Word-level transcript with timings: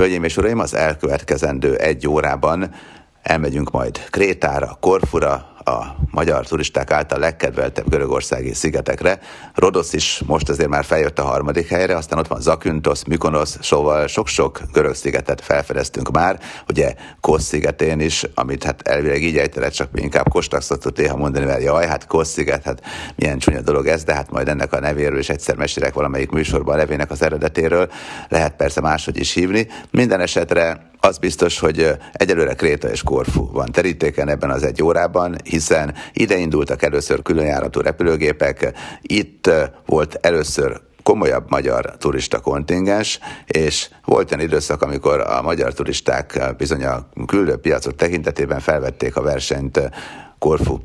Hölgyeim 0.00 0.24
és 0.24 0.36
uraim, 0.36 0.58
az 0.58 0.74
elkövetkezendő 0.74 1.76
egy 1.76 2.08
órában 2.08 2.74
elmegyünk 3.22 3.70
majd 3.70 4.04
Krétára, 4.10 4.76
Korfura, 4.80 5.56
a 5.64 5.96
magyar 6.10 6.46
turisták 6.46 6.90
által 6.90 7.18
legkedveltebb 7.18 7.88
görögországi 7.88 8.54
szigetekre. 8.54 9.20
Rodosz 9.54 9.92
is 9.92 10.22
most 10.26 10.48
azért 10.48 10.68
már 10.68 10.84
feljött 10.84 11.18
a 11.18 11.24
harmadik 11.24 11.68
helyre, 11.68 11.96
aztán 11.96 12.18
ott 12.18 12.26
van 12.26 12.40
Zakynthos, 12.40 13.04
Mykonos, 13.04 13.48
szóval 13.60 14.06
sok-sok 14.06 14.60
görög 14.72 14.94
szigetet 14.94 15.40
felfedeztünk 15.40 16.10
már, 16.10 16.40
ugye 16.68 16.94
Kosz 17.20 17.44
szigetén 17.44 18.00
is, 18.00 18.24
amit 18.34 18.64
hát 18.64 18.88
elvileg 18.88 19.22
így 19.22 19.36
ejtelett, 19.36 19.72
csak 19.72 19.92
mi 19.92 20.00
inkább 20.00 20.28
Kostak 20.28 20.62
szoktuk 20.62 20.96
néha 20.96 21.16
mondani, 21.16 21.44
mert 21.44 21.62
jaj, 21.62 21.86
hát 21.86 22.06
Kosz 22.06 22.28
sziget, 22.28 22.64
hát 22.64 22.82
milyen 23.16 23.38
csúnya 23.38 23.60
dolog 23.60 23.86
ez, 23.86 24.04
de 24.04 24.14
hát 24.14 24.30
majd 24.30 24.48
ennek 24.48 24.72
a 24.72 24.80
nevéről 24.80 25.18
is 25.18 25.28
egyszer 25.28 25.56
mesélek 25.56 25.94
valamelyik 25.94 26.30
műsorban 26.30 26.74
a 26.74 26.78
nevének 26.78 27.10
az 27.10 27.22
eredetéről, 27.22 27.90
lehet 28.28 28.56
persze 28.56 28.80
máshogy 28.80 29.18
is 29.18 29.32
hívni. 29.32 29.68
Minden 29.90 30.20
esetre 30.20 30.88
az 31.00 31.18
biztos, 31.18 31.58
hogy 31.58 31.92
egyelőre 32.12 32.54
Kréta 32.54 32.88
és 32.88 33.02
Korfu 33.02 33.52
van 33.52 33.72
terítéken 33.72 34.28
ebben 34.28 34.50
az 34.50 34.62
egy 34.62 34.82
órában, 34.82 35.36
hiszen 35.50 35.94
ide 36.12 36.36
indultak 36.36 36.82
először 36.82 37.22
különjáratú 37.22 37.80
repülőgépek, 37.80 38.72
itt 39.02 39.50
volt 39.86 40.18
először 40.20 40.80
komolyabb 41.02 41.50
magyar 41.50 41.96
turista 41.98 42.40
kontingens, 42.40 43.18
és 43.46 43.88
volt 44.04 44.32
olyan 44.32 44.44
időszak, 44.44 44.82
amikor 44.82 45.20
a 45.20 45.42
magyar 45.42 45.72
turisták 45.72 46.54
bizony 46.56 46.84
a 46.84 47.08
küldő 47.26 47.56
piacok 47.56 47.94
tekintetében 47.96 48.60
felvették 48.60 49.16
a 49.16 49.22
versenyt 49.22 49.90
Korfu 50.38 50.78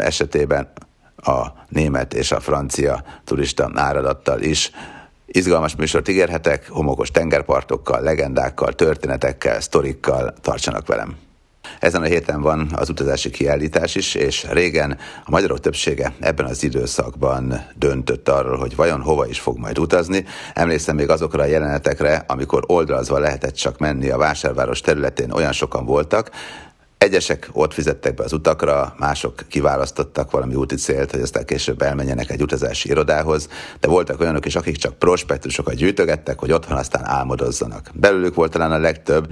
esetében 0.00 0.72
a 1.16 1.46
német 1.68 2.14
és 2.14 2.32
a 2.32 2.40
francia 2.40 3.04
turista 3.24 3.70
áradattal 3.74 4.40
is. 4.40 4.70
Izgalmas 5.26 5.76
műsort 5.76 6.08
ígérhetek, 6.08 6.68
homokos 6.68 7.10
tengerpartokkal, 7.10 8.00
legendákkal, 8.00 8.72
történetekkel, 8.72 9.60
sztorikkal 9.60 10.34
tartsanak 10.40 10.86
velem. 10.86 11.16
Ezen 11.78 12.02
a 12.02 12.06
héten 12.06 12.40
van 12.40 12.68
az 12.74 12.88
utazási 12.88 13.30
kiállítás 13.30 13.94
is, 13.94 14.14
és 14.14 14.46
régen 14.50 14.98
a 15.24 15.30
magyarok 15.30 15.60
többsége 15.60 16.14
ebben 16.20 16.46
az 16.46 16.62
időszakban 16.62 17.66
döntött 17.74 18.28
arról, 18.28 18.56
hogy 18.56 18.76
vajon 18.76 19.00
hova 19.00 19.26
is 19.26 19.40
fog 19.40 19.58
majd 19.58 19.78
utazni. 19.78 20.24
Emlékszem 20.54 20.96
még 20.96 21.10
azokra 21.10 21.42
a 21.42 21.46
jelenetekre, 21.46 22.24
amikor 22.26 22.62
oldalazva 22.66 23.18
lehetett 23.18 23.54
csak 23.54 23.78
menni 23.78 24.10
a 24.10 24.16
vásárváros 24.16 24.80
területén, 24.80 25.30
olyan 25.30 25.52
sokan 25.52 25.84
voltak, 25.84 26.30
Egyesek 26.98 27.48
ott 27.52 27.72
fizettek 27.72 28.14
be 28.14 28.24
az 28.24 28.32
utakra, 28.32 28.94
mások 28.98 29.34
kiválasztottak 29.48 30.30
valami 30.30 30.54
úti 30.54 30.74
célt, 30.74 31.10
hogy 31.10 31.20
aztán 31.20 31.44
később 31.44 31.82
elmenjenek 31.82 32.30
egy 32.30 32.42
utazási 32.42 32.88
irodához, 32.88 33.48
de 33.80 33.88
voltak 33.88 34.20
olyanok 34.20 34.46
is, 34.46 34.56
akik 34.56 34.76
csak 34.76 34.98
prospektusokat 34.98 35.74
gyűjtögettek, 35.74 36.38
hogy 36.38 36.52
otthon 36.52 36.76
aztán 36.76 37.04
álmodozzanak. 37.04 37.90
Belőlük 37.92 38.34
volt 38.34 38.52
talán 38.52 38.72
a 38.72 38.78
legtöbb, 38.78 39.28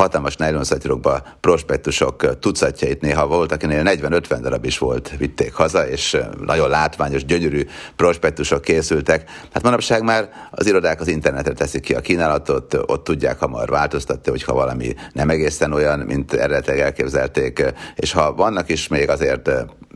hatalmas 0.00 0.36
nylonszatyrokba 0.36 1.22
prospektusok 1.40 2.38
tucatjait 2.38 3.00
néha 3.00 3.26
volt, 3.26 3.52
akinél 3.52 3.82
40-50 3.84 4.38
darab 4.42 4.64
is 4.64 4.78
volt, 4.78 5.12
vitték 5.18 5.52
haza, 5.52 5.88
és 5.88 6.16
nagyon 6.40 6.68
látványos, 6.68 7.24
gyönyörű 7.24 7.62
prospektusok 7.96 8.62
készültek. 8.62 9.30
Hát 9.52 9.62
manapság 9.62 10.02
már 10.02 10.28
az 10.50 10.66
irodák 10.66 11.00
az 11.00 11.08
internetre 11.08 11.52
teszik 11.52 11.82
ki 11.82 11.94
a 11.94 12.00
kínálatot, 12.00 12.74
ott 12.86 13.04
tudják 13.04 13.38
hamar 13.38 13.68
változtatni, 13.68 14.30
hogyha 14.30 14.52
valami 14.52 14.94
nem 15.12 15.30
egészen 15.30 15.72
olyan, 15.72 15.98
mint 15.98 16.32
eredetileg 16.32 16.80
elképzelték, 16.80 17.64
és 17.94 18.12
ha 18.12 18.34
vannak 18.34 18.68
is 18.68 18.88
még 18.88 19.08
azért 19.08 19.50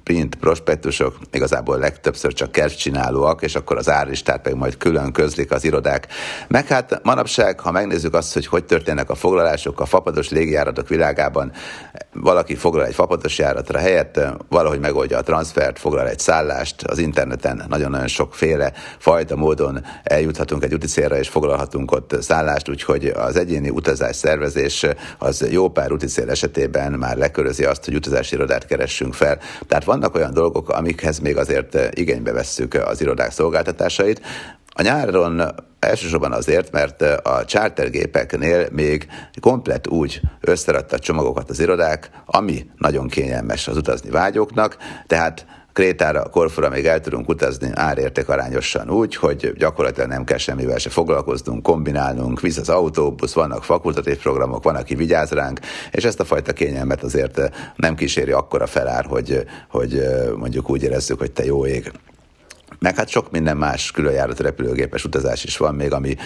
print 0.05 0.35
prospektusok 0.35 1.19
igazából 1.33 1.79
legtöbbször 1.79 2.33
csak 2.33 2.53
kertcsinálóak, 2.53 3.43
és 3.43 3.55
akkor 3.55 3.77
az 3.77 3.89
árlistát 3.89 4.43
pedig 4.43 4.59
majd 4.59 4.77
külön 4.77 5.13
közlik 5.13 5.53
az 5.53 5.65
irodák. 5.65 6.07
Meg 6.49 6.67
hát 6.67 7.01
manapság, 7.03 7.61
ha 7.61 7.71
megnézzük 7.71 8.15
azt, 8.15 8.33
hogy 8.33 8.47
hogy 8.47 8.65
történnek 8.65 9.11
a 9.11 9.15
foglalások 9.15 9.81
a 9.81 9.87
fapados 9.87 10.31
légjáratok 10.31 10.89
világában, 10.89 11.53
valaki 12.13 12.55
foglal 12.55 12.87
egy 12.87 12.95
fapados 12.95 13.39
járatra 13.39 13.79
helyett, 13.79 14.21
valahogy 14.49 14.81
megoldja 14.81 15.19
a 15.19 15.23
transfert, 15.23 15.79
foglal 15.79 16.09
egy 16.09 16.19
szállást, 16.19 16.83
az 16.83 16.99
interneten 16.99 17.65
nagyon-nagyon 17.69 18.07
sokféle 18.07 18.73
fajta 18.99 19.37
módon 19.37 19.85
eljuthatunk 20.03 20.65
egy 20.65 20.75
úti 20.75 20.87
célra, 20.87 21.19
és 21.19 21.29
foglalhatunk 21.29 21.93
ott 21.93 22.17
szállást, 22.23 22.69
úgyhogy 22.69 23.07
az 23.07 23.37
egyéni 23.37 23.71
utazás 23.71 24.17
szervezés 24.17 24.87
az 25.19 25.47
jó 25.51 25.71
pár 25.71 25.93
úti 25.93 26.07
cél 26.07 26.31
esetében 26.31 26.93
már 26.93 27.17
lekörözi 27.17 27.65
azt, 27.65 27.85
hogy 27.85 27.95
utazási 27.95 28.35
irodát 28.35 28.67
keressünk 28.67 29.15
fel. 29.15 29.39
Tehát 29.67 29.85
vannak 29.95 30.15
olyan 30.15 30.33
dolgok, 30.33 30.69
amikhez 30.69 31.19
még 31.19 31.37
azért 31.37 31.75
eh, 31.75 31.89
igénybe 31.91 32.33
vesszük 32.33 32.75
az 32.75 33.01
irodák 33.01 33.31
szolgáltatásait. 33.31 34.21
A 34.69 34.83
nyáron 34.83 35.55
elsősorban 35.79 36.33
azért, 36.33 36.73
mert 36.73 37.03
eh, 37.03 37.17
a 37.23 37.45
chartergépeknél 37.45 38.69
még 38.73 39.07
komplet 39.41 39.87
úgy 39.87 40.21
összeradta 40.41 40.99
csomagokat 40.99 41.51
az 41.51 41.61
irodák, 41.61 42.11
ami 42.27 42.67
nagyon 42.77 43.09
kényelmes 43.09 43.69
az 43.69 43.77
utazni 43.77 44.11
vágyóknak, 44.11 44.77
tehát 45.07 45.47
Krétára, 45.75 46.29
Korfura 46.29 46.69
még 46.69 46.87
el 46.87 47.01
tudunk 47.01 47.29
utazni 47.29 47.71
árérték 47.73 48.29
arányosan 48.29 48.91
úgy, 48.91 49.17
hogy 49.17 49.53
gyakorlatilag 49.57 50.09
nem 50.09 50.25
kell 50.25 50.39
semmivel 50.39 50.79
se 50.79 50.91
foglalkoznunk, 50.91 51.63
kombinálnunk, 51.63 52.41
visz 52.41 52.57
az 52.57 52.69
autóbusz, 52.69 53.33
vannak 53.33 53.65
fakultatív 53.65 54.17
programok, 54.17 54.63
van, 54.63 54.77
aki 54.77 54.95
vigyáz 54.95 55.31
ránk, 55.31 55.61
és 55.91 56.05
ezt 56.05 56.21
a 56.21 56.25
fajta 56.25 56.53
kényelmet 56.53 57.03
azért 57.03 57.41
nem 57.77 57.95
kíséri 57.95 58.31
akkora 58.31 58.67
felár, 58.67 59.05
hogy, 59.05 59.45
hogy 59.69 60.03
mondjuk 60.37 60.71
úgy 60.71 60.83
érezzük, 60.83 61.19
hogy 61.19 61.33
te 61.33 61.45
jó 61.45 61.67
ég. 61.67 61.93
Meg 62.85 62.97
hát 62.97 63.09
sok 63.09 63.31
minden 63.31 63.57
más 63.57 63.91
különjárat 63.91 64.41
repülőgépes 64.41 65.05
utazás 65.05 65.45
is 65.45 65.57
van 65.57 65.75
még, 65.75 65.93
ami 65.93 66.17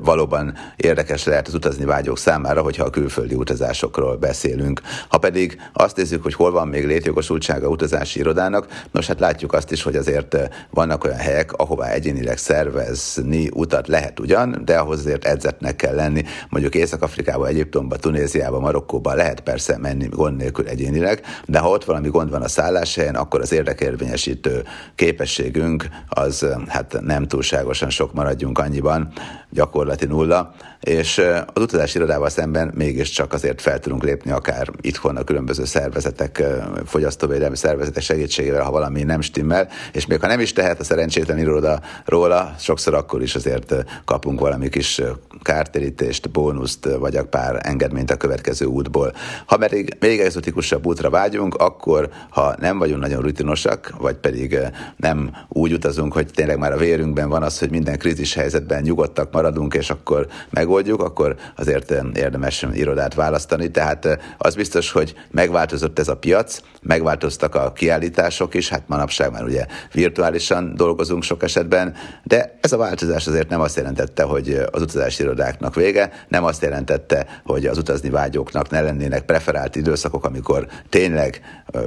valóban 0.00 0.54
érdekes 0.76 1.24
lehet 1.24 1.46
az 1.46 1.54
utazni 1.54 1.84
vágyók 1.84 2.18
számára, 2.18 2.62
hogyha 2.62 2.84
a 2.84 2.90
külföldi 2.90 3.34
utazásokról 3.34 4.16
beszélünk. 4.16 4.80
Ha 5.08 5.18
pedig 5.18 5.60
azt 5.72 5.96
nézzük, 5.96 6.22
hogy 6.22 6.34
hol 6.34 6.50
van 6.50 6.68
még 6.68 6.86
létjogosultsága 6.86 7.68
utazási 7.68 8.18
irodának, 8.18 8.66
nos 8.90 9.06
hát 9.06 9.20
látjuk 9.20 9.52
azt 9.52 9.72
is, 9.72 9.82
hogy 9.82 9.96
azért 9.96 10.36
vannak 10.70 11.04
olyan 11.04 11.18
helyek, 11.18 11.52
ahová 11.52 11.88
egyénileg 11.88 12.38
szervezni 12.38 13.48
utat 13.54 13.88
lehet 13.88 14.20
ugyan, 14.20 14.62
de 14.64 14.78
ahhoz 14.78 14.98
azért 14.98 15.24
edzetnek 15.24 15.76
kell 15.76 15.94
lenni. 15.94 16.24
Mondjuk 16.48 16.74
Észak-Afrikába, 16.74 17.46
Egyiptomba, 17.46 17.96
Tunéziába, 17.96 18.60
Marokkóba 18.60 19.14
lehet 19.14 19.40
persze 19.40 19.78
menni 19.78 20.08
gond 20.08 20.36
nélkül 20.36 20.68
egyénileg, 20.68 21.22
de 21.46 21.58
ha 21.58 21.68
ott 21.68 21.84
valami 21.84 22.08
gond 22.08 22.30
van 22.30 22.42
a 22.42 22.48
szálláshelyen, 22.48 23.14
akkor 23.14 23.40
az 23.40 23.52
érdekérvényesítő 23.52 24.64
képességünk 24.94 25.86
az 26.08 26.46
hát 26.66 26.96
nem 27.00 27.26
túlságosan 27.26 27.90
sok 27.90 28.12
maradjunk 28.12 28.58
annyiban, 28.58 29.12
gyakorlati 29.50 30.06
nulla, 30.06 30.54
és 30.82 31.22
az 31.52 31.62
utazási 31.62 31.96
irodával 31.96 32.28
szemben 32.28 32.72
mégiscsak 32.74 33.32
azért 33.32 33.60
fel 33.60 33.78
tudunk 33.78 34.02
lépni 34.02 34.30
akár 34.30 34.68
itthon 34.80 35.16
a 35.16 35.24
különböző 35.24 35.64
szervezetek, 35.64 36.42
fogyasztóvédelmi 36.86 37.56
szervezetek 37.56 38.02
segítségével, 38.02 38.62
ha 38.62 38.70
valami 38.70 39.02
nem 39.02 39.20
stimmel, 39.20 39.68
és 39.92 40.06
még 40.06 40.20
ha 40.20 40.26
nem 40.26 40.40
is 40.40 40.52
tehet 40.52 40.80
a 40.80 40.84
szerencsétlen 40.84 41.38
iroda 41.38 41.80
róla, 42.04 42.54
sokszor 42.58 42.94
akkor 42.94 43.22
is 43.22 43.34
azért 43.34 43.74
kapunk 44.04 44.40
valami 44.40 44.68
kis 44.68 45.00
kártérítést, 45.42 46.30
bónuszt, 46.30 46.88
vagy 46.98 47.16
akár 47.16 47.60
engedményt 47.62 48.10
a 48.10 48.16
következő 48.16 48.64
útból. 48.64 49.12
Ha 49.46 49.56
pedig 49.56 49.96
még 50.00 50.20
egzotikusabb 50.20 50.86
útra 50.86 51.10
vágyunk, 51.10 51.54
akkor 51.54 52.08
ha 52.30 52.54
nem 52.58 52.78
vagyunk 52.78 53.00
nagyon 53.00 53.22
rutinosak, 53.22 53.92
vagy 53.98 54.16
pedig 54.16 54.58
nem 54.96 55.30
úgy 55.48 55.72
utazunk, 55.72 56.12
hogy 56.12 56.26
tényleg 56.34 56.58
már 56.58 56.72
a 56.72 56.76
vérünkben 56.76 57.28
van 57.28 57.42
az, 57.42 57.58
hogy 57.58 57.70
minden 57.70 57.98
krízis 57.98 58.34
helyzetben 58.34 58.82
nyugodtak 58.82 59.32
maradunk, 59.32 59.74
és 59.74 59.90
akkor 59.90 60.26
megoldjuk, 60.72 61.02
akkor 61.02 61.36
azért 61.56 61.90
érdemes 62.14 62.66
irodát 62.72 63.14
választani. 63.14 63.70
Tehát 63.70 64.18
az 64.38 64.54
biztos, 64.54 64.90
hogy 64.90 65.14
megváltozott 65.30 65.98
ez 65.98 66.08
a 66.08 66.16
piac, 66.16 66.60
megváltoztak 66.82 67.54
a 67.54 67.72
kiállítások 67.72 68.54
is, 68.54 68.68
hát 68.68 68.82
manapság 68.86 69.32
már 69.32 69.44
ugye 69.44 69.66
virtuálisan 69.92 70.74
dolgozunk 70.74 71.22
sok 71.22 71.42
esetben, 71.42 71.94
de 72.22 72.58
ez 72.60 72.72
a 72.72 72.76
változás 72.76 73.26
azért 73.26 73.48
nem 73.48 73.60
azt 73.60 73.76
jelentette, 73.76 74.22
hogy 74.22 74.60
az 74.70 74.82
utazási 74.82 75.22
irodáknak 75.22 75.74
vége, 75.74 76.12
nem 76.28 76.44
azt 76.44 76.62
jelentette, 76.62 77.26
hogy 77.44 77.66
az 77.66 77.78
utazni 77.78 78.10
vágyóknak 78.10 78.70
ne 78.70 78.80
lennének 78.80 79.24
preferált 79.24 79.76
időszakok, 79.76 80.24
amikor 80.24 80.66
tényleg 80.88 81.40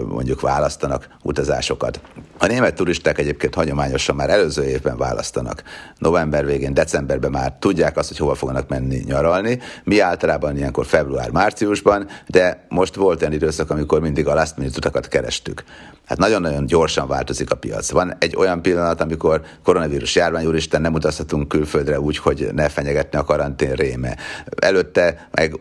mondjuk 0.07 0.41
választanak 0.41 1.07
utazásokat. 1.23 1.99
A 2.37 2.45
német 2.45 2.75
turisták 2.75 3.17
egyébként 3.17 3.55
hagyományosan 3.55 4.15
már 4.15 4.29
előző 4.29 4.63
évben 4.63 4.97
választanak. 4.97 5.63
November 5.97 6.45
végén, 6.45 6.73
decemberben 6.73 7.31
már 7.31 7.53
tudják 7.59 7.97
azt, 7.97 8.07
hogy 8.07 8.17
hova 8.17 8.35
fognak 8.35 8.67
menni 8.79 9.03
nyaralni. 9.05 9.59
Mi 9.83 9.99
általában 9.99 10.57
ilyenkor 10.57 10.85
február-márciusban, 10.85 12.07
de 12.27 12.65
most 12.69 12.95
volt 12.95 13.21
olyan 13.21 13.33
időszak, 13.33 13.69
amikor 13.69 13.99
mindig 14.01 14.27
a 14.27 14.33
last 14.33 14.57
minute 14.57 14.77
utakat 14.77 15.07
kerestük. 15.07 15.63
Hát 16.05 16.17
nagyon-nagyon 16.17 16.65
gyorsan 16.65 17.07
változik 17.07 17.51
a 17.51 17.55
piac. 17.55 17.91
Van 17.91 18.15
egy 18.19 18.35
olyan 18.35 18.61
pillanat, 18.61 19.01
amikor 19.01 19.41
koronavírus 19.63 20.15
járvány, 20.15 20.45
úristen, 20.45 20.81
nem 20.81 20.93
utazhatunk 20.93 21.47
külföldre 21.47 21.99
úgy, 21.99 22.17
hogy 22.17 22.47
ne 22.53 22.69
fenyegetni 22.69 23.17
a 23.17 23.23
karantén 23.23 23.73
réme. 23.73 24.17
Előtte 24.59 25.27
meg 25.31 25.59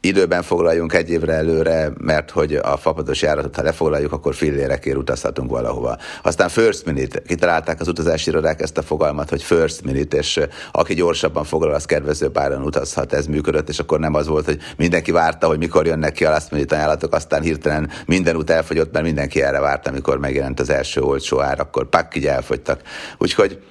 időben 0.00 0.42
foglaljunk 0.42 0.92
egy 0.92 1.10
évre 1.10 1.32
előre, 1.32 1.92
mert 1.98 2.30
hogy 2.30 2.54
a 2.54 2.76
fapados 2.76 3.22
járatot, 3.22 3.56
ha 3.56 3.62
lefoglaljuk, 3.62 4.12
akkor 4.12 4.34
fillérekért 4.34 4.96
utazhatunk 4.96 5.50
valahova. 5.50 5.96
Aztán 6.22 6.48
first 6.48 6.84
minute, 6.84 7.22
kitalálták 7.22 7.80
az 7.80 7.88
utazási 7.88 8.30
irodák 8.30 8.60
ezt 8.60 8.78
a 8.78 8.82
fogalmat, 8.82 9.28
hogy 9.30 9.42
first 9.42 9.84
minute, 9.84 10.16
és 10.16 10.40
aki 10.72 10.94
gyorsabban 10.94 11.44
foglal, 11.44 11.74
az 11.74 11.84
kedvező 11.84 12.28
páron 12.48 12.66
utazhat, 12.66 13.12
ez 13.12 13.26
működött, 13.26 13.68
és 13.68 13.78
akkor 13.78 13.98
nem 13.98 14.14
az 14.14 14.26
volt, 14.26 14.44
hogy 14.44 14.58
mindenki 14.76 15.10
várta, 15.10 15.46
hogy 15.46 15.58
mikor 15.58 15.86
jönnek 15.86 16.12
ki 16.12 16.24
a 16.24 16.30
last 16.30 16.50
minute 16.50 16.76
ajánlatok, 16.76 17.14
aztán 17.14 17.42
hirtelen 17.42 17.90
minden 18.06 18.36
út 18.36 18.50
elfogyott, 18.50 18.92
mert 18.92 19.04
mindenki 19.04 19.42
erre 19.42 19.60
várta, 19.60 19.90
amikor 19.90 20.18
megjelent 20.18 20.60
az 20.60 20.70
első 20.70 21.00
olcsó 21.00 21.40
ár, 21.40 21.60
akkor 21.60 21.88
pak 21.88 22.16
így 22.16 22.26
elfogytak. 22.26 22.80
Úgyhogy 23.18 23.62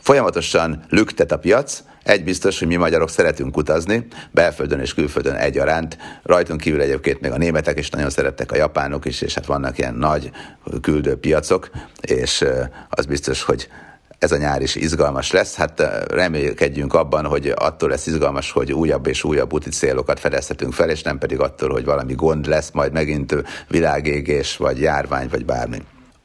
folyamatosan 0.00 0.84
lüktet 0.88 1.32
a 1.32 1.38
piac, 1.38 1.82
egy 2.02 2.24
biztos, 2.24 2.58
hogy 2.58 2.68
mi 2.68 2.76
magyarok 2.76 3.10
szeretünk 3.10 3.56
utazni, 3.56 4.06
belföldön 4.30 4.80
és 4.80 4.94
külföldön 4.94 5.34
egyaránt. 5.34 5.96
Rajtunk 6.22 6.60
kívül 6.60 6.80
egyébként 6.80 7.20
még 7.20 7.30
a 7.30 7.36
németek 7.36 7.78
is 7.78 7.90
nagyon 7.90 8.10
szerettek, 8.10 8.52
a 8.52 8.56
japánok 8.56 9.04
is, 9.04 9.20
és 9.20 9.34
hát 9.34 9.46
vannak 9.46 9.78
ilyen 9.78 9.94
nagy 9.94 10.30
küldő 10.80 11.16
piacok, 11.16 11.70
és 12.00 12.44
az 12.88 13.06
biztos, 13.06 13.42
hogy 13.42 13.68
ez 14.24 14.32
a 14.32 14.36
nyár 14.36 14.62
is 14.62 14.74
izgalmas 14.74 15.30
lesz. 15.30 15.54
Hát 15.54 16.04
remélkedjünk 16.10 16.94
abban, 16.94 17.26
hogy 17.26 17.52
attól 17.56 17.88
lesz 17.88 18.06
izgalmas, 18.06 18.50
hogy 18.50 18.72
újabb 18.72 19.06
és 19.06 19.24
újabb 19.24 19.52
úti 19.52 19.70
célokat 19.70 20.20
fedezhetünk 20.20 20.72
fel, 20.72 20.90
és 20.90 21.02
nem 21.02 21.18
pedig 21.18 21.40
attól, 21.40 21.70
hogy 21.70 21.84
valami 21.84 22.14
gond 22.14 22.46
lesz, 22.46 22.70
majd 22.70 22.92
megint 22.92 23.44
világégés, 23.68 24.56
vagy 24.56 24.80
járvány, 24.80 25.28
vagy 25.30 25.44
bármi. 25.44 25.82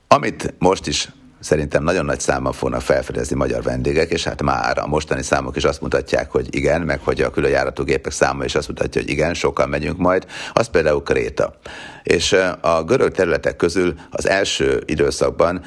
Amit 0.07 0.53
most 0.57 0.87
is 0.87 1.09
szerintem 1.39 1.83
nagyon 1.83 2.05
nagy 2.05 2.19
számban 2.19 2.51
fognak 2.51 2.81
felfedezni 2.81 3.35
magyar 3.35 3.63
vendégek, 3.63 4.11
és 4.11 4.23
hát 4.23 4.41
már 4.41 4.77
a 4.77 4.87
mostani 4.87 5.23
számok 5.23 5.55
is 5.55 5.63
azt 5.63 5.81
mutatják, 5.81 6.31
hogy 6.31 6.55
igen, 6.55 6.81
meg 6.81 6.99
hogy 7.03 7.21
a 7.21 7.29
különjáratú 7.29 7.83
gépek 7.83 8.11
száma 8.11 8.43
is 8.43 8.55
azt 8.55 8.67
mutatja, 8.67 9.01
hogy 9.01 9.09
igen, 9.09 9.33
sokan 9.33 9.69
megyünk 9.69 9.97
majd, 9.97 10.25
az 10.53 10.67
például 10.67 11.03
Kréta. 11.03 11.53
És 12.03 12.35
a 12.61 12.83
görög 12.83 13.11
területek 13.11 13.55
közül 13.55 13.93
az 14.09 14.27
első 14.27 14.83
időszakban 14.85 15.61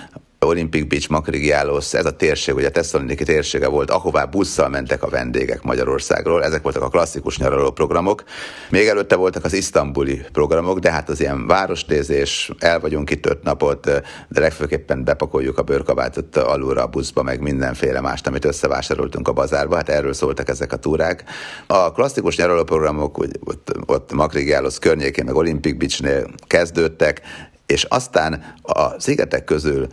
Olympic 0.47 0.89
Beach, 0.89 1.11
Makrigiálos, 1.11 1.94
ez 1.94 2.06
a 2.06 2.17
térség, 2.17 2.55
ugye 2.55 2.67
a 2.67 2.71
Tesszaloniki 2.71 3.25
térsége 3.25 3.69
volt, 3.69 3.91
ahová 3.91 4.25
busszal 4.25 4.69
mentek 4.69 5.03
a 5.03 5.09
vendégek 5.09 5.62
Magyarországról, 5.62 6.44
ezek 6.44 6.62
voltak 6.62 6.83
a 6.83 6.89
klasszikus 6.89 7.39
nyaraló 7.39 7.71
programok. 7.71 8.25
Még 8.71 8.87
előtte 8.87 9.17
voltak 9.17 9.44
az 9.44 9.53
isztambuli 9.53 10.25
programok, 10.33 10.79
de 10.79 10.91
hát 10.91 11.09
az 11.09 11.21
ilyen 11.21 11.47
városnézés, 11.47 12.50
el 12.59 12.81
vagyunk 12.81 13.11
itt 13.11 13.27
öt 13.27 13.43
napot, 13.43 13.85
de 14.29 14.41
legfőképpen 14.41 15.05
bepakoljuk 15.05 15.59
a 15.59 15.62
bőrkabátot 15.62 16.37
alulra 16.37 16.83
a 16.83 16.87
buszba, 16.87 17.23
meg 17.23 17.41
mindenféle 17.41 18.00
mást, 18.00 18.27
amit 18.27 18.44
összevásároltunk 18.44 19.29
a 19.29 19.33
bazárba, 19.33 19.77
hát 19.77 19.89
erről 19.89 20.12
szóltak 20.12 20.49
ezek 20.49 20.73
a 20.73 20.77
túrák. 20.77 21.25
A 21.67 21.93
klasszikus 21.93 22.37
nyaraló 22.37 22.65
programok 22.65 23.19
ott, 23.19 23.73
ott 23.87 24.12
Makrigiálos 24.12 24.79
környékén, 24.79 25.25
meg 25.25 25.35
Olympic 25.35 25.79
Beachnél 25.79 26.27
kezdődtek, 26.47 27.21
és 27.67 27.85
aztán 27.85 28.55
a 28.62 29.00
szigetek 29.00 29.44
közül 29.44 29.87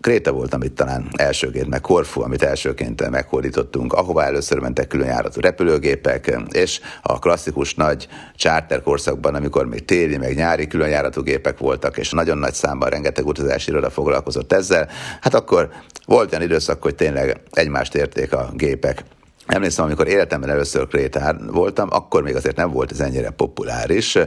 Kréta 0.00 0.32
volt, 0.32 0.54
amit 0.54 0.72
talán 0.72 1.08
elsőként, 1.12 1.68
meg 1.68 1.80
Korfu, 1.80 2.22
amit 2.22 2.42
elsőként 2.42 3.10
meghódítottunk, 3.10 3.92
ahová 3.92 4.26
először 4.26 4.58
mentek 4.58 4.86
különjáratú 4.86 5.40
repülőgépek, 5.40 6.36
és 6.50 6.80
a 7.02 7.18
klasszikus 7.18 7.74
nagy 7.74 8.08
charter 8.34 8.82
korszakban, 8.82 9.34
amikor 9.34 9.66
még 9.66 9.84
téli, 9.84 10.16
meg 10.16 10.34
nyári 10.34 10.66
különjáratú 10.66 11.22
gépek 11.22 11.58
voltak, 11.58 11.96
és 11.96 12.10
nagyon 12.10 12.38
nagy 12.38 12.54
számban 12.54 12.88
rengeteg 12.88 13.26
utazási 13.26 13.70
iroda 13.70 13.90
foglalkozott 13.90 14.52
ezzel, 14.52 14.88
hát 15.20 15.34
akkor 15.34 15.68
volt 16.06 16.32
olyan 16.32 16.44
időszak, 16.44 16.82
hogy 16.82 16.94
tényleg 16.94 17.40
egymást 17.50 17.94
érték 17.94 18.32
a 18.32 18.50
gépek. 18.54 19.04
Emlékszem, 19.46 19.84
amikor 19.84 20.08
életemben 20.08 20.50
először 20.50 20.88
Krétán 20.88 21.48
voltam, 21.52 21.88
akkor 21.90 22.22
még 22.22 22.36
azért 22.36 22.56
nem 22.56 22.70
volt 22.70 22.90
ez 22.90 23.00
ennyire 23.00 23.30
populáris, 23.30 24.18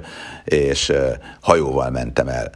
és 0.43 0.93
hajóval 1.41 1.89
mentem 1.89 2.27
el. 2.27 2.51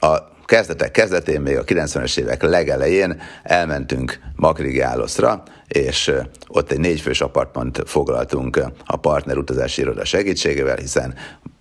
A 0.00 0.32
kezdetek 0.44 0.90
kezdetén, 0.90 1.40
még 1.40 1.56
a 1.56 1.64
90-es 1.64 2.18
évek 2.18 2.42
legelején 2.42 3.20
elmentünk 3.42 4.18
Makrigáloszra, 4.36 5.42
és 5.68 6.12
ott 6.48 6.70
egy 6.70 6.78
négyfős 6.78 7.20
apartmant 7.20 7.82
foglaltunk 7.86 8.60
a 8.84 8.96
partner 8.96 9.36
utazási 9.36 9.80
iroda 9.80 10.04
segítségével, 10.04 10.76
hiszen 10.76 11.14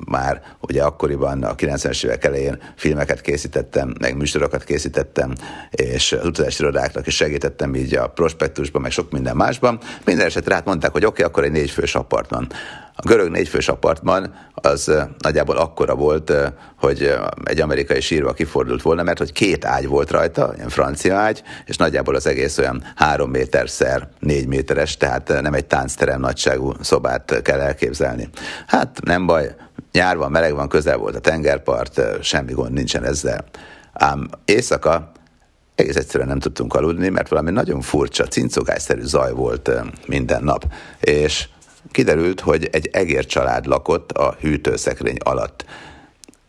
már 0.06 0.42
ugye 0.60 0.84
akkoriban 0.84 1.44
a 1.44 1.56
90-es 1.56 2.06
évek 2.06 2.24
elején 2.24 2.62
filmeket 2.76 3.22
készítettem, 3.22 3.94
meg 4.00 4.18
műsorokat 4.18 4.64
készítettem, 4.64 5.34
és 5.72 6.12
az 6.12 6.26
utazási 6.26 6.62
irodáknak 6.62 7.08
is 7.08 7.16
segítettem 7.16 7.76
így 7.76 7.96
a 7.96 8.08
prospektusban, 8.08 8.82
meg 8.82 8.92
sok 8.92 9.12
minden 9.12 9.36
másban. 9.36 9.80
Minden 10.06 10.26
esetre 10.26 10.54
hát 10.54 10.66
mondták, 10.66 10.92
hogy 10.92 11.06
oké, 11.06 11.22
okay, 11.22 11.26
akkor 11.26 11.44
egy 11.44 11.52
négyfős 11.52 11.96
apartman. 11.96 12.48
A 12.96 13.08
görög 13.08 13.30
négyfős 13.30 13.68
apartman 13.68 14.36
az 14.54 14.92
nagyjából 15.18 15.58
akkora 15.58 15.96
volt, 15.96 16.34
hogy 16.80 17.16
egy 17.44 17.62
amerikai 17.62 18.02
sírva 18.02 18.34
kifordult 18.34 18.82
volna, 18.82 19.04
mert 19.04 19.18
hogy 19.18 19.32
két 19.32 19.66
ágy 19.66 19.88
volt 19.88 20.12
rajta, 20.12 20.54
ilyen 20.56 20.70
francia 20.70 21.16
ágy, 21.16 21.44
és 21.66 21.76
nagyjából 21.76 22.16
az 22.16 22.28
egész 22.28 22.58
olyan 22.58 22.84
három 22.96 23.30
méter 23.30 23.70
szer 23.70 24.08
négy 24.20 24.48
méteres, 24.48 24.98
tehát 24.98 25.42
nem 25.42 25.54
egy 25.54 25.66
táncterem 25.66 26.20
nagyságú 26.20 26.74
szobát 26.82 27.42
kell 27.42 27.60
elképzelni. 27.60 28.30
Hát 28.68 29.00
nem 29.04 29.26
baj, 29.26 29.56
nyár 29.92 30.18
van, 30.18 30.32
meleg 30.32 30.56
van, 30.56 30.70
közel 30.70 30.98
volt 30.98 31.16
a 31.16 31.20
tengerpart, 31.20 32.02
semmi 32.22 32.54
gond 32.54 32.74
nincsen 32.74 33.04
ezzel. 33.04 33.46
Ám 33.94 34.30
éjszaka 34.46 35.12
egész 35.76 35.96
egyszerűen 35.96 36.30
nem 36.30 36.40
tudtunk 36.40 36.74
aludni, 36.74 37.10
mert 37.10 37.28
valami 37.28 37.52
nagyon 37.52 37.82
furcsa, 37.82 38.28
cincogásszerű 38.28 39.02
zaj 39.04 39.32
volt 39.32 39.72
minden 40.08 40.44
nap. 40.44 40.66
És 41.00 41.48
kiderült, 41.92 42.40
hogy 42.40 42.70
egy 42.72 42.90
egér 42.92 43.26
család 43.26 43.66
lakott 43.66 44.12
a 44.12 44.36
hűtőszekrény 44.40 45.18
alatt. 45.24 45.66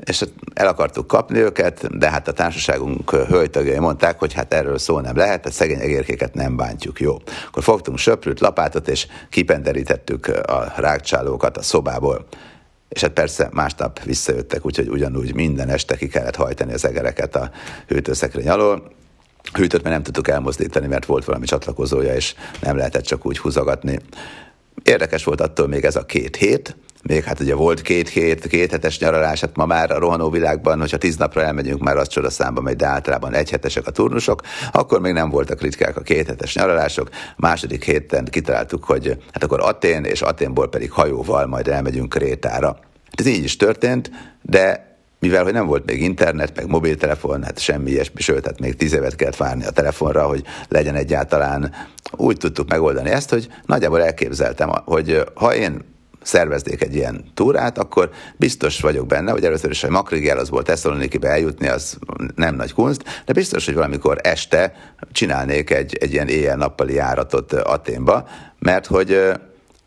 És 0.04 0.24
el 0.54 0.66
akartuk 0.66 1.06
kapni 1.06 1.38
őket, 1.38 1.98
de 1.98 2.10
hát 2.10 2.28
a 2.28 2.32
társaságunk 2.32 3.10
hölgytagjai 3.10 3.78
mondták, 3.78 4.18
hogy 4.18 4.32
hát 4.32 4.54
erről 4.54 4.78
szó 4.78 5.00
nem 5.00 5.16
lehet, 5.16 5.46
a 5.46 5.50
szegény 5.50 5.80
egérkéket 5.80 6.34
nem 6.34 6.56
bántjuk, 6.56 7.00
jó. 7.00 7.16
Akkor 7.46 7.62
fogtunk 7.62 7.98
söprűt, 7.98 8.40
lapátot, 8.40 8.88
és 8.88 9.06
kipenderítettük 9.30 10.26
a 10.26 10.72
rákcsálókat 10.76 11.56
a 11.56 11.62
szobából. 11.62 12.26
És 12.88 13.00
hát 13.00 13.10
persze 13.10 13.48
másnap 13.52 14.02
visszajöttek, 14.02 14.66
úgyhogy 14.66 14.88
ugyanúgy 14.88 15.34
minden 15.34 15.68
este 15.68 15.96
ki 15.96 16.08
kellett 16.08 16.36
hajtani 16.36 16.72
az 16.72 16.84
egereket 16.84 17.36
a 17.36 17.50
hűtőszekrény 17.86 18.48
alól. 18.48 18.92
Hűtőt 19.52 19.82
mert 19.82 19.94
nem 19.94 20.02
tudtuk 20.02 20.28
elmozdítani, 20.28 20.86
mert 20.86 21.06
volt 21.06 21.24
valami 21.24 21.46
csatlakozója, 21.46 22.14
és 22.14 22.34
nem 22.60 22.76
lehetett 22.76 23.04
csak 23.04 23.26
úgy 23.26 23.38
húzogatni. 23.38 23.98
Érdekes 24.82 25.24
volt 25.24 25.40
attól 25.40 25.68
még 25.68 25.84
ez 25.84 25.96
a 25.96 26.04
két 26.04 26.36
hét, 26.36 26.76
még 27.02 27.24
hát 27.24 27.40
ugye 27.40 27.54
volt 27.54 27.82
két 27.82 28.08
hét, 28.08 28.46
két 28.46 28.70
hetes 28.70 28.98
nyaralás, 28.98 29.40
hát 29.40 29.56
ma 29.56 29.66
már 29.66 29.90
a 29.90 29.98
rohanó 29.98 30.30
világban, 30.30 30.80
hogyha 30.80 30.96
tíz 30.96 31.16
napra 31.16 31.42
elmegyünk, 31.42 31.82
már 31.82 31.96
az 31.96 32.08
csoda 32.08 32.30
számba 32.30 32.60
megy, 32.60 32.76
de 32.76 32.86
általában 32.86 33.34
egy 33.34 33.50
hetesek 33.50 33.86
a 33.86 33.90
turnusok, 33.90 34.40
akkor 34.72 35.00
még 35.00 35.12
nem 35.12 35.30
voltak 35.30 35.60
ritkák 35.60 35.96
a 35.96 36.00
két 36.00 36.26
hetes 36.26 36.54
nyaralások. 36.54 37.08
Második 37.36 37.84
héten 37.84 38.24
kitaláltuk, 38.24 38.84
hogy 38.84 39.16
hát 39.32 39.44
akkor 39.44 39.60
Atén, 39.60 40.04
és 40.04 40.22
Aténból 40.22 40.68
pedig 40.68 40.90
hajóval 40.90 41.46
majd 41.46 41.68
elmegyünk 41.68 42.08
Krétára. 42.08 42.78
Ez 43.10 43.26
így 43.26 43.44
is 43.44 43.56
történt, 43.56 44.10
de 44.42 44.93
mivel 45.24 45.44
hogy 45.44 45.52
nem 45.52 45.66
volt 45.66 45.84
még 45.86 46.02
internet, 46.02 46.56
meg 46.56 46.66
mobiltelefon, 46.66 47.42
hát 47.42 47.58
semmi 47.58 47.90
ilyesmi, 47.90 48.20
sőt, 48.20 48.42
tehát 48.42 48.60
még 48.60 48.76
tíz 48.76 48.92
évet 48.92 49.16
kellett 49.16 49.36
várni 49.36 49.64
a 49.64 49.70
telefonra, 49.70 50.26
hogy 50.26 50.42
legyen 50.68 50.94
egyáltalán. 50.94 51.74
Úgy 52.12 52.36
tudtuk 52.36 52.68
megoldani 52.68 53.10
ezt, 53.10 53.30
hogy 53.30 53.48
nagyjából 53.66 54.02
elképzeltem, 54.02 54.70
hogy 54.84 55.24
ha 55.34 55.54
én 55.54 55.80
szerveznék 56.22 56.82
egy 56.82 56.94
ilyen 56.94 57.24
túrát, 57.34 57.78
akkor 57.78 58.10
biztos 58.36 58.80
vagyok 58.80 59.06
benne, 59.06 59.30
hogy 59.30 59.44
először 59.44 59.70
is, 59.70 59.80
hogy 59.80 59.90
Makrigiálaszból 59.90 60.62
Tesszalonikibe 60.62 61.28
eljutni, 61.28 61.68
az 61.68 61.98
nem 62.34 62.54
nagy 62.54 62.72
kunst, 62.72 63.22
de 63.24 63.32
biztos, 63.32 63.64
hogy 63.64 63.74
valamikor 63.74 64.18
este 64.22 64.74
csinálnék 65.12 65.70
egy, 65.70 65.96
egy 66.00 66.12
ilyen 66.12 66.28
éjjel-nappali 66.28 66.94
járatot 66.94 67.52
Aténba, 67.52 68.28
mert 68.58 68.86
hogy 68.86 69.32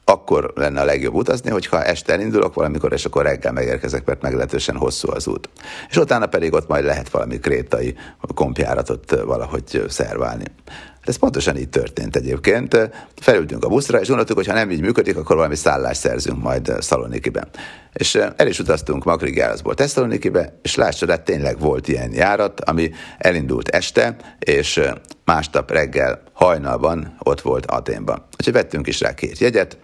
akkor 0.09 0.51
lenne 0.55 0.81
a 0.81 0.85
legjobb 0.85 1.13
utazni, 1.13 1.49
hogyha 1.49 1.83
este 1.83 2.13
elindulok 2.13 2.53
valamikor, 2.53 2.93
és 2.93 3.05
akkor 3.05 3.23
reggel 3.23 3.51
megérkezek, 3.51 4.05
mert 4.05 4.21
meglehetősen 4.21 4.75
hosszú 4.75 5.11
az 5.11 5.27
út. 5.27 5.49
És 5.89 5.97
utána 5.97 6.25
pedig 6.25 6.53
ott 6.53 6.67
majd 6.67 6.83
lehet 6.83 7.09
valami 7.09 7.39
krétai 7.39 7.95
kompjáratot 8.33 9.21
valahogy 9.25 9.83
szerválni. 9.87 10.45
Ez 11.03 11.15
pontosan 11.15 11.57
így 11.57 11.69
történt 11.69 12.15
egyébként. 12.15 12.89
Felültünk 13.21 13.63
a 13.63 13.67
buszra, 13.67 13.99
és 13.99 14.07
gondoltuk, 14.07 14.35
hogy 14.35 14.47
ha 14.47 14.53
nem 14.53 14.71
így 14.71 14.81
működik, 14.81 15.17
akkor 15.17 15.35
valami 15.35 15.55
szállást 15.55 15.99
szerzünk 15.99 16.41
majd 16.41 16.73
Szalonikiben. 16.79 17.47
És 17.93 18.15
el 18.15 18.47
is 18.47 18.59
utaztunk 18.59 19.03
Makrigálaszból 19.03 19.73
Tesszalonikibe, 19.73 20.59
és 20.61 20.75
láss 20.75 20.99
de 20.99 21.17
tényleg 21.17 21.59
volt 21.59 21.87
ilyen 21.87 22.13
járat, 22.13 22.61
ami 22.61 22.91
elindult 23.17 23.69
este, 23.69 24.15
és 24.39 24.81
másnap 25.25 25.71
reggel 25.71 26.21
hajnalban 26.33 27.15
ott 27.19 27.41
volt 27.41 27.65
Aténban. 27.65 28.25
Úgyhogy 28.37 28.53
vettünk 28.53 28.87
is 28.87 28.99
rá 28.99 29.13
két 29.13 29.37
jegyet, 29.37 29.77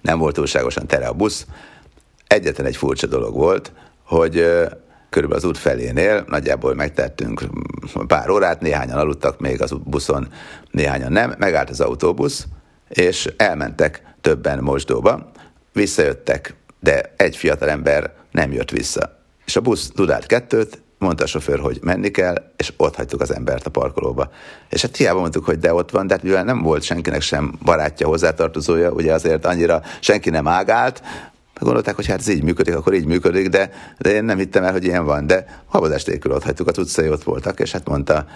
nem 0.00 0.18
volt 0.18 0.34
túlságosan 0.34 0.86
tere 0.86 1.06
a 1.06 1.12
busz. 1.12 1.46
Egyetlen 2.26 2.66
egy 2.66 2.76
furcsa 2.76 3.06
dolog 3.06 3.34
volt, 3.34 3.72
hogy 4.04 4.34
körülbelül 5.10 5.44
az 5.44 5.44
út 5.44 5.58
felénél 5.58 6.24
nagyjából 6.28 6.74
megtettünk 6.74 7.42
pár 8.06 8.30
órát, 8.30 8.60
néhányan 8.60 8.98
aludtak 8.98 9.40
még 9.40 9.62
az 9.62 9.72
buszon, 9.84 10.28
néhányan 10.70 11.12
nem, 11.12 11.34
megállt 11.38 11.70
az 11.70 11.80
autóbusz, 11.80 12.46
és 12.88 13.28
elmentek 13.36 14.02
többen 14.20 14.58
mosdóba, 14.62 15.30
visszajöttek 15.72 16.54
de 16.80 17.14
egy 17.16 17.36
fiatal 17.36 17.68
ember 17.68 18.12
nem 18.30 18.52
jött 18.52 18.70
vissza. 18.70 19.18
És 19.44 19.56
a 19.56 19.60
busz 19.60 19.90
tudált 19.90 20.26
kettőt, 20.26 20.82
mondta 21.00 21.24
a 21.24 21.26
sofőr, 21.26 21.58
hogy 21.58 21.78
menni 21.82 22.10
kell, 22.10 22.34
és 22.56 22.72
ott 22.76 22.96
hagytuk 22.96 23.20
az 23.20 23.34
embert 23.34 23.66
a 23.66 23.70
parkolóba. 23.70 24.30
És 24.68 24.82
hát 24.82 24.96
hiába 24.96 25.20
mondtuk, 25.20 25.44
hogy 25.44 25.58
de 25.58 25.74
ott 25.74 25.90
van, 25.90 26.06
de 26.06 26.14
hát 26.14 26.22
mivel 26.22 26.44
nem 26.44 26.62
volt 26.62 26.82
senkinek 26.82 27.20
sem 27.20 27.58
barátja, 27.64 28.06
hozzátartozója, 28.06 28.90
ugye 28.90 29.12
azért 29.12 29.46
annyira 29.46 29.82
senki 30.00 30.30
nem 30.30 30.48
ágált, 30.48 31.02
gondolták, 31.60 31.94
hogy 31.94 32.06
hát 32.06 32.18
ez 32.18 32.28
így 32.28 32.42
működik, 32.42 32.76
akkor 32.76 32.94
így 32.94 33.06
működik, 33.06 33.48
de, 33.48 33.70
de 33.98 34.12
én 34.12 34.24
nem 34.24 34.38
hittem 34.38 34.64
el, 34.64 34.72
hogy 34.72 34.84
ilyen 34.84 35.04
van. 35.04 35.26
De 35.26 35.62
habozás 35.66 36.04
nélkül 36.04 36.32
ott 36.32 36.42
hagytuk, 36.42 36.68
a 36.68 36.80
utcai 36.80 37.08
ott 37.08 37.22
voltak, 37.22 37.60
és 37.60 37.72
hát 37.72 37.88
mondta 37.88 38.26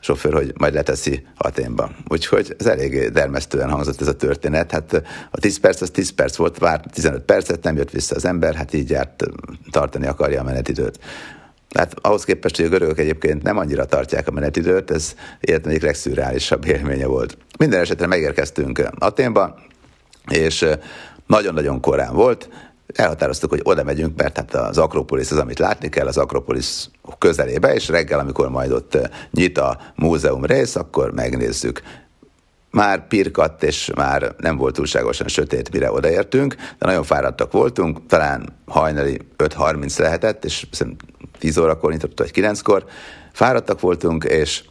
sofőr, 0.00 0.32
hogy 0.32 0.52
majd 0.58 0.74
leteszi 0.74 1.26
Aténba. 1.36 1.90
Úgyhogy 2.08 2.54
ez 2.58 2.66
eléggé 2.66 3.08
dermesztően 3.08 3.70
hangzott 3.70 4.00
ez 4.00 4.08
a 4.08 4.16
történet. 4.16 4.70
Hát 4.70 5.02
a 5.30 5.38
10 5.38 5.60
perc 5.60 5.80
az 5.80 5.90
10 5.90 6.10
perc 6.10 6.36
volt, 6.36 6.58
várt 6.58 6.92
15 6.92 7.22
percet, 7.22 7.62
nem 7.62 7.76
jött 7.76 7.90
vissza 7.90 8.14
az 8.14 8.24
ember, 8.24 8.54
hát 8.54 8.72
így 8.72 8.90
járt 8.90 9.24
tartani 9.70 10.06
akarja 10.06 10.40
a 10.40 10.44
menetidőt. 10.44 10.98
Hát 11.74 11.94
ahhoz 12.00 12.24
képest, 12.24 12.56
hogy 12.56 12.64
a 12.64 12.68
görögök 12.68 12.98
egyébként 12.98 13.42
nem 13.42 13.56
annyira 13.56 13.84
tartják 13.84 14.28
a 14.28 14.30
menetidőt, 14.30 14.90
ez 14.90 15.14
életem 15.40 15.70
egyik 15.70 15.82
legszürreálisabb 15.82 16.66
élménye 16.66 17.06
volt. 17.06 17.36
Minden 17.58 17.80
esetre 17.80 18.06
megérkeztünk 18.06 18.88
Aténba, 18.98 19.58
és 20.30 20.66
nagyon-nagyon 21.26 21.80
korán 21.80 22.14
volt, 22.14 22.48
elhatároztuk, 22.94 23.50
hogy 23.50 23.60
oda 23.64 23.84
megyünk, 23.84 24.16
mert 24.16 24.36
hát 24.36 24.54
az 24.54 24.78
Akropolis 24.78 25.30
az, 25.30 25.38
amit 25.38 25.58
látni 25.58 25.88
kell, 25.88 26.06
az 26.06 26.18
Akropolis 26.18 26.90
közelébe, 27.18 27.74
és 27.74 27.88
reggel, 27.88 28.18
amikor 28.18 28.48
majd 28.48 28.72
ott 28.72 28.98
nyit 29.30 29.58
a 29.58 29.78
múzeum 29.94 30.44
rész, 30.44 30.76
akkor 30.76 31.12
megnézzük. 31.12 31.82
Már 32.72 33.06
pirkadt, 33.06 33.62
és 33.62 33.90
már 33.94 34.34
nem 34.38 34.56
volt 34.56 34.74
túlságosan 34.74 35.28
sötét, 35.28 35.72
mire 35.72 35.92
odaértünk, 35.92 36.54
de 36.54 36.86
nagyon 36.86 37.02
fáradtak 37.02 37.52
voltunk, 37.52 38.06
talán 38.06 38.56
hajnali 38.66 39.20
5.30 39.38 39.98
lehetett, 39.98 40.44
és 40.44 40.66
10 41.38 41.58
órakor 41.58 41.90
nyitott, 41.90 42.18
vagy 42.18 42.30
9-kor. 42.34 42.84
Fáradtak 43.32 43.80
voltunk, 43.80 44.24
és 44.24 44.64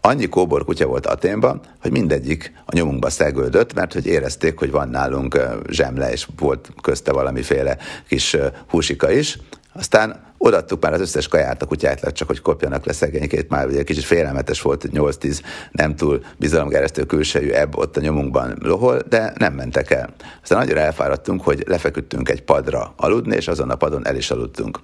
annyi 0.00 0.28
kóbor 0.28 0.64
kutya 0.64 0.86
volt 0.86 1.06
Aténban, 1.06 1.60
hogy 1.80 1.90
mindegyik 1.90 2.52
a 2.66 2.74
nyomunkba 2.74 3.10
szegődött, 3.10 3.74
mert 3.74 3.92
hogy 3.92 4.06
érezték, 4.06 4.58
hogy 4.58 4.70
van 4.70 4.88
nálunk 4.88 5.38
zsemle, 5.68 6.12
és 6.12 6.26
volt 6.38 6.70
közte 6.82 7.12
valamiféle 7.12 7.76
kis 8.08 8.36
húsika 8.68 9.10
is. 9.10 9.38
Aztán 9.72 10.28
odattuk 10.38 10.82
már 10.82 10.92
az 10.92 11.00
összes 11.00 11.28
kaját 11.28 11.62
a 11.62 11.66
kutyáknak, 11.66 12.12
csak 12.12 12.28
hogy 12.28 12.40
kopjanak 12.40 12.84
le 12.84 12.92
szegénykét, 12.92 13.48
már 13.48 13.66
ugye 13.66 13.82
kicsit 13.82 14.04
félelmetes 14.04 14.62
volt, 14.62 14.88
8-10 14.92 15.40
nem 15.70 15.96
túl 15.96 16.24
bizalomgeresztő 16.36 17.04
külsejű 17.04 17.50
ebb 17.50 17.76
ott 17.76 17.96
a 17.96 18.00
nyomunkban 18.00 18.56
lohol, 18.60 19.02
de 19.08 19.32
nem 19.36 19.54
mentek 19.54 19.90
el. 19.90 20.14
Aztán 20.42 20.60
annyira 20.60 20.80
elfáradtunk, 20.80 21.42
hogy 21.42 21.64
lefeküdtünk 21.66 22.28
egy 22.28 22.42
padra 22.42 22.94
aludni, 22.96 23.36
és 23.36 23.48
azon 23.48 23.70
a 23.70 23.76
padon 23.76 24.06
el 24.06 24.16
is 24.16 24.30
aludtunk. 24.30 24.80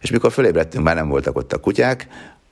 És 0.00 0.10
mikor 0.10 0.32
fölébredtünk, 0.32 0.84
már 0.84 0.94
nem 0.94 1.08
voltak 1.08 1.36
ott 1.36 1.52
a 1.52 1.58
kutyák, 1.58 2.06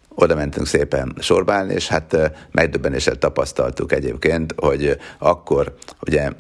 oda 0.09 0.35
mentünk 0.35 0.67
szépen 0.67 1.17
sorbálni, 1.19 1.75
és 1.75 1.89
hát 1.89 2.33
megdöbbenéssel 2.51 3.17
tapasztaltuk 3.17 3.93
egyébként, 3.93 4.55
hogy 4.57 4.97
akkor 5.19 5.75
ugye 6.07 6.31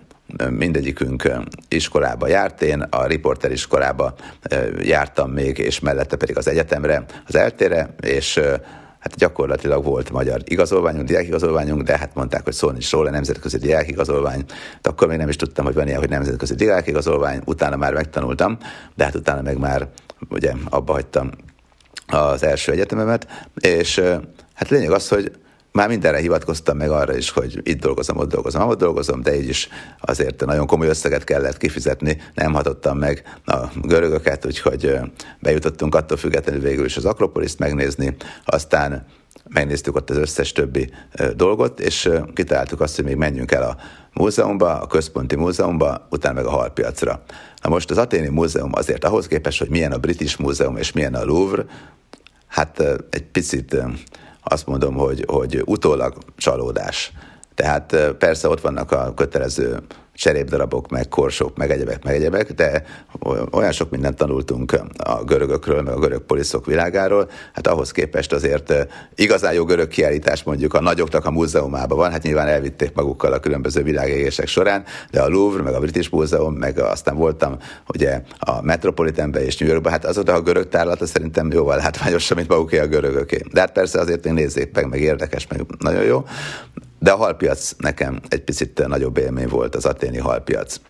mindegyikünk 0.51 1.33
iskolába 1.69 2.29
járt, 2.29 2.63
én 2.63 2.81
a 2.81 3.07
riporter 3.07 3.51
iskolába 3.51 4.15
jártam 4.83 5.31
még, 5.31 5.59
és 5.59 5.81
mellette 5.81 6.17
pedig 6.17 6.37
az 6.37 6.49
egyetemre, 6.49 7.05
az 7.27 7.35
eltére, 7.35 7.95
és 8.01 8.41
hát 8.99 9.17
gyakorlatilag 9.17 9.85
volt 9.85 10.11
magyar 10.11 10.41
igazolványunk, 10.45 11.07
diákigazolványunk, 11.09 11.83
de 11.83 11.99
hát 11.99 12.15
mondták, 12.15 12.45
hogy 12.45 12.53
szólni 12.53 12.79
is 12.79 12.93
róla, 12.93 13.11
nemzetközi 13.11 13.59
diákigazolvány. 13.59 14.45
De 14.83 14.91
akkor 14.91 15.09
még 15.09 15.19
nem 15.19 15.29
is 15.29 15.37
tudtam, 15.37 15.65
hogy 15.65 15.75
van 15.75 15.87
ilyen, 15.87 15.99
hogy 15.99 16.09
nemzetközi 16.09 16.55
diákigazolvány, 16.55 17.41
utána 17.45 17.77
már 17.77 17.95
megtanultam, 17.95 18.59
de 18.95 19.05
hát 19.05 19.15
utána 19.15 19.43
meg 19.43 19.59
már 19.59 19.89
ugye 20.29 20.53
abba 20.69 20.93
hagytam 20.93 21.31
az 22.07 22.43
első 22.43 22.73
egyetememet, 22.73 23.49
és 23.55 24.01
hát 24.55 24.69
lényeg 24.69 24.91
az, 24.91 25.09
hogy 25.09 25.33
már 25.73 25.89
mindenre 25.89 26.19
hivatkoztam 26.19 26.77
meg 26.77 26.91
arra 26.91 27.17
is, 27.17 27.31
hogy 27.31 27.61
itt 27.63 27.81
dolgozom, 27.81 28.17
ott 28.17 28.29
dolgozom, 28.29 28.69
ott 28.69 28.79
dolgozom, 28.79 29.23
de 29.23 29.37
így 29.41 29.49
is 29.49 29.69
azért 30.01 30.45
nagyon 30.45 30.67
komoly 30.67 30.89
összeget 30.89 31.25
kellett 31.25 31.57
kifizetni, 31.57 32.21
nem 32.35 32.53
hatottam 32.53 32.99
meg 32.99 33.23
a 33.45 33.57
görögöket, 33.83 34.47
úgyhogy 34.47 34.99
bejutottunk 35.41 35.95
attól 35.95 36.17
függetlenül 36.17 36.61
végül 36.61 36.85
is 36.85 36.97
az 36.97 37.05
Akropoliszt 37.05 37.59
megnézni, 37.59 38.17
aztán 38.45 39.07
megnéztük 39.49 39.97
ott 39.97 40.11
az 40.11 40.17
összes 40.17 40.53
többi 40.53 40.91
dolgot, 41.37 41.81
és 41.81 42.11
kitaláltuk 42.35 42.81
azt, 42.81 42.97
hogy 42.97 43.05
még 43.05 43.17
menjünk 43.17 43.53
el 43.53 43.63
a 43.63 43.77
múzeumba, 44.13 44.81
a 44.81 44.87
központi 44.87 45.37
múzeumba, 45.37 46.07
utána 46.11 46.35
meg 46.35 46.45
a 46.45 46.51
halpiacra. 46.51 47.23
Na 47.63 47.69
most 47.69 47.91
az 47.91 47.99
Aténi 47.99 48.29
Múzeum 48.29 48.71
azért 48.75 49.05
ahhoz 49.05 49.27
képest, 49.27 49.59
hogy 49.59 49.69
milyen 49.69 49.93
a 49.93 49.99
British 49.99 50.41
Múzeum 50.41 50.77
és 50.77 50.93
milyen 50.93 51.15
a 51.15 51.25
Louvre, 51.25 51.65
hát 52.47 52.81
egy 53.11 53.25
picit 53.25 53.77
azt 54.49 54.67
mondom, 54.67 54.95
hogy, 54.95 55.25
hogy 55.29 55.63
utólag 55.65 56.15
csalódás. 56.37 57.13
Tehát 57.55 57.97
persze 58.19 58.49
ott 58.49 58.61
vannak 58.61 58.93
a 58.93 59.13
kötelező 59.15 59.81
cserépdarabok, 60.19 60.89
meg 60.89 61.09
korsók, 61.09 61.57
meg 61.57 61.71
egyebek, 61.71 62.05
meg 62.05 62.15
egyebek, 62.15 62.53
de 62.53 62.85
olyan 63.51 63.73
sok 63.73 63.91
mindent 63.91 64.17
tanultunk 64.17 64.81
a 64.97 65.25
görögökről, 65.25 65.83
meg 65.83 65.95
a 65.95 65.99
görög 65.99 66.23
poliszok 66.23 66.67
világáról, 66.67 67.31
hát 67.53 67.67
ahhoz 67.67 67.91
képest 67.91 68.33
azért 68.33 68.75
igazán 69.15 69.53
jó 69.53 69.65
görög 69.65 69.89
kiállítás 69.89 70.43
mondjuk 70.43 70.75
a 70.75 70.81
nagyoknak 70.81 71.25
a 71.25 71.31
múzeumában 71.31 71.99
van, 71.99 72.11
hát 72.11 72.23
nyilván 72.23 72.47
elvitték 72.47 72.95
magukkal 72.95 73.33
a 73.33 73.39
különböző 73.39 73.83
világégések 73.83 74.47
során, 74.47 74.85
de 75.11 75.21
a 75.21 75.29
Louvre, 75.29 75.63
meg 75.63 75.75
a 75.75 75.81
British 75.81 76.13
Múzeum, 76.13 76.55
meg 76.55 76.79
aztán 76.79 77.17
voltam 77.17 77.57
ugye 77.95 78.23
a 78.39 78.63
Metropolitanben 78.63 79.43
és 79.43 79.57
New 79.57 79.69
Yorkban, 79.69 79.93
hát 79.93 80.05
azóta 80.05 80.35
a 80.35 80.41
görög 80.41 80.69
tárlata 80.69 81.07
szerintem 81.07 81.53
jóval 81.53 81.77
látványosabb, 81.77 82.37
mint 82.37 82.49
maguké 82.49 82.79
a 82.79 82.87
görögöké. 82.87 83.41
De 83.53 83.61
hát 83.61 83.73
persze 83.73 84.01
azért 84.01 84.25
még 84.25 84.33
nézzék 84.33 84.75
meg, 84.75 84.89
meg 84.89 85.01
érdekes, 85.01 85.47
meg 85.47 85.61
nagyon 85.79 86.03
jó. 86.03 86.25
De 86.99 87.11
a 87.11 87.17
halpiac 87.17 87.73
nekem 87.77 88.21
egy 88.29 88.45
picit 88.45 88.87
nagyobb 88.87 89.17
élmény 89.17 89.49
volt 89.49 89.75
az 89.75 89.87
aténi 89.87 90.19
halpiac. 90.19 90.81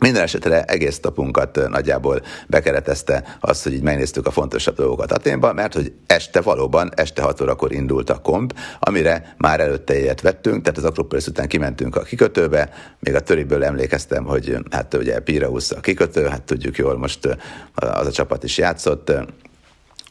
Minden 0.00 0.22
esetre 0.22 0.62
egész 0.62 1.00
napunkat 1.00 1.68
nagyjából 1.68 2.22
bekeretezte 2.48 3.36
azt, 3.40 3.62
hogy 3.62 3.72
így 3.72 3.82
megnéztük 3.82 4.26
a 4.26 4.30
fontosabb 4.30 4.76
dolgokat 4.76 5.12
Aténban, 5.12 5.54
mert 5.54 5.74
hogy 5.74 5.92
este 6.06 6.40
valóban, 6.40 6.90
este 6.96 7.22
6 7.22 7.40
órakor 7.40 7.72
indult 7.72 8.10
a 8.10 8.18
komp, 8.18 8.54
amire 8.78 9.34
már 9.38 9.60
előtte 9.60 9.98
ilyet 9.98 10.20
vettünk, 10.20 10.62
tehát 10.62 10.78
az 10.78 10.84
Akropolis 10.84 11.26
után 11.26 11.48
kimentünk 11.48 11.96
a 11.96 12.02
kikötőbe, 12.02 12.70
még 12.98 13.14
a 13.14 13.20
töriből 13.20 13.64
emlékeztem, 13.64 14.24
hogy 14.24 14.56
hát 14.70 14.94
ugye 14.94 15.20
Piraeus 15.20 15.70
a 15.70 15.80
kikötő, 15.80 16.26
hát 16.26 16.42
tudjuk 16.42 16.76
jól, 16.76 16.98
most 16.98 17.38
az 17.74 18.06
a 18.06 18.12
csapat 18.12 18.44
is 18.44 18.58
játszott, 18.58 19.12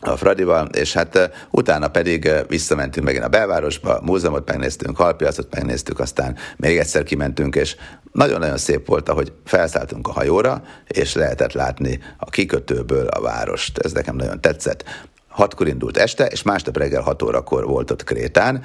a 0.01 0.17
Fradival, 0.17 0.65
és 0.65 0.93
hát 0.93 1.31
utána 1.49 1.87
pedig 1.87 2.29
visszamentünk 2.47 3.05
megint 3.05 3.23
a 3.23 3.27
belvárosba, 3.27 3.99
múzeumot 4.03 4.47
megnéztünk, 4.47 4.97
halpiacot 4.97 5.55
megnéztük, 5.55 5.99
aztán 5.99 6.37
még 6.57 6.77
egyszer 6.77 7.03
kimentünk, 7.03 7.55
és 7.55 7.75
nagyon-nagyon 8.11 8.57
szép 8.57 8.87
volt, 8.87 9.09
ahogy 9.09 9.33
felszálltunk 9.45 10.07
a 10.07 10.11
hajóra, 10.11 10.63
és 10.87 11.13
lehetett 11.13 11.53
látni 11.53 11.99
a 12.17 12.29
kikötőből 12.29 13.07
a 13.07 13.21
várost. 13.21 13.77
Ez 13.77 13.91
nekem 13.91 14.15
nagyon 14.15 14.41
tetszett. 14.41 14.83
Hatkor 15.27 15.67
indult 15.67 15.97
este, 15.97 16.25
és 16.25 16.41
másnap 16.41 16.77
reggel 16.77 17.01
hat 17.01 17.21
órakor 17.21 17.65
volt 17.65 17.91
ott 17.91 18.03
Krétán, 18.03 18.63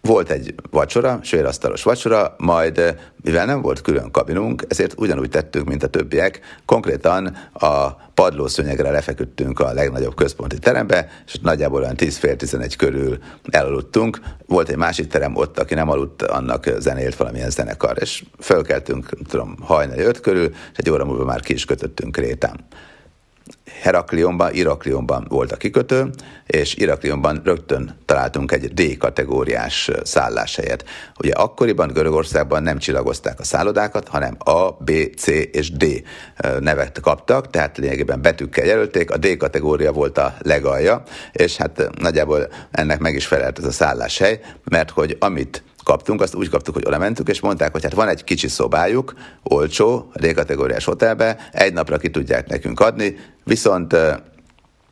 volt 0.00 0.30
egy 0.30 0.54
vacsora, 0.70 1.18
svédasztalos 1.22 1.82
vacsora, 1.82 2.34
majd 2.38 2.96
mivel 3.22 3.46
nem 3.46 3.62
volt 3.62 3.80
külön 3.80 4.10
kabinunk, 4.10 4.64
ezért 4.68 4.94
ugyanúgy 4.96 5.28
tettünk, 5.28 5.68
mint 5.68 5.82
a 5.82 5.86
többiek. 5.88 6.40
Konkrétan 6.64 7.36
a 7.52 7.86
padlószőnyegre 8.18 8.90
lefeküdtünk 8.90 9.60
a 9.60 9.72
legnagyobb 9.72 10.14
központi 10.14 10.58
terembe, 10.58 11.08
és 11.26 11.38
nagyjából 11.42 11.82
olyan 11.82 11.96
10 11.96 12.16
fél 12.16 12.36
11 12.36 12.76
körül 12.76 13.18
elaludtunk. 13.50 14.20
Volt 14.46 14.68
egy 14.68 14.76
másik 14.76 15.06
terem 15.06 15.36
ott, 15.36 15.58
aki 15.58 15.74
nem 15.74 15.90
aludt, 15.90 16.22
annak 16.22 16.70
zenélt 16.78 17.16
valamilyen 17.16 17.50
zenekar, 17.50 17.96
és 18.00 18.24
fölkeltünk, 18.38 19.08
tudom, 19.28 19.56
hajnali 19.60 20.02
5 20.02 20.20
körül, 20.20 20.48
és 20.48 20.76
egy 20.76 20.90
óra 20.90 21.04
múlva 21.04 21.24
már 21.24 21.40
ki 21.40 21.52
is 21.52 21.64
kötöttünk 21.64 22.12
Krétán. 22.12 22.66
Heraklionban, 23.80 24.54
Iraklionban 24.54 25.26
volt 25.28 25.52
a 25.52 25.56
kikötő, 25.56 26.10
és 26.46 26.74
Iraklionban 26.74 27.40
rögtön 27.44 27.96
találtunk 28.04 28.52
egy 28.52 28.74
D-kategóriás 28.74 29.90
szálláshelyet. 30.02 30.84
Ugye 31.18 31.32
akkoriban 31.32 31.92
Görögországban 31.92 32.62
nem 32.62 32.78
csillagozták 32.78 33.40
a 33.40 33.44
szállodákat, 33.44 34.08
hanem 34.08 34.36
A, 34.38 34.70
B, 34.70 34.90
C 35.16 35.26
és 35.26 35.70
D 35.70 36.02
nevet 36.60 37.00
kaptak, 37.00 37.50
tehát 37.50 37.78
lényegében 37.78 38.22
betűkkel 38.22 38.64
jelölték, 38.64 39.10
a 39.10 39.16
D 39.16 39.36
kategória 39.36 39.92
volt 39.92 40.18
a 40.18 40.34
legalja, 40.38 41.02
és 41.32 41.56
hát 41.56 41.90
nagyjából 41.98 42.48
ennek 42.70 42.98
meg 42.98 43.14
is 43.14 43.26
felelt 43.26 43.58
ez 43.58 43.64
a 43.64 43.72
szálláshely, 43.72 44.40
mert 44.64 44.90
hogy 44.90 45.16
amit 45.20 45.62
kaptunk, 45.88 46.20
azt 46.20 46.34
úgy 46.34 46.48
kaptuk, 46.48 46.74
hogy 46.74 46.86
oda 46.86 46.98
mentünk, 46.98 47.28
és 47.28 47.40
mondták, 47.40 47.72
hogy 47.72 47.82
hát 47.82 47.92
van 47.92 48.08
egy 48.08 48.24
kicsi 48.24 48.48
szobájuk, 48.48 49.14
olcsó, 49.42 50.10
D-kategóriás 50.14 50.84
hotelbe, 50.84 51.48
egy 51.52 51.72
napra 51.72 51.96
ki 51.98 52.10
tudják 52.10 52.48
nekünk 52.48 52.80
adni, 52.80 53.16
viszont 53.44 53.96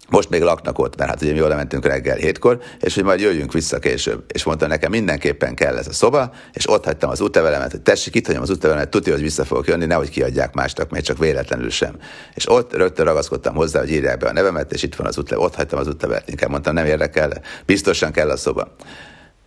most 0.09 0.31
még 0.31 0.43
laknak 0.43 0.79
ott, 0.79 0.97
mert 0.97 1.11
hát 1.11 1.23
ugye 1.23 1.33
mi 1.33 1.43
oda 1.43 1.57
mentünk 1.57 1.87
reggel 1.87 2.17
hétkor, 2.17 2.61
és 2.81 2.95
hogy 2.95 3.05
majd 3.05 3.21
jöjjünk 3.21 3.53
vissza 3.53 3.79
később. 3.79 4.25
És 4.33 4.45
mondta 4.45 4.67
nekem, 4.67 4.91
mindenképpen 4.91 5.55
kell 5.55 5.77
ez 5.77 5.87
a 5.87 5.93
szoba, 5.93 6.33
és 6.53 6.71
ott 6.71 6.85
hagytam 6.85 7.11
az 7.11 7.21
útlevelemet, 7.21 7.71
hogy 7.71 7.81
tessék, 7.81 8.15
itt 8.15 8.27
hagyom 8.27 8.43
az 8.43 8.51
útlevelemet, 8.51 8.91
tudja, 8.91 9.13
hogy 9.13 9.23
vissza 9.23 9.45
fogok 9.45 9.67
jönni, 9.67 9.85
nehogy 9.85 10.11
kiadják 10.11 10.55
másnak, 10.55 10.91
még 10.91 11.03
csak 11.03 11.19
véletlenül 11.19 11.71
sem. 11.71 11.97
És 12.35 12.51
ott 12.51 12.77
rögtön 12.77 13.05
ragaszkodtam 13.05 13.55
hozzá, 13.55 13.79
hogy 13.79 13.91
írják 13.91 14.19
be 14.19 14.29
a 14.29 14.33
nevemet, 14.33 14.73
és 14.73 14.83
itt 14.83 14.95
van 14.95 15.07
az 15.07 15.19
útlevelet, 15.19 15.51
ott 15.51 15.57
hagytam 15.57 15.79
az 15.79 15.89
útlevelet, 15.89 16.29
inkább 16.29 16.51
mondtam, 16.51 16.75
nem 16.75 16.87
érdekel, 16.87 17.33
biztosan 17.67 18.13
kell 18.13 18.31
a 18.31 18.37
szoba. 18.37 18.75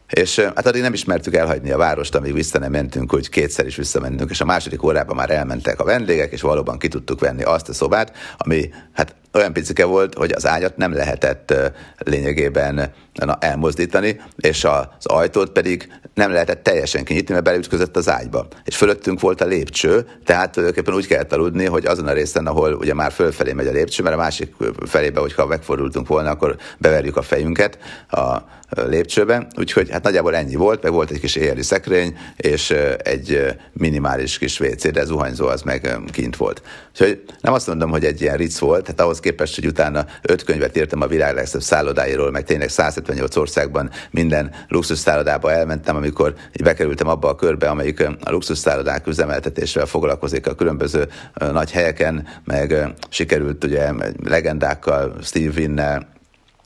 És 0.09 0.39
hát 0.39 0.67
addig 0.67 0.81
nem 0.81 0.93
ismertük 0.93 1.35
elhagyni 1.35 1.71
a 1.71 1.77
várost, 1.77 2.15
amíg 2.15 2.33
vissza 2.33 2.59
nem 2.59 2.71
mentünk, 2.71 3.11
hogy 3.11 3.29
kétszer 3.29 3.65
is 3.65 3.75
visszamentünk, 3.75 4.29
és 4.29 4.41
a 4.41 4.45
második 4.45 4.83
órában 4.83 5.15
már 5.15 5.29
elmentek 5.29 5.79
a 5.79 5.83
vendégek, 5.83 6.31
és 6.31 6.41
valóban 6.41 6.77
ki 6.77 6.87
tudtuk 6.87 7.19
venni 7.19 7.43
azt 7.43 7.69
a 7.69 7.73
szobát, 7.73 8.15
ami 8.37 8.69
hát 8.93 9.15
olyan 9.33 9.53
picike 9.53 9.85
volt, 9.85 10.13
hogy 10.13 10.31
az 10.31 10.47
ágyat 10.47 10.77
nem 10.77 10.93
lehetett 10.93 11.53
lényegében 11.97 12.91
elmozdítani, 13.39 14.21
és 14.37 14.63
az 14.63 15.05
ajtót 15.05 15.49
pedig 15.51 15.91
nem 16.13 16.31
lehetett 16.31 16.63
teljesen 16.63 17.03
kinyitni, 17.03 17.33
mert 17.33 17.45
beleütközött 17.45 17.97
az 17.97 18.09
ágyba. 18.09 18.47
És 18.65 18.75
fölöttünk 18.75 19.19
volt 19.19 19.41
a 19.41 19.45
lépcső, 19.45 20.07
tehát 20.25 20.51
tulajdonképpen 20.51 20.93
úgy 20.93 21.07
kellett 21.07 21.33
aludni, 21.33 21.65
hogy 21.65 21.85
azon 21.85 22.07
a 22.07 22.13
részen, 22.13 22.47
ahol 22.47 22.73
ugye 22.73 22.93
már 22.93 23.11
fölfelé 23.11 23.53
megy 23.53 23.67
a 23.67 23.71
lépcső, 23.71 24.03
mert 24.03 24.15
a 24.15 24.19
másik 24.19 24.53
felébe, 24.85 25.19
hogyha 25.19 25.45
megfordultunk 25.45 26.07
volna, 26.07 26.29
akkor 26.29 26.55
beverjük 26.77 27.17
a 27.17 27.21
fejünket 27.21 27.77
a 28.09 28.37
lépcsőbe. 28.69 29.47
Úgyhogy 29.57 29.89
hát 29.89 30.03
nagyjából 30.03 30.35
ennyi 30.35 30.55
volt, 30.55 30.83
meg 30.83 30.91
volt 30.91 31.11
egy 31.11 31.19
kis 31.19 31.35
éjjeli 31.35 31.63
szekrény, 31.63 32.17
és 32.35 32.71
egy 32.97 33.55
minimális 33.73 34.37
kis 34.37 34.59
WC, 34.59 34.91
de 34.91 35.05
zuhanyzó 35.05 35.47
az 35.47 35.61
meg 35.61 35.99
kint 36.11 36.35
volt. 36.35 36.61
Úgyhogy 36.89 37.23
nem 37.41 37.53
azt 37.53 37.67
mondom, 37.67 37.89
hogy 37.89 38.05
egy 38.05 38.21
ilyen 38.21 38.37
ric 38.37 38.57
volt, 38.57 38.83
tehát 38.83 39.01
ahhoz 39.01 39.18
képest, 39.19 39.55
hogy 39.55 39.65
utána 39.65 40.05
öt 40.21 40.43
könyvet 40.43 40.77
írtam 40.77 41.01
a 41.01 41.07
világ 41.07 41.35
legszebb 41.35 41.61
szállodáiról, 41.61 42.31
meg 42.31 42.43
tényleg 42.43 42.69
178 42.69 43.35
országban 43.35 43.89
minden 44.11 44.51
luxus 44.67 44.97
szállodába 44.97 45.51
elmentem, 45.51 45.95
amikor 45.95 46.33
bekerültem 46.63 47.07
abba 47.07 47.29
a 47.29 47.35
körbe, 47.35 47.69
amelyik 47.69 48.07
a 48.23 48.31
luxus 48.31 48.57
szállodák 48.57 49.07
üzemeltetésével 49.07 49.87
foglalkozik 49.87 50.47
a 50.47 50.55
különböző 50.55 51.07
nagy 51.51 51.71
helyeken, 51.71 52.27
meg 52.43 52.93
sikerült 53.09 53.63
ugye 53.63 53.91
legendákkal, 54.23 55.15
Steve 55.21 55.53
Winnel, 55.57 56.07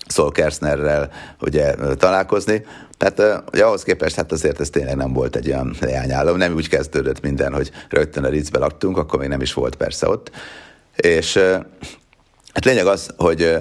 Saul 0.08 0.32
Kersnerrel 0.32 1.12
ugye 1.40 1.76
találkozni. 1.98 2.66
Tehát 2.98 3.44
ugye 3.52 3.64
ahhoz 3.64 3.84
képest 3.84 4.16
hát 4.16 4.32
azért 4.32 4.60
ez 4.60 4.70
tényleg 4.70 4.96
nem 4.96 5.14
volt 5.14 5.36
egy 5.36 5.48
olyan 5.48 5.76
leányálom, 5.80 6.38
nem 6.38 6.54
úgy 6.54 6.70
kezdődött 6.70 7.22
minden, 7.22 7.54
hogy 7.54 7.72
rögtön 7.90 8.24
a 8.24 8.30
Ritzbe 8.30 8.60
laktunk, 8.60 8.98
akkor 8.98 9.20
még 9.20 9.30
nem 9.30 9.42
is 9.42 9.54
volt 9.54 9.76
persze 9.76 10.08
ott. 10.08 10.32
És 10.96 11.40
hát 12.54 12.66
lényeg 12.66 12.86
az, 12.86 13.10
hogy 13.18 13.58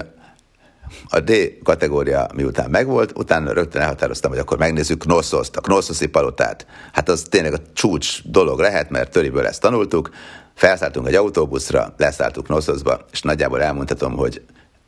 a 1.08 1.20
D 1.20 1.32
kategória 1.64 2.28
miután 2.34 2.70
megvolt, 2.70 3.18
utána 3.18 3.52
rögtön 3.52 3.82
elhatároztam, 3.82 4.30
hogy 4.30 4.40
akkor 4.40 4.58
megnézzük 4.58 4.98
Knosszoszt, 4.98 5.56
a 5.56 5.60
Knosszoszi 5.60 6.06
palotát. 6.06 6.66
Hát 6.92 7.08
az 7.08 7.22
tényleg 7.30 7.52
a 7.52 7.62
csúcs 7.72 8.22
dolog 8.24 8.58
lehet, 8.58 8.90
mert 8.90 9.10
töriből 9.10 9.46
ezt 9.46 9.60
tanultuk. 9.60 10.10
Felszálltunk 10.54 11.08
egy 11.08 11.14
autóbuszra, 11.14 11.94
leszálltuk 11.96 12.44
Knossoszba, 12.44 13.00
és 13.12 13.22
nagyjából 13.22 13.62
elmondhatom, 13.62 14.16
hogy 14.16 14.42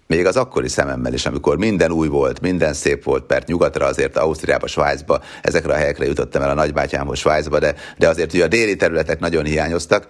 még 0.06 0.26
az 0.26 0.36
akkori 0.36 0.68
szememmel 0.68 1.12
is, 1.12 1.26
amikor 1.26 1.56
minden 1.58 1.90
új 1.90 2.08
volt, 2.08 2.40
minden 2.40 2.72
szép 2.72 3.04
volt, 3.04 3.28
mert 3.28 3.46
nyugatra 3.46 3.86
azért 3.86 4.16
Ausztriába, 4.16 4.66
Svájcba, 4.66 5.20
ezekre 5.42 5.72
a 5.72 5.76
helyekre 5.76 6.06
jutottam 6.06 6.42
el 6.42 6.50
a 6.50 6.54
nagybátyámhoz 6.54 7.18
Svájcba, 7.18 7.58
de, 7.58 7.74
de 7.98 8.08
azért 8.08 8.32
ugye 8.32 8.44
a 8.44 8.48
déli 8.48 8.76
területek 8.76 9.20
nagyon 9.20 9.44
hiányoztak, 9.44 10.06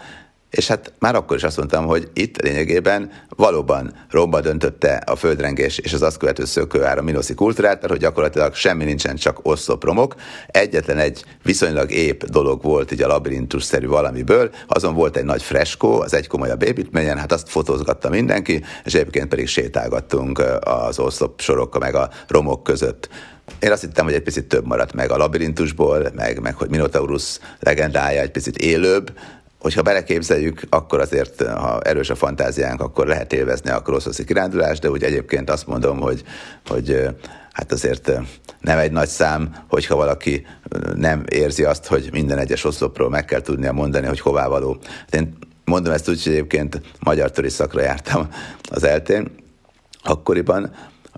és 0.55 0.69
hát 0.69 0.93
már 0.99 1.15
akkor 1.15 1.37
is 1.37 1.43
azt 1.43 1.57
mondtam, 1.57 1.87
hogy 1.87 2.11
itt 2.13 2.41
lényegében 2.41 3.11
valóban 3.29 3.95
romba 4.11 4.41
döntötte 4.41 5.03
a 5.07 5.17
földrengés 5.17 5.79
és 5.79 5.93
az 5.93 6.03
azt 6.03 6.17
követő 6.17 6.45
szökőár 6.45 6.99
a 6.99 7.03
minoszi 7.03 7.35
kultúrát, 7.35 7.81
mert 7.81 7.93
hogy 7.93 8.01
gyakorlatilag 8.01 8.55
semmi 8.55 8.85
nincsen, 8.85 9.17
csak 9.17 9.39
oszlopromok. 9.43 10.15
Egyetlen 10.47 10.99
egy 10.99 11.25
viszonylag 11.43 11.91
épp 11.91 12.23
dolog 12.23 12.63
volt 12.63 12.93
így 12.93 13.03
a 13.03 13.07
labirintus-szerű 13.07 13.87
valamiből, 13.87 14.51
azon 14.67 14.95
volt 14.95 15.17
egy 15.17 15.25
nagy 15.25 15.43
freskó, 15.43 16.01
az 16.01 16.15
egy 16.15 16.27
komolyabb 16.27 16.63
építményen, 16.63 17.19
hát 17.19 17.33
azt 17.33 17.49
fotózgatta 17.49 18.09
mindenki, 18.09 18.63
és 18.85 18.95
egyébként 18.95 19.29
pedig 19.29 19.47
sétálgattunk 19.47 20.43
az 20.61 20.99
oszlop 20.99 21.41
sorokkal 21.41 21.81
meg 21.81 21.95
a 21.95 22.11
romok 22.29 22.63
között. 22.63 23.09
Én 23.59 23.73
azt 23.73 23.81
hittem, 23.81 24.05
hogy 24.05 24.15
egy 24.15 24.23
picit 24.23 24.47
több 24.47 24.67
maradt 24.67 24.93
meg 24.93 25.11
a 25.11 25.17
labirintusból, 25.17 26.11
meg, 26.15 26.41
meg 26.41 26.55
hogy 26.55 26.69
Minotaurus 26.69 27.39
legendája 27.61 28.21
egy 28.21 28.31
picit 28.31 28.57
élőbb, 28.57 29.13
hogyha 29.65 29.83
beleképzeljük, 29.83 30.63
akkor 30.71 31.01
azért, 31.01 31.43
ha 31.47 31.81
erős 31.81 32.11
a 32.11 32.15
fantáziánk, 32.15 32.81
akkor 32.81 33.07
lehet 33.07 33.33
élvezni 33.33 33.71
a 33.71 33.83
crossoszi 33.83 34.25
kirándulást, 34.25 34.81
de 34.81 34.91
úgy 34.91 35.03
egyébként 35.03 35.51
azt 35.51 35.67
mondom, 35.67 36.01
hogy, 36.01 36.23
hogy 36.67 37.09
hát 37.53 37.73
azért 37.73 38.13
nem 38.61 38.79
egy 38.79 38.93
nagy 38.93 39.09
szám, 39.09 39.55
hogyha 39.69 39.97
valaki 39.97 40.47
nem 40.95 41.25
érzi 41.29 41.65
azt, 41.65 41.87
hogy 41.87 42.09
minden 42.13 42.39
egyes 42.39 42.65
oszlopról 42.65 43.09
meg 43.11 43.25
kell 43.25 43.41
tudnia 43.41 43.73
mondani, 43.73 44.07
hogy 44.07 44.21
hová 44.21 44.47
való. 44.47 44.77
Hát 44.83 45.15
én 45.15 45.37
mondom 45.65 45.93
ezt 45.93 46.09
úgy, 46.09 46.23
hogy 46.23 46.33
egyébként 46.33 46.81
magyar 47.01 47.31
turiszakra 47.31 47.83
jártam 47.83 48.29
az 48.71 48.85
eltén, 48.85 49.31
akkoriban, 50.03 50.71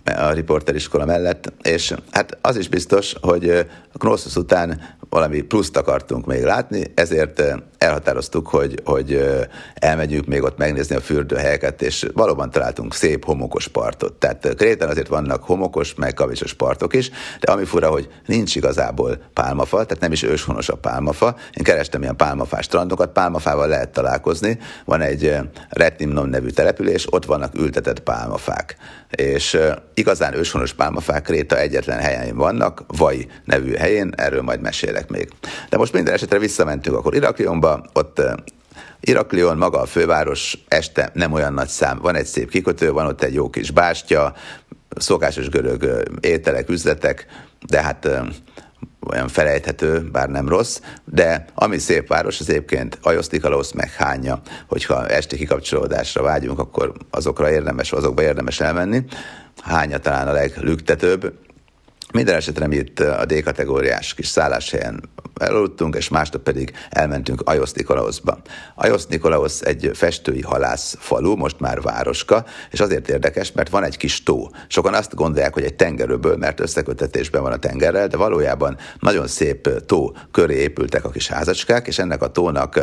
a 0.04 0.30
riporteriskola 0.30 1.04
mellett, 1.04 1.52
és 1.62 1.94
hát 2.10 2.38
az 2.40 2.56
is 2.56 2.68
biztos, 2.68 3.14
hogy 3.20 3.48
a 3.92 3.98
Knossos 3.98 4.36
után 4.36 4.80
valami 5.08 5.40
pluszt 5.40 5.76
akartunk 5.76 6.26
még 6.26 6.42
látni, 6.42 6.84
ezért 6.94 7.42
elhatároztuk, 7.78 8.48
hogy, 8.48 8.80
hogy 8.84 9.26
elmegyünk 9.74 10.26
még 10.26 10.42
ott 10.42 10.58
megnézni 10.58 10.96
a 10.96 11.00
fürdőhelyeket, 11.00 11.82
és 11.82 12.06
valóban 12.14 12.50
találtunk 12.50 12.94
szép 12.94 13.24
homokos 13.24 13.68
partot. 13.68 14.12
Tehát 14.12 14.54
Kréten 14.56 14.88
azért 14.88 15.08
vannak 15.08 15.42
homokos, 15.42 15.94
meg 15.94 16.14
kavicsos 16.14 16.54
partok 16.54 16.94
is, 16.94 17.10
de 17.40 17.52
ami 17.52 17.64
fura, 17.64 17.88
hogy 17.88 18.08
nincs 18.26 18.54
igazából 18.54 19.18
pálmafa, 19.32 19.84
tehát 19.84 20.02
nem 20.02 20.12
is 20.12 20.22
őshonos 20.22 20.68
a 20.68 20.76
pálmafa. 20.76 21.36
Én 21.52 21.64
kerestem 21.64 22.02
ilyen 22.02 22.16
pálmafás 22.16 22.64
strandokat, 22.64 23.12
pálmafával 23.12 23.68
lehet 23.68 23.88
találkozni. 23.92 24.58
Van 24.84 25.00
egy 25.00 25.36
Retnimnon 25.68 26.28
nevű 26.28 26.48
település, 26.48 27.12
ott 27.12 27.24
vannak 27.24 27.54
ültetett 27.54 28.00
pálmafák. 28.00 28.76
És 29.10 29.58
igazán 29.94 30.34
őshonos 30.34 30.72
pálmafák 30.72 31.22
Kréta 31.22 31.58
egyetlen 31.58 31.98
helyen 31.98 32.36
vannak, 32.36 32.84
Vai 32.86 33.28
nevű 33.44 33.74
helyén, 33.74 34.12
erről 34.16 34.42
majd 34.42 34.60
mesélek 34.60 35.08
még. 35.08 35.28
De 35.68 35.76
most 35.76 35.92
minden 35.92 36.14
esetre 36.14 36.38
visszamentünk 36.38 36.96
akkor 36.96 37.14
Iraklionba, 37.14 37.65
ott 37.92 38.22
Iraklion 39.00 39.56
maga 39.56 39.80
a 39.80 39.86
főváros, 39.86 40.58
este 40.68 41.10
nem 41.12 41.32
olyan 41.32 41.52
nagy 41.52 41.68
szám, 41.68 41.98
van 41.98 42.14
egy 42.14 42.26
szép 42.26 42.50
kikötő, 42.50 42.92
van 42.92 43.06
ott 43.06 43.22
egy 43.22 43.34
jó 43.34 43.50
kis 43.50 43.70
bástya, 43.70 44.34
szokásos 44.96 45.48
görög 45.48 46.08
ételek, 46.20 46.68
üzletek, 46.68 47.26
de 47.68 47.82
hát 47.82 48.08
olyan 49.08 49.28
felejthető, 49.28 50.08
bár 50.12 50.28
nem 50.28 50.48
rossz, 50.48 50.80
de 51.04 51.44
ami 51.54 51.78
szép 51.78 52.08
város, 52.08 52.40
az 52.40 52.48
egyébként 52.48 52.98
Ajosztikalosz 53.02 53.72
meg 53.72 53.90
Hánya, 53.92 54.40
hogyha 54.68 55.06
esti 55.06 55.36
kikapcsolódásra 55.36 56.22
vágyunk, 56.22 56.58
akkor 56.58 56.92
azokra 57.10 57.50
érdemes, 57.50 57.92
azokba 57.92 58.22
érdemes 58.22 58.60
elmenni. 58.60 59.04
Hánya 59.62 59.98
talán 59.98 60.28
a 60.28 60.32
leglüktetőbb, 60.32 61.32
minden 62.12 62.34
esetre 62.34 62.66
mi 62.66 62.76
itt 62.76 63.00
a 63.00 63.24
D-kategóriás 63.24 64.14
kis 64.14 64.26
szálláshelyen 64.26 65.00
elaludtunk, 65.40 65.96
és 65.96 66.08
másnap 66.08 66.42
pedig 66.42 66.72
elmentünk 66.90 67.42
Ajosz 67.44 67.72
Nikolaoszba. 67.72 68.38
Ajosz 68.74 69.06
Nikolaosz 69.06 69.62
egy 69.62 69.90
festői 69.94 70.42
halász 70.42 70.96
falu, 70.98 71.36
most 71.36 71.60
már 71.60 71.80
városka, 71.80 72.44
és 72.70 72.80
azért 72.80 73.08
érdekes, 73.08 73.52
mert 73.52 73.70
van 73.70 73.84
egy 73.84 73.96
kis 73.96 74.22
tó. 74.22 74.50
Sokan 74.68 74.94
azt 74.94 75.14
gondolják, 75.14 75.54
hogy 75.54 75.62
egy 75.62 75.74
tengerőből, 75.74 76.36
mert 76.36 76.60
összekötetésben 76.60 77.42
van 77.42 77.52
a 77.52 77.56
tengerrel, 77.56 78.06
de 78.06 78.16
valójában 78.16 78.76
nagyon 79.00 79.26
szép 79.26 79.84
tó 79.86 80.12
köré 80.30 80.54
épültek 80.54 81.04
a 81.04 81.10
kis 81.10 81.28
házacskák, 81.28 81.86
és 81.86 81.98
ennek 81.98 82.22
a 82.22 82.30
tónak 82.30 82.80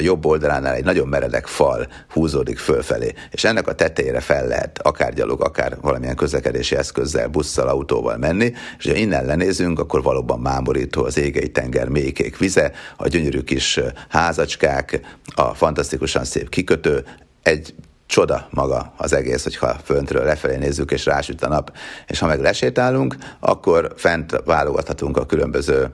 jobb 0.00 0.26
oldalánál 0.26 0.74
egy 0.74 0.84
nagyon 0.84 1.08
meredek 1.08 1.46
fal 1.46 1.88
húzódik 2.10 2.58
fölfelé, 2.58 3.14
és 3.30 3.44
ennek 3.44 3.68
a 3.68 3.74
tetejére 3.74 4.20
fel 4.20 4.46
lehet 4.46 4.78
akár 4.82 5.14
gyalog, 5.14 5.42
akár 5.42 5.76
valamilyen 5.80 6.16
közlekedési 6.16 6.76
eszközzel, 6.76 7.28
busszal, 7.28 7.68
autóval 7.68 8.16
menni, 8.16 8.35
és 8.40 8.86
ha 8.86 8.94
innen 8.94 9.24
lenézünk, 9.24 9.78
akkor 9.78 10.02
valóban 10.02 10.40
mámorító 10.40 11.04
az 11.04 11.18
égei 11.18 11.50
tenger 11.50 11.88
mélykék 11.88 12.38
vize, 12.38 12.72
a 12.96 13.08
gyönyörű 13.08 13.40
kis 13.40 13.80
házacskák, 14.08 15.00
a 15.34 15.54
fantasztikusan 15.54 16.24
szép 16.24 16.48
kikötő, 16.48 17.04
egy 17.42 17.74
csoda 18.06 18.46
maga 18.50 18.92
az 18.96 19.12
egész, 19.12 19.42
hogyha 19.42 19.76
föntről 19.84 20.24
lefelé 20.24 20.56
nézzük, 20.56 20.90
és 20.90 21.04
rásüt 21.04 21.42
a 21.42 21.48
nap. 21.48 21.72
És 22.06 22.18
ha 22.18 22.26
meg 22.26 22.40
lesétálunk, 22.40 23.16
akkor 23.40 23.92
fent 23.96 24.42
válogathatunk 24.44 25.16
a 25.16 25.26
különböző 25.26 25.90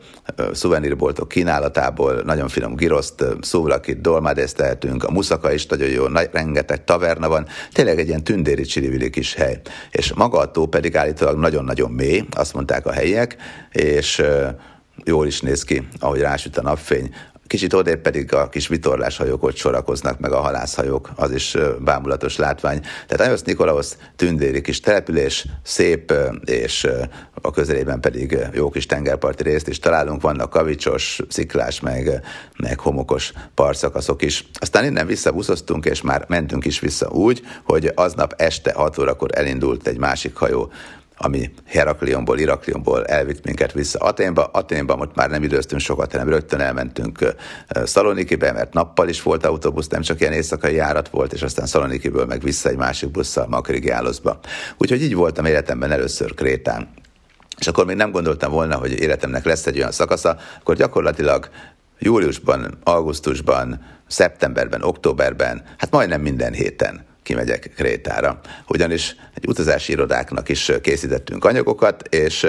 szuvenírboltok 0.53 1.29
kínálatából, 1.29 2.23
nagyon 2.25 2.49
finom 2.49 2.77
giroszt, 2.77 3.25
szuvlakit, 3.41 4.01
dolmádészt 4.01 4.57
tehetünk, 4.57 5.05
a 5.05 5.11
muszaka 5.11 5.53
is 5.53 5.67
nagyon 5.67 5.89
jó, 5.89 6.07
nagy, 6.07 6.29
rengeteg 6.33 6.85
taverna 6.85 7.29
van, 7.29 7.47
tényleg 7.73 7.99
egy 7.99 8.09
ilyen 8.09 8.25
tündéri 8.25 8.63
csirivili 8.63 9.11
kis 9.11 9.35
hely. 9.35 9.61
És 9.91 10.13
maga 10.13 10.39
a 10.39 10.51
tó 10.51 10.67
pedig 10.67 10.97
állítólag 10.97 11.39
nagyon-nagyon 11.39 11.91
mély, 11.91 12.25
azt 12.31 12.55
mondták 12.55 12.87
a 12.87 12.93
helyiek, 12.93 13.37
és 13.71 14.23
jól 15.05 15.27
is 15.27 15.41
néz 15.41 15.65
ki, 15.65 15.89
ahogy 15.99 16.21
rásüt 16.21 16.57
a 16.57 16.63
napfény. 16.63 17.15
Kicsit 17.53 17.73
odébb 17.73 18.01
pedig 18.01 18.35
a 18.35 18.49
kis 18.49 18.69
vitorláshajók 18.69 19.43
ott 19.43 19.57
sorakoznak, 19.57 20.19
meg 20.19 20.33
a 20.33 20.41
halászhajók, 20.41 21.11
az 21.17 21.31
is 21.31 21.57
bámulatos 21.79 22.37
látvány. 22.37 22.81
Tehát 22.81 23.27
Ajosz 23.27 23.43
Nikolaos 23.43 23.89
tündéri 24.17 24.61
kis 24.61 24.81
település, 24.81 25.47
szép, 25.63 26.13
és 26.45 26.89
a 27.43 27.51
közelében 27.51 28.01
pedig 28.01 28.39
jó 28.53 28.71
kis 28.71 28.87
tengerparti 28.87 29.43
részt 29.43 29.69
is 29.69 29.79
találunk, 29.79 30.23
vannak 30.23 30.51
kavicsos, 30.51 31.21
sziklás, 31.29 31.81
meg, 31.81 32.23
meg 32.57 32.79
homokos 32.79 33.33
parszakaszok 33.55 34.23
is. 34.23 34.47
Aztán 34.53 34.85
innen 34.85 35.07
visszabuszoztunk, 35.07 35.85
és 35.85 36.03
már 36.03 36.25
mentünk 36.29 36.65
is 36.65 36.81
vissza 36.81 37.09
úgy, 37.09 37.43
hogy 37.65 37.93
aznap 37.95 38.35
este 38.37 38.73
6 38.73 38.99
órakor 38.99 39.31
elindult 39.35 39.87
egy 39.87 39.99
másik 39.99 40.35
hajó 40.35 40.73
ami 41.25 41.51
Heraklionból, 41.67 42.39
Iraklionból 42.39 43.05
elvitt 43.07 43.45
minket 43.45 43.73
vissza 43.73 43.99
Aténba. 43.99 44.45
Aténba 44.45 44.97
most 44.97 45.15
már 45.15 45.31
nem 45.31 45.43
időztünk 45.43 45.81
sokat, 45.81 46.13
hanem 46.13 46.29
rögtön 46.29 46.61
elmentünk 46.61 47.35
Szalonikibe, 47.85 48.53
mert 48.53 48.73
nappal 48.73 49.09
is 49.09 49.23
volt 49.23 49.47
autóbusz, 49.47 49.89
nem 49.89 50.03
csak 50.03 50.21
ilyen 50.21 50.33
éjszakai 50.33 50.75
járat 50.75 51.09
volt, 51.09 51.33
és 51.33 51.43
aztán 51.43 51.67
Szalonikiből 51.67 52.27
meg 52.27 52.43
vissza 52.43 52.69
egy 52.69 52.77
másik 52.77 53.11
busszal 53.11 53.47
Makrigiáloszba. 53.47 54.39
Úgyhogy 54.79 55.03
így 55.03 55.15
voltam 55.15 55.45
életemben 55.45 55.91
először 55.91 56.35
Krétán. 56.35 56.89
És 57.59 57.67
akkor 57.67 57.87
még 57.87 57.97
nem 57.97 58.11
gondoltam 58.11 58.53
volna, 58.53 58.77
hogy 58.77 59.01
életemnek 59.01 59.45
lesz 59.45 59.67
egy 59.67 59.77
olyan 59.77 59.93
szakasza, 59.93 60.37
akkor 60.61 60.77
gyakorlatilag 60.77 61.49
júliusban, 61.99 62.79
augusztusban, 62.83 63.85
szeptemberben, 64.07 64.83
októberben, 64.83 65.63
hát 65.79 65.91
majdnem 65.91 66.21
minden 66.21 66.53
héten 66.53 67.11
kimegyek 67.23 67.73
Krétára. 67.77 68.41
Ugyanis 68.69 69.17
egy 69.35 69.47
utazási 69.49 69.93
irodáknak 69.93 70.49
is 70.49 70.73
készítettünk 70.83 71.45
anyagokat, 71.45 72.03
és 72.09 72.47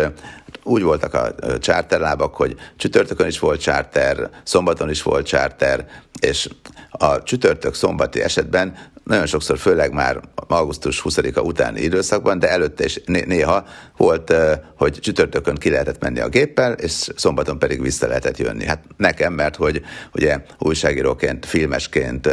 úgy 0.63 0.81
voltak 0.81 1.13
a 1.13 1.36
charterlábak, 1.59 2.36
hogy 2.36 2.55
csütörtökön 2.77 3.27
is 3.27 3.39
volt 3.39 3.62
charter, 3.62 4.29
szombaton 4.43 4.89
is 4.89 5.01
volt 5.01 5.25
charter, 5.25 5.88
és 6.19 6.49
a 6.89 7.23
csütörtök 7.23 7.73
szombati 7.73 8.21
esetben 8.21 8.75
nagyon 9.04 9.26
sokszor, 9.26 9.58
főleg 9.58 9.94
már 9.94 10.20
augusztus 10.48 11.02
20-a 11.06 11.39
utáni 11.39 11.82
időszakban, 11.82 12.39
de 12.39 12.50
előtte 12.50 12.84
is 12.84 13.00
néha 13.06 13.66
volt, 13.98 14.34
hogy 14.78 15.00
csütörtökön 15.00 15.56
ki 15.56 15.70
lehetett 15.70 16.02
menni 16.02 16.20
a 16.20 16.28
géppel, 16.28 16.74
és 16.74 16.92
szombaton 17.16 17.60
pedig 17.60 17.82
vissza 17.82 18.08
lehetett 18.08 18.38
jönni. 18.38 18.66
Hát 18.66 18.84
nekem, 18.98 19.34
mert 19.34 19.56
hogy 19.56 19.82
ugye 20.13 20.38
újságíróként, 20.60 21.46
filmesként 21.46 22.30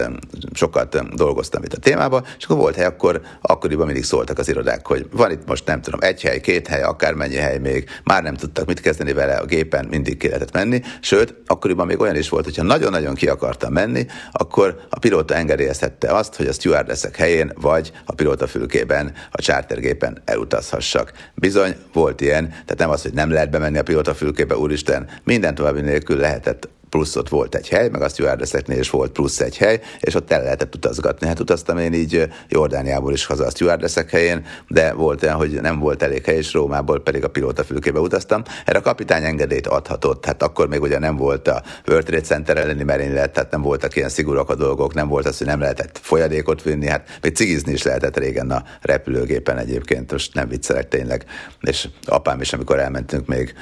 sokat 0.53 1.15
dolgoztam 1.15 1.63
itt 1.63 1.73
a 1.73 1.79
témába, 1.79 2.23
és 2.39 2.45
akkor 2.45 2.57
volt 2.57 2.75
hely, 2.75 2.85
akkor 2.85 3.21
akkoriban 3.41 3.87
mindig 3.87 4.05
szóltak 4.05 4.39
az 4.39 4.49
irodák, 4.49 4.87
hogy 4.87 5.07
van 5.13 5.31
itt 5.31 5.47
most 5.47 5.67
nem 5.67 5.81
tudom, 5.81 6.01
egy 6.03 6.23
hely, 6.23 6.41
két 6.41 6.69
hely, 6.69 6.83
akármennyi 6.83 7.37
hely 7.37 7.59
még, 7.59 7.89
már 8.05 8.23
nem 8.23 8.35
tudtak 8.35 8.67
mit 8.67 8.81
kezdeni 8.81 9.13
vele 9.13 9.37
a 9.37 9.45
gépen, 9.45 9.87
mindig 9.91 10.17
ki 10.17 10.27
lehetett 10.27 10.53
menni, 10.53 10.83
sőt, 11.01 11.35
akkoriban 11.47 11.87
még 11.87 12.01
olyan 12.01 12.17
is 12.17 12.29
volt, 12.29 12.45
hogyha 12.45 12.63
nagyon-nagyon 12.63 13.15
ki 13.15 13.29
akartam 13.29 13.73
menni, 13.73 14.07
akkor 14.33 14.81
a 14.91 14.99
pilóta 14.99 15.35
engedélyezhette 15.35 16.15
azt, 16.15 16.35
hogy 16.35 16.49
a 16.61 16.63
stewardessek 16.63 17.17
helyén, 17.17 17.53
vagy 17.55 17.93
a 18.05 18.15
pilótafülkében, 18.15 19.13
a 19.31 19.43
chartergépen 19.43 20.23
elutazhassak. 20.25 21.13
Bizony, 21.35 21.77
volt 21.93 22.21
ilyen, 22.21 22.49
tehát 22.49 22.79
nem 22.79 22.91
az, 22.91 23.03
hogy 23.03 23.13
nem 23.13 23.31
lehet 23.31 23.51
bemenni 23.51 23.79
a 23.79 23.83
pilótafülkébe, 23.83 24.57
úristen, 24.57 25.09
minden 25.25 25.55
további 25.55 25.81
nélkül 25.81 26.17
lehetett 26.17 26.69
plusz 26.91 27.17
ott 27.17 27.29
volt 27.29 27.55
egy 27.55 27.69
hely, 27.69 27.89
meg 27.89 28.03
a 28.03 28.09
stewardesseknél 28.09 28.79
is 28.79 28.91
volt 28.91 29.13
plusz 29.13 29.41
egy 29.41 29.57
hely, 29.57 29.81
és 30.01 30.15
ott 30.15 30.33
el 30.33 30.43
lehetett 30.43 30.75
utazgatni. 30.75 31.27
Hát 31.27 31.41
utaztam 31.41 31.79
én 31.79 31.93
így 31.93 32.29
Jordániából 32.49 33.13
is 33.13 33.27
haza 33.27 33.45
a 33.47 33.51
stewardessek 33.51 34.11
helyén, 34.11 34.47
de 34.69 34.93
volt 34.93 35.23
olyan, 35.23 35.37
hogy 35.37 35.61
nem 35.61 35.79
volt 35.79 36.03
elég 36.03 36.25
hely, 36.25 36.37
és 36.37 36.53
Rómából 36.53 37.03
pedig 37.03 37.25
a 37.25 37.29
pilóta 37.29 37.65
fülkébe 37.65 37.99
utaztam. 37.99 38.43
Erre 38.65 38.79
a 38.79 38.83
kapitány 38.83 39.25
engedélyt 39.25 39.67
adhatott, 39.67 40.25
hát 40.25 40.43
akkor 40.43 40.69
még 40.69 40.83
ugye 40.83 40.99
nem 40.99 41.17
volt 41.17 41.49
a 41.49 41.63
World 41.87 42.05
Trade 42.05 42.23
Center 42.23 42.57
elleni 42.57 42.83
merénylet, 42.83 43.33
tehát 43.33 43.51
nem 43.51 43.63
voltak 43.63 43.97
ilyen 43.97 44.09
szigorúak 44.09 44.51
a 44.51 44.55
dolgok, 44.55 44.95
nem 44.95 45.09
volt 45.09 45.27
az, 45.27 45.39
hogy 45.39 45.47
nem 45.47 45.61
lehetett 45.61 45.99
folyadékot 46.03 46.63
vinni, 46.63 46.87
hát 46.87 47.19
még 47.23 47.37
cigizni 47.37 47.73
is 47.73 47.83
lehetett 47.83 48.17
régen 48.17 48.51
a 48.51 48.65
repülőgépen 48.81 49.59
egyébként, 49.59 50.13
most 50.13 50.35
nem 50.35 50.49
viccelek 50.49 50.89
tényleg, 50.89 51.25
és 51.61 51.89
apám 52.05 52.41
is, 52.41 52.53
amikor 52.53 52.79
elmentünk, 52.79 53.27
még 53.27 53.55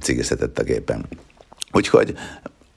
cigizhetett 0.00 0.58
a 0.58 0.62
gépen. 0.62 1.08
Úgyhogy 1.72 2.14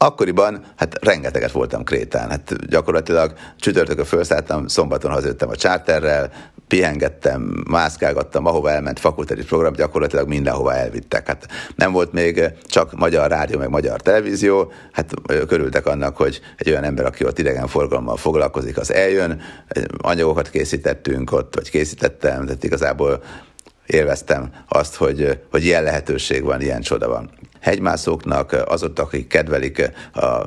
akkoriban 0.04 0.64
hát 0.76 0.98
rengeteget 1.02 1.52
voltam 1.52 1.84
Krétán. 1.84 2.30
Hát 2.30 2.68
gyakorlatilag 2.70 3.34
csütörtökön 3.60 4.06
felszálltam, 4.06 4.68
szombaton 4.68 5.12
hazajöttem 5.12 5.50
a 5.50 5.56
charterrel, 5.56 6.32
pihengettem, 6.68 7.64
mászkálgattam, 7.70 8.46
ahova 8.46 8.72
elment 8.72 9.00
fakultatív 9.00 9.46
program, 9.46 9.74
gyakorlatilag 9.74 10.28
mindenhova 10.28 10.74
elvittek. 10.74 11.28
Hát 11.28 11.48
nem 11.76 11.92
volt 11.92 12.14
még 12.14 12.44
csak 12.66 12.94
magyar 12.98 13.30
rádió, 13.30 13.60
meg 13.60 13.70
magyar 13.70 14.02
televízió, 14.02 14.72
hát 14.92 15.14
körültek 15.48 15.86
annak, 15.86 16.18
hogy 16.18 16.42
egy 16.58 16.70
olyan 16.70 16.84
ember, 16.84 17.06
aki 17.06 17.26
ott 17.26 17.40
idegenforgalommal 17.40 18.18
foglalkozik, 18.18 18.78
az 18.78 18.94
eljön, 18.94 19.42
anyagokat 19.98 20.50
készítettünk 20.50 21.32
ott, 21.32 21.56
vagy 21.56 21.70
készítettem, 21.70 22.46
tehát 22.46 22.64
igazából 22.64 23.24
élveztem 23.86 24.50
azt, 24.68 24.96
hogy, 24.96 25.40
hogy 25.52 25.66
ilyen 25.66 25.84
lehetőség 25.84 26.44
van, 26.44 26.62
ilyen 26.62 26.82
csoda 26.82 27.08
van 27.08 27.30
hegymászóknak, 27.64 28.52
azoknak, 28.66 29.06
akik 29.06 29.28
kedvelik 29.28 29.92
a 30.14 30.42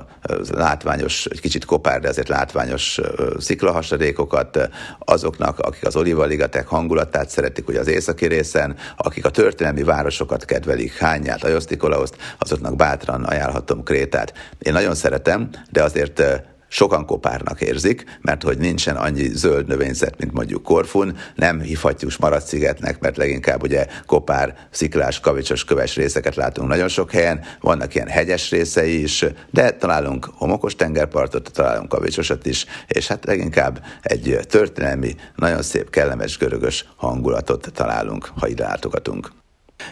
látványos, 0.50 1.26
egy 1.26 1.40
kicsit 1.40 1.64
kopár, 1.64 2.00
de 2.00 2.08
azért 2.08 2.28
látványos 2.28 3.00
sziklahasadékokat, 3.38 4.68
azoknak, 4.98 5.58
akik 5.58 5.86
az 5.86 5.96
olivaligatek 5.96 6.66
hangulatát 6.66 7.28
szeretik, 7.28 7.68
ugye 7.68 7.80
az 7.80 7.88
északi 7.88 8.26
részen, 8.26 8.76
akik 8.96 9.24
a 9.24 9.30
történelmi 9.30 9.82
városokat 9.82 10.44
kedvelik, 10.44 10.98
Hányát, 10.98 11.44
Ajosztikolaoszt, 11.44 12.16
azoknak 12.38 12.76
bátran 12.76 13.24
ajánlhatom 13.24 13.82
Krétát. 13.82 14.32
Én 14.58 14.72
nagyon 14.72 14.94
szeretem, 14.94 15.48
de 15.70 15.82
azért 15.82 16.22
sokan 16.68 17.06
kopárnak 17.06 17.60
érzik, 17.60 18.04
mert 18.20 18.42
hogy 18.42 18.58
nincsen 18.58 18.96
annyi 18.96 19.28
zöld 19.28 19.66
növényzet, 19.66 20.18
mint 20.18 20.32
mondjuk 20.32 20.62
Korfun, 20.62 21.16
nem 21.34 21.60
hívhatjuk 21.60 22.10
Maradszigetnek, 22.18 23.00
mert 23.00 23.16
leginkább 23.16 23.62
ugye 23.62 23.86
kopár, 24.06 24.56
sziklás, 24.70 25.20
kavicsos, 25.20 25.64
köves 25.64 25.96
részeket 25.96 26.34
látunk 26.34 26.68
nagyon 26.68 26.88
sok 26.88 27.10
helyen, 27.10 27.44
vannak 27.60 27.94
ilyen 27.94 28.08
hegyes 28.08 28.50
részei 28.50 29.02
is, 29.02 29.24
de 29.50 29.70
találunk 29.70 30.28
homokos 30.34 30.74
tengerpartot, 30.74 31.50
találunk 31.52 31.88
kavicsosat 31.88 32.46
is, 32.46 32.66
és 32.86 33.06
hát 33.06 33.24
leginkább 33.24 33.84
egy 34.02 34.38
történelmi, 34.48 35.14
nagyon 35.36 35.62
szép, 35.62 35.90
kellemes, 35.90 36.38
görögös 36.38 36.84
hangulatot 36.96 37.70
találunk, 37.74 38.30
ha 38.36 38.48
ide 38.48 38.64
látogatunk. 38.64 39.32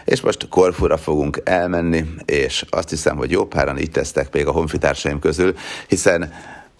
És 0.05 0.21
most 0.21 0.47
Korfura 0.47 0.97
fogunk 0.97 1.41
elmenni, 1.43 2.05
és 2.25 2.65
azt 2.69 2.89
hiszem, 2.89 3.17
hogy 3.17 3.31
jó 3.31 3.45
páran 3.45 3.77
így 3.77 3.91
tesztek 3.91 4.33
még 4.33 4.47
a 4.47 4.51
honfitársaim 4.51 5.19
közül, 5.19 5.55
hiszen 5.87 6.33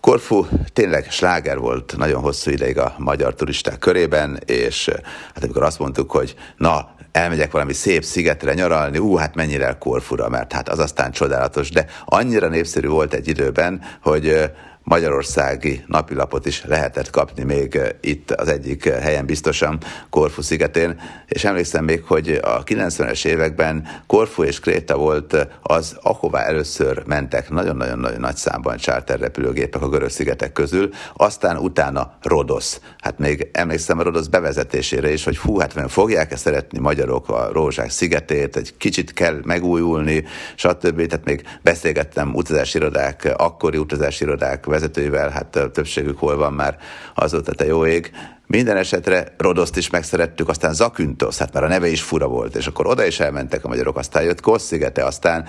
Korfu 0.05 0.45
tényleg 0.73 1.11
sláger 1.11 1.57
volt 1.57 1.97
nagyon 1.97 2.21
hosszú 2.21 2.51
ideig 2.51 2.77
a 2.77 2.95
magyar 2.97 3.33
turisták 3.33 3.79
körében, 3.79 4.39
és 4.45 4.89
hát 5.33 5.43
amikor 5.43 5.63
azt 5.63 5.79
mondtuk, 5.79 6.11
hogy 6.11 6.35
na, 6.57 6.89
elmegyek 7.11 7.51
valami 7.51 7.73
szép 7.73 8.03
szigetre 8.03 8.53
nyaralni, 8.53 8.97
ú, 8.97 9.15
hát 9.15 9.35
mennyire 9.35 9.77
Korfura, 9.79 10.29
mert 10.29 10.53
hát 10.53 10.69
az 10.69 10.79
aztán 10.79 11.11
csodálatos, 11.11 11.69
de 11.69 11.85
annyira 12.05 12.47
népszerű 12.47 12.87
volt 12.87 13.13
egy 13.13 13.27
időben, 13.27 13.81
hogy 14.01 14.51
magyarországi 14.85 15.83
napilapot 15.87 16.45
is 16.45 16.65
lehetett 16.65 17.09
kapni 17.09 17.43
még 17.43 17.75
eh, 17.75 17.89
itt 18.01 18.31
az 18.31 18.47
egyik 18.47 18.85
eh, 18.85 19.01
helyen 19.01 19.25
biztosan, 19.25 19.77
Korfu 20.09 20.41
szigetén, 20.41 20.99
és 21.27 21.43
emlékszem 21.43 21.83
még, 21.83 22.03
hogy 22.03 22.39
a 22.43 22.63
90-es 22.63 23.25
években 23.25 23.87
Korfu 24.07 24.43
és 24.43 24.59
Kréta 24.59 24.97
volt 24.97 25.33
eh, 25.33 25.47
az, 25.61 25.97
ahová 26.01 26.41
először 26.41 27.03
mentek 27.05 27.49
nagyon-nagyon 27.49 28.07
nagy 28.19 28.35
számban 28.35 28.77
repülőgépek 29.05 29.81
a 29.81 29.89
görög 29.89 30.09
szigetek 30.09 30.51
közül, 30.51 30.89
aztán 31.13 31.57
utána 31.57 32.17
Rodosz. 32.21 32.79
Hát 32.99 33.19
még 33.19 33.49
emlékszem 33.51 33.99
a 33.99 34.03
Rodosz 34.03 34.27
bevezetésére 34.27 35.11
is, 35.11 35.23
hogy 35.23 35.37
hú, 35.37 35.59
hát 35.59 35.91
fogják-e 35.91 36.35
szeretni 36.35 36.79
magyarok 36.79 37.29
a 37.29 37.49
Rózsák 37.51 37.89
szigetét, 37.89 38.55
egy 38.55 38.77
kicsit 38.77 39.13
kell 39.13 39.39
megújulni, 39.43 40.23
stb. 40.55 41.07
Tehát 41.07 41.25
még 41.25 41.43
beszélgettem 41.61 42.35
utazási 42.35 42.77
irodák, 42.77 43.33
akkori 43.37 43.77
utazási 43.77 44.23
irodák 44.23 44.65
vezetőivel, 44.75 45.29
hát 45.29 45.59
többségük 45.73 46.19
hol 46.19 46.37
van 46.37 46.53
már 46.53 46.77
azóta, 47.15 47.53
te 47.53 47.65
jó 47.65 47.85
ég. 47.85 48.11
Minden 48.47 48.77
esetre 48.77 49.33
Rodoszt 49.37 49.77
is 49.77 49.89
megszerettük, 49.89 50.49
aztán 50.49 50.73
Zaküntosz, 50.73 51.37
hát 51.37 51.53
már 51.53 51.63
a 51.63 51.67
neve 51.67 51.87
is 51.87 52.01
fura 52.01 52.27
volt, 52.27 52.55
és 52.55 52.67
akkor 52.67 52.87
oda 52.87 53.05
is 53.05 53.19
elmentek 53.19 53.65
a 53.65 53.67
magyarok, 53.67 53.97
aztán 53.97 54.23
jött 54.23 54.41
Kossz-szigete, 54.41 55.05
aztán 55.05 55.45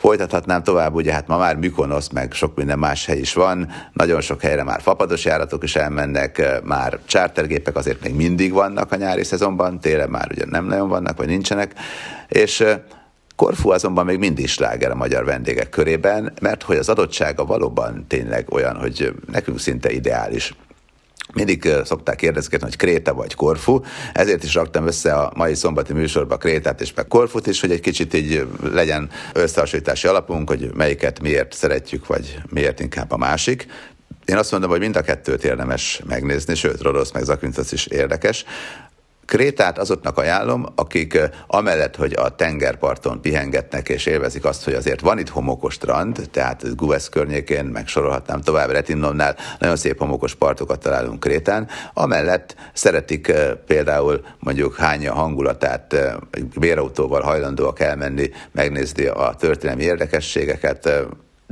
Folytathatnám 0.00 0.62
tovább, 0.62 0.94
ugye 0.94 1.12
hát 1.12 1.26
ma 1.26 1.38
már 1.38 1.56
Mykonosz, 1.56 2.08
meg 2.08 2.32
sok 2.32 2.56
minden 2.56 2.78
más 2.78 3.06
hely 3.06 3.18
is 3.18 3.34
van, 3.34 3.68
nagyon 3.92 4.20
sok 4.20 4.40
helyre 4.40 4.62
már 4.62 4.80
fapados 4.80 5.24
járatok 5.24 5.62
is 5.62 5.76
elmennek, 5.76 6.60
már 6.64 6.98
chartergépek 7.04 7.76
azért 7.76 8.02
még 8.02 8.14
mindig 8.14 8.52
vannak 8.52 8.92
a 8.92 8.96
nyári 8.96 9.24
szezonban, 9.24 9.80
télen 9.80 10.10
már 10.10 10.28
ugye 10.30 10.44
nem 10.46 10.64
nagyon 10.64 10.88
vannak, 10.88 11.16
vagy 11.16 11.26
nincsenek, 11.26 11.72
és 12.28 12.64
Korfu 13.40 13.70
azonban 13.70 14.04
még 14.04 14.18
mindig 14.18 14.48
sláger 14.48 14.90
a 14.90 14.94
magyar 14.94 15.24
vendégek 15.24 15.68
körében, 15.68 16.32
mert 16.40 16.62
hogy 16.62 16.76
az 16.76 16.88
adottsága 16.88 17.44
valóban 17.44 18.04
tényleg 18.08 18.52
olyan, 18.52 18.76
hogy 18.76 19.14
nekünk 19.32 19.58
szinte 19.58 19.90
ideális. 19.90 20.54
mindig 21.32 21.68
szokták 21.84 22.16
kérdezni, 22.16 22.58
hogy 22.60 22.76
Kréta 22.76 23.14
vagy 23.14 23.34
Korfu, 23.34 23.80
ezért 24.12 24.44
is 24.44 24.54
raktam 24.54 24.86
össze 24.86 25.14
a 25.14 25.32
mai 25.34 25.54
szombati 25.54 25.92
műsorba 25.92 26.36
Krétát 26.36 26.80
és 26.80 26.94
meg 26.94 27.06
Korfut 27.08 27.46
is, 27.46 27.60
hogy 27.60 27.70
egy 27.70 27.80
kicsit 27.80 28.14
így 28.14 28.46
legyen 28.72 29.10
összehasonlítási 29.32 30.06
alapunk, 30.06 30.48
hogy 30.48 30.70
melyiket 30.74 31.20
miért 31.20 31.52
szeretjük, 31.52 32.06
vagy 32.06 32.38
miért 32.50 32.80
inkább 32.80 33.10
a 33.10 33.16
másik. 33.16 33.66
Én 34.24 34.36
azt 34.36 34.50
mondom, 34.50 34.70
hogy 34.70 34.80
mind 34.80 34.96
a 34.96 35.02
kettőt 35.02 35.44
érdemes 35.44 36.02
megnézni, 36.06 36.54
sőt, 36.54 36.80
Rodosz 36.80 37.12
meg 37.12 37.22
Zakynthos 37.22 37.72
is 37.72 37.86
érdekes. 37.86 38.44
Krétát 39.30 39.78
azoknak 39.78 40.18
ajánlom, 40.18 40.66
akik 40.74 41.18
amellett, 41.46 41.96
hogy 41.96 42.14
a 42.18 42.34
tengerparton 42.34 43.20
pihengetnek 43.20 43.88
és 43.88 44.06
élvezik 44.06 44.44
azt, 44.44 44.64
hogy 44.64 44.74
azért 44.74 45.00
van 45.00 45.18
itt 45.18 45.28
homokos 45.28 45.74
strand, 45.74 46.28
tehát 46.30 46.76
Guvesz 46.76 47.08
környékén, 47.08 47.64
meg 47.64 47.86
sorolhatnám 47.86 48.40
tovább, 48.40 48.70
Retinnonnál 48.70 49.36
nagyon 49.58 49.76
szép 49.76 49.98
homokos 49.98 50.34
partokat 50.34 50.80
találunk 50.80 51.20
Krétán, 51.20 51.68
amellett 51.94 52.54
szeretik 52.72 53.32
például 53.66 54.24
mondjuk 54.38 54.76
hány 54.76 55.08
a 55.08 55.14
hangulatát, 55.14 55.96
bérautóval 56.58 57.22
hajlandóak 57.22 57.80
elmenni, 57.80 58.30
megnézni 58.52 59.06
a 59.06 59.34
történelmi 59.38 59.82
érdekességeket, 59.82 60.88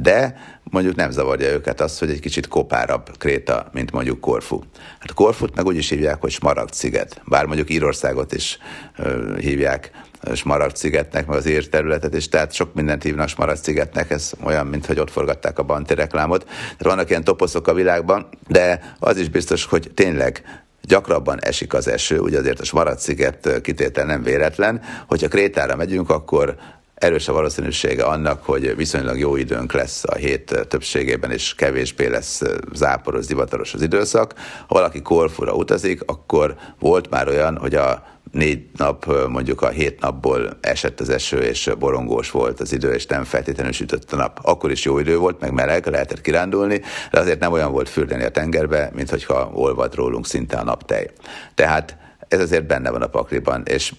de 0.00 0.37
mondjuk 0.62 0.96
nem 0.96 1.11
zavarja 1.11 1.52
őket 1.52 1.80
az, 1.80 1.98
hogy 1.98 2.11
egy 2.11 2.20
kicsit 2.20 2.48
kopárabb 2.48 3.11
Kréta, 3.18 3.68
mint 3.72 3.92
mondjuk 3.92 4.20
Korfu. 4.20 4.61
Hát 4.98 5.12
Korfut 5.12 5.54
meg 5.54 5.66
úgy 5.66 5.76
is 5.76 5.88
hívják, 5.88 6.20
hogy 6.20 6.30
Smaragd-sziget, 6.30 7.20
bár 7.24 7.44
mondjuk 7.44 7.70
Írországot 7.70 8.32
is 8.32 8.58
ö, 8.96 9.37
hívják 9.38 9.90
Smaragd-szigetnek, 10.34 11.26
meg 11.26 11.37
az 11.37 11.46
ír 11.46 11.68
területet 11.68 12.14
is, 12.14 12.28
tehát 12.28 12.52
sok 12.52 12.74
mindent 12.74 13.02
hívnak 13.02 13.28
Smaragd-szigetnek, 13.28 14.11
ez 14.11 14.32
olyan, 14.44 14.66
mint 14.66 14.87
hogy 14.87 14.98
ott 14.98 15.11
forgatták 15.11 15.58
a 15.58 15.62
Banti 15.62 15.94
reklámot. 15.94 16.44
Tehát 16.44 16.82
vannak 16.82 17.11
ilyen 17.11 17.24
toposzok 17.24 17.68
a 17.68 17.74
világban, 17.74 18.28
de 18.48 18.94
az 18.98 19.16
is 19.16 19.28
biztos, 19.28 19.64
hogy 19.64 19.90
tényleg 19.94 20.42
gyakrabban 20.82 21.42
esik 21.42 21.74
az 21.74 21.88
eső, 21.88 22.18
ugye 22.18 22.38
azért 22.38 22.61
a 22.61 22.64
Smaragd-sziget 22.64 23.61
kitétel 23.62 24.04
nem 24.04 24.22
véletlen, 24.22 24.80
hogyha 25.06 25.28
Krétára 25.28 25.76
megyünk, 25.76 26.11
akkor 26.11 26.56
erős 26.98 27.28
a 27.28 27.32
valószínűsége 27.32 28.04
annak, 28.04 28.44
hogy 28.44 28.76
viszonylag 28.76 29.18
jó 29.18 29.37
időnk 29.37 29.72
lesz 29.72 30.04
a 30.04 30.14
hét 30.14 30.66
többségében, 30.68 31.30
és 31.30 31.54
kevésbé 31.54 32.06
lesz 32.06 32.42
záporos, 32.72 33.24
zivataros 33.24 33.74
az 33.74 33.82
időszak. 33.82 34.34
Ha 34.37 34.74
valaki 34.74 35.02
Korfura 35.02 35.52
utazik, 35.52 36.02
akkor 36.06 36.56
volt 36.78 37.11
már 37.11 37.28
olyan, 37.28 37.58
hogy 37.58 37.74
a 37.74 38.06
négy 38.32 38.66
nap, 38.76 39.28
mondjuk 39.28 39.62
a 39.62 39.68
hét 39.68 40.00
napból 40.00 40.58
esett 40.61 41.00
az 41.00 41.08
eső, 41.08 41.38
és 41.38 41.70
borongós 41.78 42.30
volt 42.30 42.61
az 42.61 42.72
idő, 42.72 42.92
és 42.92 43.06
nem 43.06 43.24
feltétlenül 43.24 43.72
sütött 43.72 44.12
a 44.12 44.16
nap. 44.16 44.38
Akkor 44.42 44.70
is 44.70 44.84
jó 44.84 44.98
idő 44.98 45.16
volt, 45.16 45.40
meg 45.40 45.52
meleg, 45.52 45.87
lehetett 45.87 46.20
kirándulni, 46.20 46.80
de 47.11 47.20
azért 47.20 47.40
nem 47.40 47.52
olyan 47.52 47.72
volt 47.72 47.88
fürdeni 47.88 48.24
a 48.24 48.30
tengerbe, 48.30 48.90
mint 48.94 49.11
hogyha 49.11 49.50
olvad 49.54 49.94
rólunk 49.94 50.26
szinte 50.26 50.56
a 50.56 50.64
naptej. 50.64 51.11
Tehát 51.54 51.96
ez 52.28 52.40
azért 52.40 52.66
benne 52.66 52.90
van 52.90 53.02
a 53.02 53.06
pakliban, 53.06 53.62
és 53.66 53.92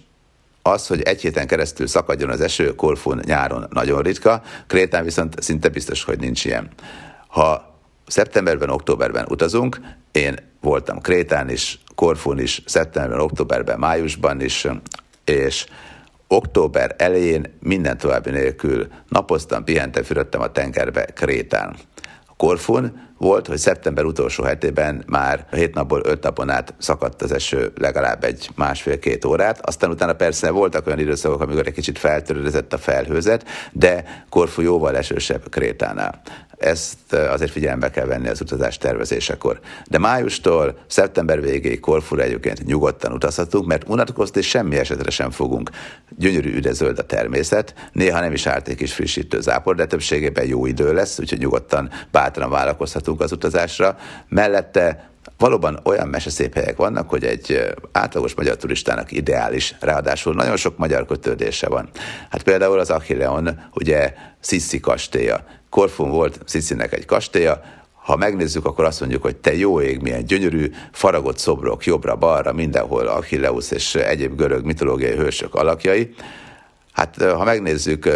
az, 0.61 0.87
hogy 0.87 1.01
egy 1.01 1.21
héten 1.21 1.47
keresztül 1.47 1.87
szakadjon 1.87 2.29
az 2.29 2.41
eső, 2.41 2.75
Korfun 2.75 3.21
nyáron 3.25 3.67
nagyon 3.69 4.01
ritka, 4.01 4.41
Krétán 4.67 5.03
viszont 5.03 5.41
szinte 5.41 5.69
biztos, 5.69 6.03
hogy 6.03 6.19
nincs 6.19 6.45
ilyen. 6.45 6.69
Ha 7.27 7.75
szeptemberben, 8.07 8.69
októberben 8.69 9.25
utazunk, 9.29 9.79
én 10.11 10.35
voltam 10.61 10.99
Krétán 11.01 11.49
is, 11.49 11.79
Korfun 11.95 12.39
is, 12.39 12.61
szeptemberben, 12.65 13.19
októberben, 13.19 13.79
májusban 13.79 14.41
is, 14.41 14.67
és 15.25 15.65
október 16.27 16.95
elején 16.97 17.57
minden 17.59 17.97
további 17.97 18.29
nélkül 18.29 18.87
napoztam, 19.07 19.63
pihentem, 19.63 20.03
fürödtem 20.03 20.41
a 20.41 20.51
tengerbe 20.51 21.05
Krétán. 21.05 21.75
Korfun 22.37 23.08
volt, 23.19 23.47
hogy 23.47 23.57
szeptember 23.57 24.05
utolsó 24.05 24.43
hetében 24.43 25.03
már 25.07 25.45
hét 25.51 25.73
napból 25.73 26.01
öt 26.05 26.23
napon 26.23 26.49
át 26.49 26.73
szakadt 26.77 27.21
az 27.21 27.31
eső 27.31 27.71
legalább 27.75 28.23
egy 28.23 28.49
másfél-két 28.55 29.25
órát, 29.25 29.67
aztán 29.67 29.89
utána 29.89 30.13
persze 30.13 30.49
voltak 30.51 30.87
olyan 30.87 30.99
időszakok, 30.99 31.41
amikor 31.41 31.67
egy 31.67 31.73
kicsit 31.73 31.99
feltörődött 31.99 32.73
a 32.73 32.77
felhőzet, 32.77 33.45
de 33.71 34.23
Korfu 34.29 34.61
jóval 34.61 34.97
esősebb 34.97 35.49
Krétánál. 35.49 36.21
Ezt 36.59 37.13
azért 37.13 37.51
figyelembe 37.51 37.89
kell 37.89 38.05
venni 38.05 38.27
az 38.27 38.41
utazás 38.41 38.77
tervezésekor. 38.77 39.59
De 39.87 39.97
májustól 39.97 40.77
szeptember 40.87 41.41
végéig 41.41 41.79
Korfura 41.79 42.21
egyébként 42.21 42.65
nyugodtan 42.65 43.11
utazhatunk, 43.11 43.65
mert 43.65 43.87
unatkozni 43.87 44.41
semmi 44.41 44.77
esetre 44.77 45.09
sem 45.09 45.31
fogunk. 45.31 45.69
Gyönyörű 46.17 46.55
üdezöld 46.55 46.99
a 46.99 47.05
természet, 47.05 47.73
néha 47.91 48.19
nem 48.19 48.33
is 48.33 48.47
árt 48.47 48.67
egy 48.67 48.75
kis 48.75 48.93
frissítő 48.93 49.41
zápor, 49.41 49.75
de 49.75 49.85
többségében 49.85 50.45
jó 50.45 50.65
idő 50.65 50.93
lesz, 50.93 51.19
úgyhogy 51.19 51.39
nyugodtan 51.39 51.89
bátran 52.11 52.49
vállalkozhatunk 52.49 53.21
az 53.21 53.31
utazásra. 53.31 53.97
Mellette 54.27 55.09
valóban 55.37 55.79
olyan 55.83 56.07
meseszép 56.07 56.53
helyek 56.53 56.77
vannak, 56.77 57.09
hogy 57.09 57.23
egy 57.23 57.73
átlagos 57.91 58.33
magyar 58.35 58.55
turistának 58.55 59.11
ideális, 59.11 59.75
ráadásul 59.79 60.33
nagyon 60.33 60.57
sok 60.57 60.77
magyar 60.77 61.05
kötődése 61.05 61.69
van. 61.69 61.89
Hát 62.29 62.43
például 62.43 62.79
az 62.79 62.89
Achilleon, 62.89 63.59
ugye 63.73 64.13
Sissi 64.41 64.79
kastélya. 64.79 65.43
Korfun 65.69 66.09
volt 66.09 66.39
Szissinek 66.45 66.93
egy 66.93 67.05
kastélya, 67.05 67.61
ha 67.93 68.15
megnézzük, 68.15 68.65
akkor 68.65 68.85
azt 68.85 68.99
mondjuk, 68.99 69.21
hogy 69.21 69.35
te 69.35 69.55
jó 69.55 69.81
ég, 69.81 70.01
milyen 70.01 70.25
gyönyörű, 70.25 70.71
faragott 70.91 71.37
szobrok 71.37 71.85
jobbra-balra, 71.85 72.53
mindenhol 72.53 73.07
Achilleus 73.07 73.71
és 73.71 73.95
egyéb 73.95 74.35
görög 74.35 74.65
mitológiai 74.65 75.15
hősök 75.15 75.55
alakjai. 75.55 76.13
Hát 76.91 77.21
ha 77.21 77.43
megnézzük, 77.43 78.09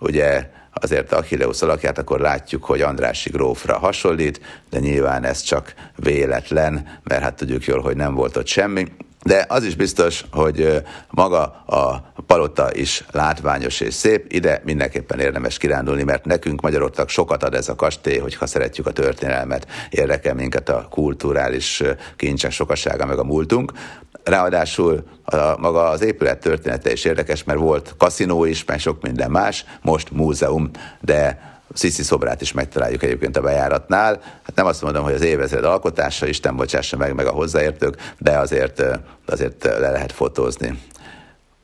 ugye 0.00 0.50
azért 0.72 1.12
Achilleus 1.12 1.62
alakját, 1.62 1.98
akkor 1.98 2.20
látjuk, 2.20 2.64
hogy 2.64 2.80
Andrási 2.80 3.30
grófra 3.30 3.78
hasonlít, 3.78 4.40
de 4.70 4.78
nyilván 4.78 5.24
ez 5.24 5.40
csak 5.40 5.74
véletlen, 5.96 6.98
mert 7.02 7.22
hát 7.22 7.34
tudjuk 7.34 7.64
jól, 7.64 7.80
hogy 7.80 7.96
nem 7.96 8.14
volt 8.14 8.36
ott 8.36 8.46
semmi. 8.46 8.86
De 9.22 9.44
az 9.48 9.64
is 9.64 9.74
biztos, 9.74 10.24
hogy 10.32 10.82
maga 11.10 11.42
a 11.66 12.12
palota 12.26 12.74
is 12.74 13.04
látványos 13.10 13.80
és 13.80 13.94
szép, 13.94 14.32
ide 14.32 14.60
mindenképpen 14.64 15.20
érdemes 15.20 15.58
kirándulni, 15.58 16.02
mert 16.02 16.24
nekünk 16.24 16.60
magyaroknak 16.60 17.08
sokat 17.08 17.42
ad 17.42 17.54
ez 17.54 17.68
a 17.68 17.74
kastély, 17.74 18.18
hogyha 18.18 18.46
szeretjük 18.46 18.86
a 18.86 18.92
történelmet, 18.92 19.66
érdekel 19.90 20.34
minket 20.34 20.68
a 20.68 20.86
kulturális 20.90 21.82
kincsek 22.16 22.50
sokasága, 22.50 23.06
meg 23.06 23.18
a 23.18 23.24
múltunk. 23.24 23.72
Ráadásul 24.24 25.04
a, 25.24 25.36
maga 25.58 25.88
az 25.88 26.02
épület 26.02 26.40
története 26.40 26.92
is 26.92 27.04
érdekes, 27.04 27.44
mert 27.44 27.58
volt 27.58 27.94
kaszinó 27.98 28.44
is, 28.44 28.64
meg 28.64 28.78
sok 28.78 29.02
minden 29.02 29.30
más, 29.30 29.64
most 29.82 30.10
múzeum, 30.10 30.70
de 31.00 31.47
Sziszi 31.74 32.02
szobrát 32.02 32.40
is 32.40 32.52
megtaláljuk 32.52 33.02
egyébként 33.02 33.36
a 33.36 33.40
bejáratnál. 33.40 34.20
Hát 34.22 34.54
nem 34.54 34.66
azt 34.66 34.82
mondom, 34.82 35.04
hogy 35.04 35.12
az 35.12 35.22
évezred 35.22 35.64
alkotása, 35.64 36.26
Isten 36.26 36.56
bocsássa 36.56 36.96
meg, 36.96 37.14
meg 37.14 37.26
a 37.26 37.30
hozzáértők, 37.32 38.12
de 38.18 38.38
azért, 38.38 38.82
azért 39.26 39.64
le 39.64 39.90
lehet 39.90 40.12
fotózni. 40.12 40.82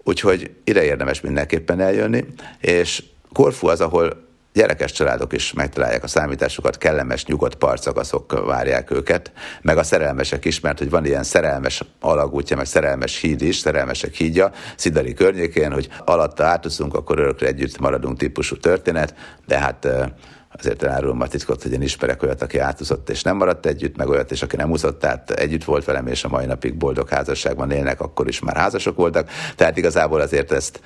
Úgyhogy 0.02 0.50
ide 0.64 0.84
érdemes 0.84 1.20
mindenképpen 1.20 1.80
eljönni, 1.80 2.24
és 2.60 3.02
Korfu 3.32 3.66
az, 3.66 3.80
ahol 3.80 4.23
gyerekes 4.54 4.92
családok 4.92 5.32
is 5.32 5.52
megtalálják 5.52 6.02
a 6.02 6.06
számításukat, 6.06 6.78
kellemes, 6.78 7.24
nyugodt 7.24 7.54
partszakaszok 7.54 8.44
várják 8.46 8.90
őket, 8.90 9.32
meg 9.62 9.78
a 9.78 9.82
szerelmesek 9.82 10.44
is, 10.44 10.60
mert 10.60 10.78
hogy 10.78 10.90
van 10.90 11.04
ilyen 11.04 11.22
szerelmes 11.22 11.82
alagútja, 12.00 12.56
meg 12.56 12.66
szerelmes 12.66 13.20
híd 13.20 13.42
is, 13.42 13.56
szerelmesek 13.56 14.14
hídja, 14.14 14.52
Szidari 14.76 15.14
környékén, 15.14 15.72
hogy 15.72 15.88
alatta 16.04 16.44
átúszunk, 16.44 16.94
akkor 16.94 17.18
örökre 17.18 17.46
együtt 17.46 17.78
maradunk 17.78 18.18
típusú 18.18 18.56
történet, 18.56 19.14
de 19.46 19.58
hát 19.58 19.88
azért 20.58 20.82
elárulom 20.82 21.20
a 21.20 21.26
titkot, 21.26 21.62
hogy 21.62 21.72
én 21.72 21.82
ismerek 21.82 22.22
olyat, 22.22 22.42
aki 22.42 22.58
átúszott 22.58 23.10
és 23.10 23.22
nem 23.22 23.36
maradt 23.36 23.66
együtt, 23.66 23.96
meg 23.96 24.08
olyat 24.08 24.30
is, 24.30 24.42
aki 24.42 24.56
nem 24.56 24.70
úszott, 24.70 24.98
tehát 24.98 25.30
együtt 25.30 25.64
volt 25.64 25.84
velem, 25.84 26.06
és 26.06 26.24
a 26.24 26.28
mai 26.28 26.46
napig 26.46 26.74
boldog 26.74 27.08
házasságban 27.08 27.70
élnek, 27.70 28.00
akkor 28.00 28.28
is 28.28 28.40
már 28.40 28.56
házasok 28.56 28.96
voltak. 28.96 29.28
Tehát 29.56 29.76
igazából 29.76 30.20
azért 30.20 30.52
ezt 30.52 30.80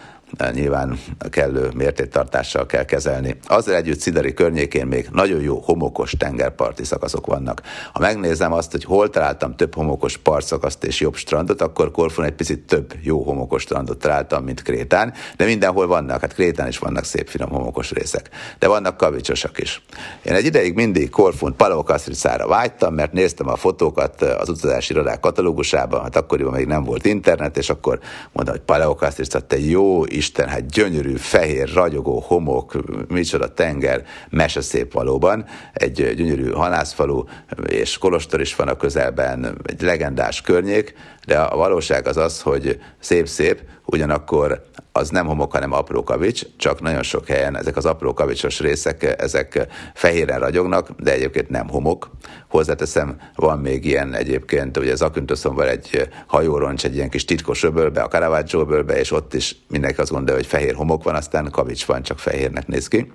nyilván 0.52 0.98
kellő 1.30 1.70
mértéktartással 1.74 2.66
kell 2.66 2.84
kezelni. 2.84 3.36
Azzal 3.46 3.74
együtt 3.74 4.00
Szidari 4.00 4.34
környékén 4.34 4.86
még 4.86 5.08
nagyon 5.12 5.40
jó 5.40 5.58
homokos 5.58 6.14
tengerparti 6.18 6.84
szakaszok 6.84 7.26
vannak. 7.26 7.62
Ha 7.92 8.00
megnézem 8.00 8.52
azt, 8.52 8.70
hogy 8.70 8.84
hol 8.84 9.10
találtam 9.10 9.56
több 9.56 9.74
homokos 9.74 10.16
partszakaszt 10.16 10.84
és 10.84 11.00
jobb 11.00 11.14
strandot, 11.14 11.60
akkor 11.60 11.90
Korfun 11.90 12.24
egy 12.24 12.32
picit 12.32 12.60
több 12.60 12.92
jó 13.02 13.22
homokos 13.22 13.62
strandot 13.62 13.98
találtam, 13.98 14.44
mint 14.44 14.62
Krétán, 14.62 15.12
de 15.36 15.44
mindenhol 15.44 15.86
vannak, 15.86 16.20
hát 16.20 16.34
Krétán 16.34 16.68
is 16.68 16.78
vannak 16.78 17.04
szép 17.04 17.28
finom 17.28 17.50
homokos 17.50 17.90
részek, 17.90 18.30
de 18.58 18.68
vannak 18.68 18.96
kavicsosak 18.96 19.58
is. 19.58 19.82
Én 20.22 20.32
egy 20.32 20.44
ideig 20.44 20.74
mindig 20.74 21.10
Korfun 21.10 21.56
Palaokasztricára 21.56 22.46
vágytam, 22.46 22.94
mert 22.94 23.12
néztem 23.12 23.48
a 23.48 23.56
fotókat 23.56 24.22
az 24.22 24.48
utazási 24.48 24.92
irodák 24.92 25.20
katalógusában, 25.20 26.02
hát 26.02 26.16
akkoriban 26.16 26.52
még 26.52 26.66
nem 26.66 26.84
volt 26.84 27.06
internet, 27.06 27.56
és 27.56 27.70
akkor 27.70 27.98
mondtam, 28.32 28.56
hogy 28.56 28.64
Palaokasztrica, 28.64 29.40
te 29.40 29.58
jó 29.58 30.04
Isten, 30.18 30.48
hát 30.48 30.70
gyönyörű, 30.70 31.16
fehér, 31.16 31.68
ragyogó 31.74 32.20
homok, 32.20 32.72
micsoda 33.08 33.54
tenger, 33.54 34.04
mese 34.30 34.60
szép 34.60 34.92
valóban, 34.92 35.44
egy 35.72 36.14
gyönyörű 36.14 36.50
halászfalu, 36.50 37.24
és 37.66 37.98
kolostor 37.98 38.40
is 38.40 38.56
van 38.56 38.68
a 38.68 38.76
közelben, 38.76 39.58
egy 39.64 39.80
legendás 39.80 40.40
környék, 40.40 40.94
de 41.26 41.38
a 41.38 41.56
valóság 41.56 42.06
az 42.06 42.16
az, 42.16 42.40
hogy 42.40 42.80
szép-szép, 42.98 43.62
ugyanakkor 43.92 44.66
az 44.92 45.08
nem 45.08 45.26
homok, 45.26 45.52
hanem 45.52 45.72
apró 45.72 46.02
kavics, 46.02 46.42
csak 46.56 46.80
nagyon 46.80 47.02
sok 47.02 47.26
helyen 47.26 47.56
ezek 47.56 47.76
az 47.76 47.84
apró 47.84 48.14
kavicsos 48.14 48.60
részek, 48.60 49.14
ezek 49.18 49.66
fehéren 49.94 50.38
ragyognak, 50.38 50.90
de 50.90 51.12
egyébként 51.12 51.48
nem 51.48 51.68
homok. 51.68 52.10
Hozzáteszem, 52.48 53.20
van 53.34 53.58
még 53.58 53.84
ilyen 53.84 54.14
egyébként, 54.14 54.76
ugye 54.76 54.92
az 54.92 55.02
Aküntoszon 55.02 55.54
van 55.54 55.66
egy 55.66 56.08
hajóroncs, 56.26 56.84
egy 56.84 56.94
ilyen 56.94 57.10
kis 57.10 57.24
titkos 57.24 57.62
öbölbe, 57.62 58.02
a 58.02 58.08
Caravaggio 58.08 58.60
öbölbe, 58.60 58.98
és 58.98 59.12
ott 59.12 59.34
is 59.34 59.56
mindenki 59.68 60.00
azt 60.00 60.10
gondolja, 60.10 60.40
hogy 60.40 60.46
fehér 60.46 60.74
homok 60.74 61.02
van, 61.02 61.14
aztán 61.14 61.50
kavics 61.50 61.84
van, 61.86 62.02
csak 62.02 62.18
fehérnek 62.18 62.66
néz 62.66 62.88
ki. 62.88 63.12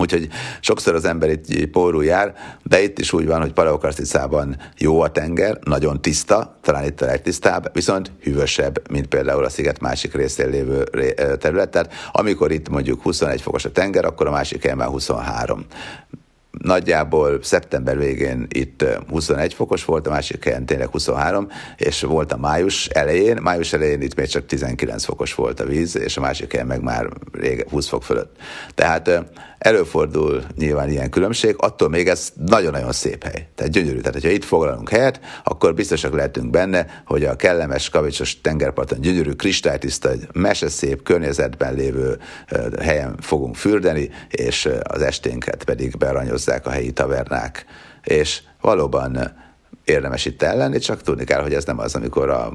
Úgyhogy 0.00 0.28
sokszor 0.60 0.94
az 0.94 1.04
ember 1.04 1.30
itt 1.30 1.66
pórul 1.66 2.04
jár, 2.04 2.34
de 2.62 2.82
itt 2.82 2.98
is 2.98 3.12
úgy 3.12 3.26
van, 3.26 3.40
hogy 3.40 3.52
Paleokarszticában 3.52 4.56
jó 4.78 5.00
a 5.00 5.10
tenger, 5.10 5.58
nagyon 5.64 6.02
tiszta, 6.02 6.58
talán 6.60 6.84
itt 6.84 7.00
a 7.00 7.06
legtisztább, 7.06 7.70
viszont 7.72 8.12
hűvösebb, 8.22 8.90
mint 8.90 9.06
például 9.06 9.44
a 9.44 9.48
sziget 9.48 9.80
másik 9.80 10.14
részén 10.14 10.48
lévő 10.48 10.84
terület. 11.38 11.70
Tehát 11.70 11.92
amikor 12.12 12.52
itt 12.52 12.68
mondjuk 12.68 13.02
21 13.02 13.40
fokos 13.40 13.64
a 13.64 13.72
tenger, 13.72 14.04
akkor 14.04 14.26
a 14.26 14.30
másik 14.30 14.62
helyen 14.62 14.76
már 14.76 14.88
23 14.88 15.64
nagyjából 16.50 17.38
szeptember 17.42 17.98
végén 17.98 18.46
itt 18.48 18.84
21 19.08 19.54
fokos 19.54 19.84
volt, 19.84 20.06
a 20.06 20.10
másik 20.10 20.44
helyen 20.44 20.66
tényleg 20.66 20.88
23, 20.88 21.48
és 21.76 22.02
volt 22.02 22.32
a 22.32 22.36
május 22.36 22.86
elején, 22.86 23.38
május 23.42 23.72
elején 23.72 24.00
itt 24.00 24.14
még 24.14 24.26
csak 24.26 24.46
19 24.46 25.04
fokos 25.04 25.34
volt 25.34 25.60
a 25.60 25.64
víz, 25.64 25.96
és 25.96 26.16
a 26.16 26.20
másik 26.20 26.50
helyen 26.50 26.66
meg 26.66 26.82
már 26.82 27.08
rég 27.32 27.66
20 27.70 27.88
fok 27.88 28.02
fölött. 28.02 28.36
Tehát 28.74 29.10
előfordul 29.60 30.44
nyilván 30.56 30.90
ilyen 30.90 31.10
különbség, 31.10 31.54
attól 31.58 31.88
még 31.88 32.08
ez 32.08 32.32
nagyon-nagyon 32.46 32.92
szép 32.92 33.24
hely. 33.24 33.48
Tehát 33.54 33.72
gyönyörű. 33.72 33.98
Tehát, 33.98 34.12
hogyha 34.12 34.28
itt 34.30 34.44
foglalunk 34.44 34.88
helyet, 34.88 35.20
akkor 35.44 35.74
biztosak 35.74 36.14
lehetünk 36.14 36.50
benne, 36.50 37.02
hogy 37.06 37.24
a 37.24 37.36
kellemes, 37.36 37.88
kavicsos 37.88 38.40
tengerparton 38.40 39.00
gyönyörű, 39.00 39.30
kristálytiszta, 39.30 40.10
meseszép 40.32 41.02
környezetben 41.02 41.74
lévő 41.74 42.18
helyen 42.80 43.16
fogunk 43.20 43.56
fürdeni, 43.56 44.10
és 44.28 44.68
az 44.82 45.02
esténket 45.02 45.64
pedig 45.64 45.96
beranyozzák 45.96 46.66
a 46.66 46.70
helyi 46.70 46.92
tavernák. 46.92 47.64
És 48.02 48.42
valóban 48.60 49.32
érdemes 49.84 50.24
itt 50.24 50.42
ellenni, 50.42 50.78
csak 50.78 51.02
tudni 51.02 51.24
kell, 51.24 51.42
hogy 51.42 51.54
ez 51.54 51.64
nem 51.64 51.78
az, 51.78 51.94
amikor 51.94 52.30
a 52.30 52.52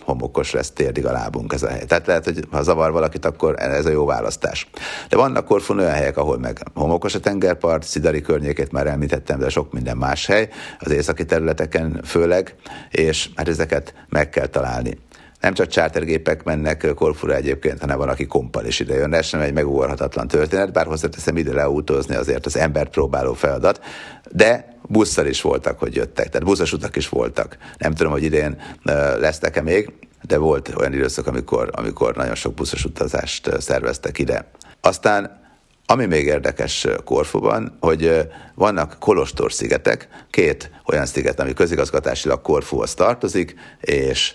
homokos 0.00 0.52
lesz 0.52 0.70
térdig 0.70 1.06
a 1.06 1.12
lábunk 1.12 1.52
ez 1.52 1.62
a 1.62 1.68
hely. 1.68 1.84
Tehát 1.84 2.06
lehet, 2.06 2.24
hogy 2.24 2.44
ha 2.50 2.62
zavar 2.62 2.92
valakit, 2.92 3.24
akkor 3.24 3.54
ez 3.58 3.86
a 3.86 3.90
jó 3.90 4.04
választás. 4.04 4.68
De 5.08 5.16
vannak 5.16 5.44
Korfun 5.44 5.78
olyan 5.78 5.92
helyek, 5.92 6.16
ahol 6.16 6.38
meg 6.38 6.62
homokos 6.74 7.14
a 7.14 7.20
tengerpart, 7.20 7.82
Szidari 7.82 8.20
környékét 8.20 8.72
már 8.72 8.86
említettem, 8.86 9.38
de 9.38 9.48
sok 9.48 9.72
minden 9.72 9.96
más 9.96 10.26
hely, 10.26 10.48
az 10.78 10.90
északi 10.90 11.24
területeken 11.24 12.00
főleg, 12.04 12.54
és 12.90 13.30
hát 13.34 13.48
ezeket 13.48 13.94
meg 14.08 14.28
kell 14.28 14.46
találni 14.46 14.98
nem 15.46 15.54
csak 15.54 15.68
chartergépek 15.68 16.42
mennek 16.42 16.94
Korfura 16.94 17.34
egyébként, 17.34 17.80
hanem 17.80 17.98
van, 17.98 18.08
aki 18.08 18.26
kompal 18.26 18.64
is 18.64 18.80
ide 18.80 18.94
jön. 18.94 19.14
Ez 19.14 19.26
sem 19.26 19.40
egy 19.40 19.52
megugorhatatlan 19.52 20.28
történet, 20.28 20.72
bár 20.72 20.86
hozzáteszem 20.86 21.36
ide 21.36 21.52
leautózni 21.52 22.14
azért 22.14 22.46
az 22.46 22.56
embert 22.56 22.90
próbáló 22.90 23.32
feladat, 23.32 23.80
de 24.32 24.78
busszal 24.88 25.26
is 25.26 25.40
voltak, 25.40 25.78
hogy 25.78 25.94
jöttek, 25.94 26.28
tehát 26.28 26.46
buszos 26.46 26.72
utak 26.72 26.96
is 26.96 27.08
voltak. 27.08 27.56
Nem 27.78 27.94
tudom, 27.94 28.12
hogy 28.12 28.22
idén 28.22 28.60
lesznek-e 29.18 29.62
még, 29.62 29.92
de 30.22 30.38
volt 30.38 30.74
olyan 30.78 30.92
időszak, 30.92 31.26
amikor, 31.26 31.70
amikor 31.72 32.14
nagyon 32.14 32.34
sok 32.34 32.54
buszos 32.54 32.84
utazást 32.84 33.50
szerveztek 33.60 34.18
ide. 34.18 34.50
Aztán 34.80 35.44
ami 35.86 36.06
még 36.06 36.24
érdekes 36.24 36.86
Korfuban, 37.04 37.76
hogy 37.80 38.28
vannak 38.54 38.96
Kolostor 38.98 39.52
szigetek, 39.52 40.08
két 40.30 40.70
olyan 40.86 41.06
sziget, 41.06 41.40
ami 41.40 41.52
közigazgatásilag 41.52 42.42
Korfuhoz 42.42 42.94
tartozik, 42.94 43.54
és 43.80 44.34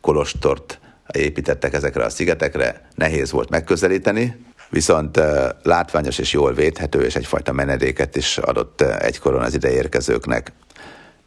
Kolostort 0.00 0.80
építettek 1.12 1.74
ezekre 1.74 2.04
a 2.04 2.10
szigetekre, 2.10 2.88
nehéz 2.94 3.30
volt 3.30 3.50
megközelíteni, 3.50 4.44
viszont 4.70 5.20
látványos 5.62 6.18
és 6.18 6.32
jól 6.32 6.52
védhető, 6.52 7.00
és 7.04 7.16
egyfajta 7.16 7.52
menedéket 7.52 8.16
is 8.16 8.38
adott 8.38 8.80
egykoron 8.80 9.42
az 9.42 9.54
ide 9.54 9.70
érkezőknek. 9.70 10.52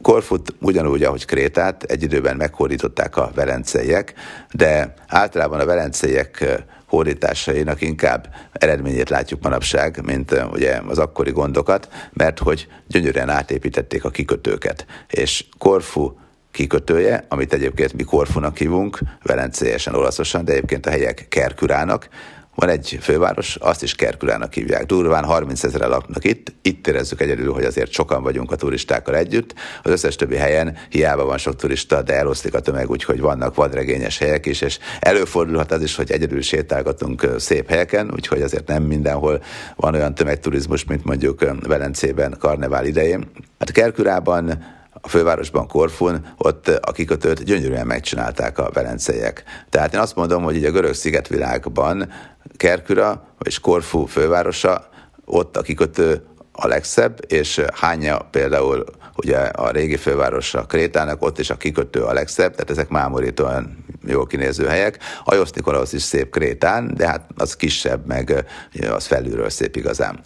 Korfut 0.02 0.56
ugyanúgy, 0.62 1.04
ahogy 1.04 1.26
Krétát 1.26 1.84
egy 1.84 2.04
időben 2.04 2.38
meghódították 2.38 3.18
a 3.18 3.32
velenceiek, 3.36 4.14
de 4.52 4.94
általában 5.08 5.60
a 5.60 5.66
velenceiek 5.66 6.64
hódításainak 6.88 7.82
inkább 7.82 8.30
eredményét 8.52 9.10
látjuk 9.10 9.44
manapság, 9.44 10.02
mint 10.06 10.44
ugye 10.52 10.82
az 10.88 10.98
akkori 10.98 11.32
gondokat, 11.32 11.90
mert 12.14 12.40
hogy 12.40 12.68
gyönyörűen 12.88 13.30
átépítették 13.30 14.04
a 14.04 14.10
kikötőket. 14.10 14.86
És 15.08 15.46
Korfu 15.58 16.14
kikötője, 16.52 17.26
amit 17.28 17.54
egyébként 17.54 17.94
mi 17.94 18.04
Korfunak 18.04 18.58
hívunk, 18.58 19.00
velencélyesen 19.24 19.96
olaszosan, 19.96 20.46
de 20.46 20.52
egyébként 20.52 20.86
a 20.86 20.90
helyek 20.90 21.26
Kerkürának, 21.30 22.10
van 22.56 22.70
egy 22.70 22.98
főváros, 23.02 23.56
azt 23.56 23.84
is 23.84 23.96
Kerkülának 23.96 24.54
hívják. 24.54 24.86
Durván 24.86 25.24
30 25.24 25.64
ezeren 25.64 25.90
laknak 25.90 26.26
itt, 26.26 26.54
itt 26.62 26.88
érezzük 26.88 27.22
egyedül, 27.22 27.54
hogy 27.54 27.64
azért 27.64 27.92
sokan 27.92 28.24
vagyunk 28.24 28.52
a 28.52 28.56
turistákkal 28.56 29.16
együtt. 29.16 29.54
Az 29.84 29.92
összes 29.92 30.16
többi 30.16 30.36
helyen 30.36 30.78
hiába 30.90 31.26
van 31.26 31.38
sok 31.38 31.56
turista, 31.56 32.02
de 32.02 32.14
eloszlik 32.14 32.54
a 32.54 32.60
tömeg, 32.60 32.90
úgyhogy 32.90 33.20
vannak 33.20 33.56
vadregényes 33.56 34.18
helyek 34.18 34.46
is, 34.46 34.62
és 34.62 34.80
előfordulhat 35.00 35.72
az 35.72 35.82
is, 35.82 35.96
hogy 35.96 36.12
egyedül 36.12 36.42
sétálgatunk 36.42 37.28
szép 37.38 37.70
helyeken, 37.70 38.12
úgyhogy 38.14 38.42
azért 38.42 38.68
nem 38.68 38.84
mindenhol 38.84 39.44
van 39.76 39.94
olyan 39.94 40.16
tömegturizmus, 40.16 40.86
mint 40.86 41.04
mondjuk 41.04 41.46
Velencében 41.68 42.36
karnevál 42.40 42.86
idején. 42.86 43.32
Hát 43.60 43.72
Kerkürában 43.72 44.64
a 45.02 45.08
fővárosban, 45.08 45.68
Korfun, 45.68 46.34
ott 46.38 46.68
a 46.68 46.92
kikötőt 46.92 47.44
gyönyörűen 47.44 47.88
megcsinálták 47.88 48.58
a 48.58 48.70
velenceiek. 48.74 49.44
Tehát 49.70 49.94
én 49.94 50.00
azt 50.00 50.16
mondom, 50.16 50.44
hogy 50.44 50.56
így 50.56 50.66
a 50.66 50.72
görög 50.72 50.94
szigetvilágban 50.94 52.12
Kerküra 52.58 53.28
és 53.44 53.60
Korfu 53.60 54.06
fővárosa, 54.06 54.90
ott 55.26 55.58
a 55.58 55.62
kikötő 55.62 56.26
a 56.52 56.68
legszebb, 56.68 57.20
és 57.28 57.62
Hánya 57.74 58.18
például 58.18 58.86
ugye 59.16 59.38
a 59.38 59.72
régi 59.72 59.98
fővárosa 59.98 60.66
Krétának, 60.66 61.22
ott 61.22 61.40
is 61.40 61.50
a 61.50 61.58
kikötő 61.58 62.02
a 62.02 62.14
legszebb, 62.14 62.52
tehát 62.52 62.70
ezek 62.70 62.90
mámorítóan 62.90 63.86
jól 64.06 64.28
kinéző 64.28 64.66
helyek. 64.66 65.00
A 65.24 65.50
Nikolaus 65.56 65.94
is 65.94 66.02
szép 66.02 66.30
Krétán, 66.30 66.94
de 66.96 67.08
hát 67.08 67.26
az 67.36 67.56
kisebb, 67.56 68.06
meg 68.06 68.46
az 68.92 69.06
felülről 69.06 69.50
szép 69.50 69.76
igazán. 69.76 70.20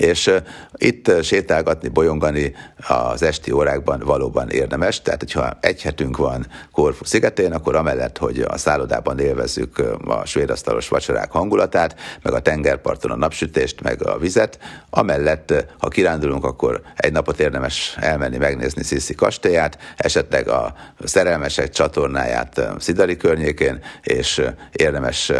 És 0.00 0.30
itt 0.76 1.22
sétálgatni, 1.22 1.88
bolyongani 1.88 2.54
az 2.88 3.22
esti 3.22 3.50
órákban 3.50 4.02
valóban 4.04 4.50
érdemes, 4.50 5.02
tehát 5.02 5.20
hogyha 5.20 5.58
egy 5.60 5.82
hetünk 5.82 6.16
van 6.16 6.46
Korfu 6.72 7.04
szigetén, 7.04 7.52
akkor 7.52 7.76
amellett, 7.76 8.18
hogy 8.18 8.40
a 8.48 8.58
szállodában 8.58 9.18
élvezzük 9.18 9.78
a 10.06 10.24
svédasztalos 10.24 10.88
vacsorák 10.88 11.30
hangulatát, 11.30 11.94
meg 12.22 12.32
a 12.32 12.40
tengerparton 12.40 13.10
a 13.10 13.16
napsütést, 13.16 13.82
meg 13.82 14.06
a 14.06 14.18
vizet, 14.18 14.58
amellett, 14.90 15.66
ha 15.78 15.88
kirándulunk, 15.88 16.44
akkor 16.44 16.80
egy 16.96 17.12
napot 17.12 17.40
érdemes 17.40 17.96
elmenni 18.00 18.36
megnézni 18.36 18.82
Sziszi 18.82 19.14
kastélyát, 19.14 19.78
esetleg 19.96 20.48
a 20.48 20.74
szerelmesek 21.04 21.70
csatornáját 21.70 22.60
Szidari 22.78 23.16
környékén, 23.16 23.80
és 24.02 24.42
érdemes 24.72 25.32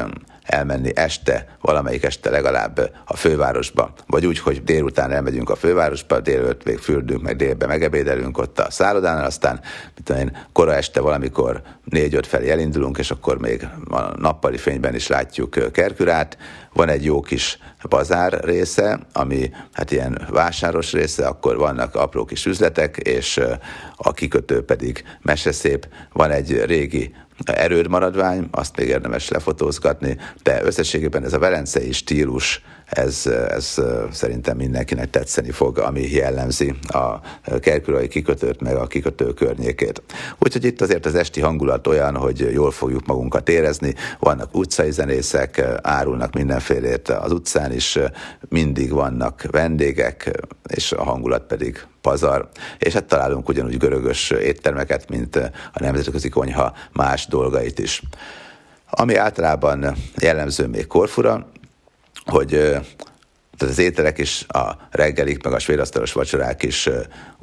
elmenni 0.51 0.91
este, 0.95 1.57
valamelyik 1.61 2.03
este 2.03 2.31
legalább 2.31 2.93
a 3.05 3.17
fővárosba, 3.17 3.93
vagy 4.07 4.27
úgy, 4.27 4.39
hogy 4.39 4.65
délután 4.65 5.13
elmegyünk 5.13 5.51
a 5.51 5.57
fővárosba, 5.57 6.21
délőtt 6.21 6.65
még 6.65 6.79
fürdünk, 6.79 7.23
meg 7.23 7.37
délbe 7.37 7.67
megebédelünk 7.67 8.39
ott 8.39 8.59
a 8.59 8.71
szállodánál, 8.71 9.25
aztán 9.25 9.61
mit 9.97 10.11
én, 10.19 10.47
kora 10.53 10.75
este 10.75 11.01
valamikor 11.01 11.63
négy-öt 11.85 12.27
felé 12.27 12.51
elindulunk, 12.51 12.99
és 12.99 13.11
akkor 13.11 13.39
még 13.39 13.69
a 13.91 14.01
nappali 14.01 14.57
fényben 14.57 14.95
is 14.95 15.07
látjuk 15.07 15.73
Kerkürát. 15.73 16.39
Van 16.73 16.89
egy 16.89 17.05
jó 17.05 17.21
kis 17.21 17.59
bazár 17.89 18.45
része, 18.45 19.01
ami 19.13 19.51
hát 19.73 19.91
ilyen 19.91 20.27
vásáros 20.31 20.93
része, 20.93 21.27
akkor 21.27 21.57
vannak 21.57 21.95
apró 21.95 22.25
kis 22.25 22.47
üzletek, 22.47 22.97
és 22.97 23.41
a 23.97 24.13
kikötő 24.13 24.65
pedig 24.65 25.05
meseszép. 25.23 25.89
Van 26.13 26.31
egy 26.31 26.65
régi 26.65 27.15
erőd 27.45 27.89
maradvány, 27.89 28.49
azt 28.51 28.77
még 28.77 28.89
érdemes 28.89 29.29
lefotózgatni, 29.29 30.17
de 30.43 30.65
összességében 30.65 31.25
ez 31.25 31.33
a 31.33 31.39
velencei 31.39 31.93
stílus, 31.93 32.63
ez, 32.91 33.27
ez 33.49 33.77
szerintem 34.11 34.57
mindenkinek 34.57 35.11
tetszeni 35.11 35.51
fog, 35.51 35.79
ami 35.79 36.11
jellemzi 36.11 36.75
a 36.89 37.21
kerkülai 37.59 38.09
kikötőt, 38.09 38.61
meg 38.61 38.77
a 38.77 38.87
kikötő 38.87 39.33
környékét. 39.33 40.03
Úgyhogy 40.39 40.65
itt 40.65 40.81
azért 40.81 41.07
az 41.07 41.15
esti 41.15 41.41
hangulat 41.41 41.87
olyan, 41.87 42.17
hogy 42.17 42.49
jól 42.53 42.71
fogjuk 42.71 43.07
magunkat 43.07 43.49
érezni, 43.49 43.95
vannak 44.19 44.57
utcai 44.57 44.91
zenészek, 44.91 45.63
árulnak 45.83 46.35
mindenfélét 46.35 47.09
az 47.09 47.33
utcán 47.33 47.73
is, 47.73 47.99
mindig 48.49 48.93
vannak 48.93 49.43
vendégek, 49.51 50.31
és 50.69 50.93
a 50.93 51.05
hangulat 51.05 51.47
pedig 51.47 51.87
pazar, 52.01 52.49
és 52.79 52.93
hát 52.93 53.05
találunk 53.05 53.49
ugyanúgy 53.49 53.77
görögös 53.77 54.31
éttermeket, 54.31 55.09
mint 55.09 55.37
a 55.73 55.81
nemzetközi 55.81 56.29
konyha 56.29 56.73
más 56.93 57.27
dolgait 57.27 57.79
is. 57.79 58.03
Ami 58.91 59.15
általában 59.15 59.95
jellemző 60.21 60.67
még 60.67 60.87
Korfura, 60.87 61.47
hogy 62.31 62.49
tehát 62.49 63.75
az 63.75 63.79
ételek 63.79 64.19
is, 64.19 64.45
a 64.49 64.77
reggelik, 64.91 65.45
meg 65.45 65.53
a 65.53 65.59
svédasztalos 65.59 66.13
vacsorák 66.13 66.63
is 66.63 66.89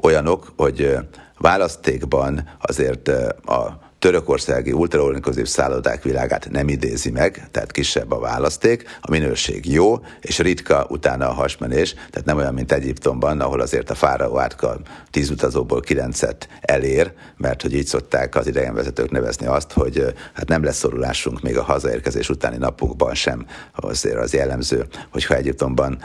olyanok, 0.01 0.53
hogy 0.55 0.97
választékban 1.37 2.49
azért 2.59 3.07
a 3.45 3.86
törökországi 3.99 4.71
ultraornikozív 4.71 5.45
szállodák 5.47 6.03
világát 6.03 6.49
nem 6.49 6.67
idézi 6.67 7.11
meg, 7.11 7.47
tehát 7.51 7.71
kisebb 7.71 8.11
a 8.11 8.19
választék, 8.19 8.97
a 9.01 9.11
minőség 9.11 9.71
jó, 9.71 9.99
és 10.21 10.39
ritka 10.39 10.85
utána 10.89 11.29
a 11.29 11.33
hasmenés, 11.33 11.93
tehát 11.93 12.25
nem 12.25 12.37
olyan, 12.37 12.53
mint 12.53 12.71
Egyiptomban, 12.71 13.41
ahol 13.41 13.61
azért 13.61 13.89
a 13.89 13.95
fáraó 13.95 14.39
átka 14.39 14.79
tíz 15.11 15.29
utazóból 15.29 15.79
kilencet 15.79 16.47
elér, 16.61 17.13
mert 17.37 17.61
hogy 17.61 17.73
így 17.73 17.85
szokták 17.85 18.35
az 18.35 18.47
idegenvezetők 18.47 19.11
nevezni 19.11 19.45
azt, 19.45 19.71
hogy 19.71 20.13
hát 20.33 20.47
nem 20.47 20.63
lesz 20.63 20.77
szorulásunk 20.77 21.41
még 21.41 21.57
a 21.57 21.63
hazaérkezés 21.63 22.29
utáni 22.29 22.57
napokban 22.57 23.13
sem, 23.13 23.45
azért 23.75 24.17
az 24.17 24.33
jellemző, 24.33 24.85
hogyha 25.11 25.35
Egyiptomban 25.35 26.03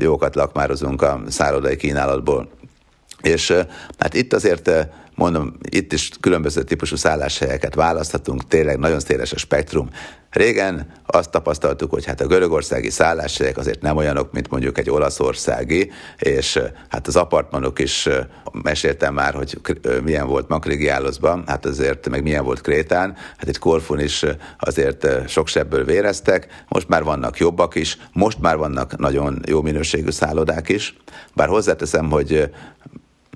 jókat 0.00 0.34
lakmározunk 0.34 1.02
a 1.02 1.22
szállodai 1.28 1.76
kínálatból, 1.76 2.48
és 3.22 3.54
hát 3.98 4.14
itt 4.14 4.32
azért 4.32 4.70
mondom, 5.22 5.52
itt 5.70 5.92
is 5.92 6.10
különböző 6.20 6.62
típusú 6.62 6.96
szálláshelyeket 6.96 7.74
választhatunk, 7.74 8.46
tényleg 8.48 8.78
nagyon 8.78 9.00
széles 9.00 9.32
a 9.32 9.38
spektrum. 9.38 9.88
Régen 10.30 10.92
azt 11.06 11.30
tapasztaltuk, 11.30 11.90
hogy 11.90 12.04
hát 12.04 12.20
a 12.20 12.26
görögországi 12.26 12.90
szálláshelyek 12.90 13.56
azért 13.58 13.82
nem 13.82 13.96
olyanok, 13.96 14.32
mint 14.32 14.50
mondjuk 14.50 14.78
egy 14.78 14.90
olaszországi, 14.90 15.90
és 16.18 16.60
hát 16.88 17.06
az 17.06 17.16
apartmanok 17.16 17.78
is 17.78 18.08
meséltem 18.52 19.14
már, 19.14 19.34
hogy 19.34 19.60
milyen 20.04 20.26
volt 20.26 20.48
Makrigiáloszban, 20.48 21.44
hát 21.46 21.66
azért 21.66 22.08
meg 22.08 22.22
milyen 22.22 22.44
volt 22.44 22.60
Krétán, 22.60 23.16
hát 23.36 23.48
itt 23.48 23.58
Korfun 23.58 24.00
is 24.00 24.24
azért 24.58 25.28
sok 25.28 25.48
sebből 25.48 25.84
véreztek, 25.84 26.64
most 26.68 26.88
már 26.88 27.04
vannak 27.04 27.38
jobbak 27.38 27.74
is, 27.74 27.98
most 28.12 28.40
már 28.40 28.56
vannak 28.56 28.98
nagyon 28.98 29.42
jó 29.46 29.62
minőségű 29.62 30.10
szállodák 30.10 30.68
is, 30.68 30.96
bár 31.34 31.48
hozzáteszem, 31.48 32.10
hogy 32.10 32.50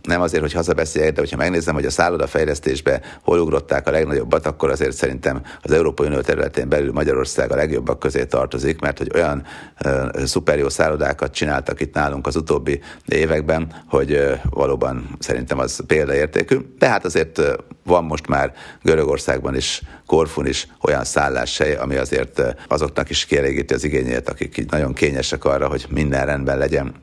nem 0.07 0.21
azért, 0.21 0.43
hogy 0.43 0.53
hazabeszéljek, 0.53 1.13
de 1.13 1.21
hogyha 1.21 1.37
megnézem, 1.37 1.75
hogy 1.75 1.85
a 1.85 1.91
szállodafejlesztésbe 1.91 3.01
hol 3.23 3.39
ugrották 3.39 3.89
a 3.89 3.91
legnagyobbat, 3.91 4.47
akkor 4.47 4.71
azért 4.71 4.97
szerintem 4.97 5.43
az 5.63 5.71
Európai 5.71 6.07
Unió 6.07 6.21
területén 6.21 6.69
belül 6.69 6.93
Magyarország 6.93 7.53
a 7.53 7.57
legjobbak 7.57 7.99
közé 7.99 8.25
tartozik, 8.25 8.81
mert 8.81 8.99
hogy 8.99 9.11
olyan 9.15 9.43
uh, 9.85 10.25
szuper 10.25 10.59
jó 10.59 10.69
szállodákat 10.69 11.33
csináltak 11.33 11.81
itt 11.81 11.95
nálunk 11.95 12.27
az 12.27 12.37
utóbbi 12.37 12.81
években, 13.07 13.83
hogy 13.89 14.13
uh, 14.13 14.33
valóban 14.51 15.17
szerintem 15.19 15.59
az 15.59 15.81
példaértékű. 15.87 16.57
De 16.79 16.89
hát 16.89 17.05
azért 17.05 17.39
uh, 17.39 17.47
van 17.85 18.05
most 18.05 18.27
már 18.27 18.53
Görögországban 18.83 19.57
is, 19.57 19.83
Korfun 20.07 20.47
is 20.47 20.69
olyan 20.81 21.05
szálláshely, 21.05 21.75
ami 21.75 21.97
azért 21.97 22.43
azoknak 22.69 23.11
is 23.11 23.25
kielégíti 23.25 23.75
az 23.75 23.85
igényét, 23.85 24.29
akik 24.29 24.57
így 24.57 24.71
nagyon 24.71 24.93
kényesek 24.93 25.45
arra, 25.45 25.69
hogy 25.69 25.87
minden 25.91 26.27
rendben 26.27 26.59
legyen 26.59 26.95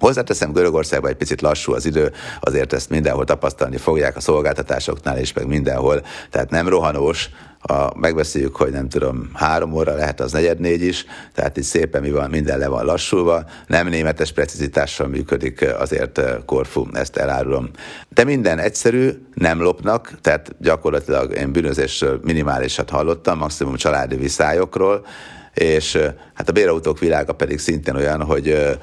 Hozzáteszem, 0.00 0.52
Görögországban 0.52 1.10
egy 1.10 1.16
picit 1.16 1.40
lassú 1.40 1.72
az 1.72 1.86
idő, 1.86 2.12
azért 2.40 2.72
ezt 2.72 2.90
mindenhol 2.90 3.24
tapasztalni 3.24 3.76
fogják 3.76 4.16
a 4.16 4.20
szolgáltatásoknál 4.20 5.18
és 5.18 5.32
meg 5.32 5.46
mindenhol, 5.46 6.02
tehát 6.30 6.50
nem 6.50 6.68
rohanós, 6.68 7.30
ha 7.58 7.92
megbeszéljük, 7.96 8.56
hogy 8.56 8.70
nem 8.70 8.88
tudom, 8.88 9.30
három 9.34 9.72
óra 9.72 9.94
lehet 9.94 10.20
az 10.20 10.32
negyed 10.32 10.60
négy 10.60 10.82
is, 10.82 11.04
tehát 11.34 11.56
itt 11.56 11.64
szépen 11.64 12.02
mi 12.02 12.10
van, 12.10 12.30
minden 12.30 12.58
le 12.58 12.68
van 12.68 12.84
lassulva, 12.84 13.44
nem 13.66 13.88
németes 13.88 14.32
precizitással 14.32 15.06
működik 15.06 15.74
azért 15.78 16.20
Korfu, 16.44 16.86
ezt 16.92 17.16
elárulom. 17.16 17.70
De 18.08 18.24
minden 18.24 18.58
egyszerű, 18.58 19.10
nem 19.34 19.62
lopnak, 19.62 20.18
tehát 20.20 20.56
gyakorlatilag 20.60 21.36
én 21.36 21.52
bűnözésről 21.52 22.20
minimálisat 22.22 22.90
hallottam, 22.90 23.38
maximum 23.38 23.74
családi 23.74 24.16
viszályokról, 24.16 25.06
és 25.54 25.98
hát 26.34 26.48
a 26.48 26.52
bérautók 26.52 26.98
világa 26.98 27.32
pedig 27.32 27.58
szintén 27.58 27.94
olyan, 27.94 28.22
hogy 28.22 28.78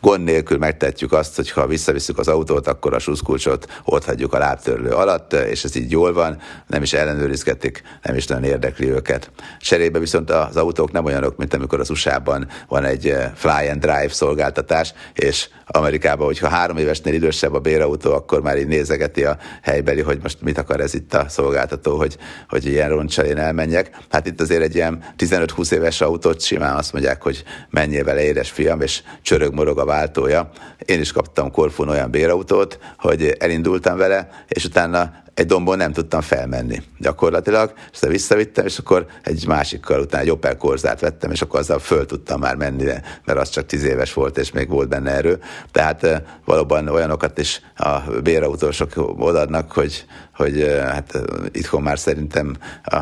gond 0.00 0.24
nélkül 0.24 0.58
megtetjük 0.58 1.12
azt, 1.12 1.36
hogy 1.36 1.50
ha 1.50 1.66
visszavisszük 1.66 2.18
az 2.18 2.28
autót, 2.28 2.66
akkor 2.66 2.94
a 2.94 2.98
suszkulcsot 2.98 3.66
ott 3.84 4.04
hagyjuk 4.04 4.32
a 4.34 4.38
lábtörlő 4.38 4.90
alatt, 4.90 5.32
és 5.32 5.64
ez 5.64 5.76
így 5.76 5.90
jól 5.90 6.12
van, 6.12 6.38
nem 6.66 6.82
is 6.82 6.92
ellenőrizgetik, 6.92 7.82
nem 8.02 8.16
is 8.16 8.26
nagyon 8.26 8.44
érdekli 8.44 8.90
őket. 8.90 9.30
Cserébe 9.60 9.98
viszont 9.98 10.30
az 10.30 10.56
autók 10.56 10.92
nem 10.92 11.04
olyanok, 11.04 11.36
mint 11.36 11.54
amikor 11.54 11.80
az 11.80 11.90
USA-ban 11.90 12.48
van 12.68 12.84
egy 12.84 13.08
eh, 13.08 13.30
fly 13.34 13.68
and 13.68 13.80
drive 13.80 14.08
szolgáltatás, 14.08 14.92
és 15.14 15.48
Amerikában, 15.70 16.26
hogyha 16.26 16.48
három 16.48 16.76
évesnél 16.76 17.14
idősebb 17.14 17.54
a 17.54 17.58
bérautó, 17.58 18.12
akkor 18.12 18.42
már 18.42 18.58
így 18.58 18.66
nézegeti 18.66 19.24
a 19.24 19.38
helybeli, 19.62 20.00
hogy 20.00 20.18
most 20.22 20.42
mit 20.42 20.58
akar 20.58 20.80
ez 20.80 20.94
itt 20.94 21.14
a 21.14 21.28
szolgáltató, 21.28 21.96
hogy, 21.96 22.16
hogy 22.48 22.66
ilyen 22.66 22.88
roncsal 22.88 23.24
én 23.24 23.38
elmenjek. 23.38 23.96
Hát 24.10 24.26
itt 24.26 24.40
azért 24.40 24.62
egy 24.62 24.74
ilyen 24.74 25.04
15-20 25.18 25.72
éves 25.72 26.00
autót 26.00 26.40
simán 26.40 26.76
azt 26.76 26.92
mondják, 26.92 27.22
hogy 27.22 27.44
menjél 27.70 28.04
vele 28.04 28.22
édes 28.22 28.50
fiam, 28.50 28.80
és 28.80 29.02
csörög 29.22 29.54
morog 29.54 29.78
a 29.78 29.84
váltója. 29.88 30.50
Én 30.84 31.00
is 31.00 31.12
kaptam 31.12 31.50
Korfun 31.50 31.88
olyan 31.88 32.10
bérautót, 32.10 32.78
hogy 32.98 33.36
elindultam 33.38 33.96
vele, 33.96 34.28
és 34.48 34.64
utána 34.64 35.12
egy 35.38 35.46
dombon 35.46 35.76
nem 35.76 35.92
tudtam 35.92 36.20
felmenni 36.20 36.82
gyakorlatilag, 36.98 37.72
és 37.76 37.90
aztán 37.92 38.10
visszavittem, 38.10 38.66
és 38.66 38.78
akkor 38.78 39.06
egy 39.22 39.46
másikkal 39.46 40.00
utána 40.00 40.22
egy 40.22 40.30
Opel 40.30 40.56
Korzát 40.56 41.00
vettem, 41.00 41.30
és 41.30 41.42
akkor 41.42 41.60
azzal 41.60 41.78
föl 41.78 42.06
tudtam 42.06 42.40
már 42.40 42.56
menni, 42.56 42.84
mert 43.24 43.38
az 43.38 43.48
csak 43.48 43.66
tíz 43.66 43.84
éves 43.84 44.12
volt, 44.12 44.38
és 44.38 44.50
még 44.50 44.68
volt 44.68 44.88
benne 44.88 45.10
erő. 45.10 45.40
Tehát 45.72 46.22
valóban 46.44 46.88
olyanokat 46.88 47.38
is 47.38 47.60
a 47.76 47.98
bérautósok 48.22 48.92
odaadnak, 49.18 49.72
hogy, 49.72 50.04
hogy 50.34 50.78
hát 50.80 51.18
itthon 51.52 51.82
már 51.82 51.98
szerintem 51.98 52.56
a 52.84 52.98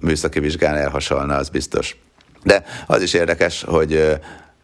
műszaki 0.00 0.40
vizsgán 0.40 0.76
elhasalna, 0.76 1.36
az 1.36 1.48
biztos. 1.48 1.96
De 2.42 2.64
az 2.86 3.02
is 3.02 3.12
érdekes, 3.12 3.64
hogy 3.66 4.18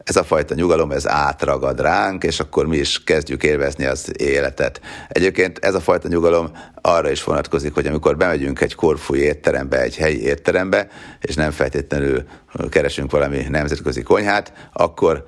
ez 0.04 0.16
a 0.16 0.24
fajta 0.24 0.54
nyugalom, 0.54 0.90
ez 0.90 1.08
átragad 1.08 1.80
ránk, 1.80 2.24
és 2.24 2.40
akkor 2.40 2.66
mi 2.66 2.76
is 2.76 3.04
kezdjük 3.04 3.42
élvezni 3.42 3.84
az 3.84 4.12
életet. 4.20 4.80
Egyébként 5.08 5.58
ez 5.58 5.74
a 5.74 5.80
fajta 5.80 6.08
nyugalom 6.08 6.50
arra 6.80 7.10
is 7.10 7.24
vonatkozik, 7.24 7.74
hogy 7.74 7.86
amikor 7.86 8.16
bemegyünk 8.16 8.60
egy 8.60 8.74
korfúj 8.74 9.18
étterembe, 9.18 9.80
egy 9.80 9.96
helyi 9.96 10.22
étterembe, 10.22 10.88
és 11.20 11.34
nem 11.34 11.50
feltétlenül 11.50 12.24
keresünk 12.68 13.10
valami 13.10 13.46
nemzetközi 13.48 14.02
konyhát, 14.02 14.52
akkor 14.72 15.24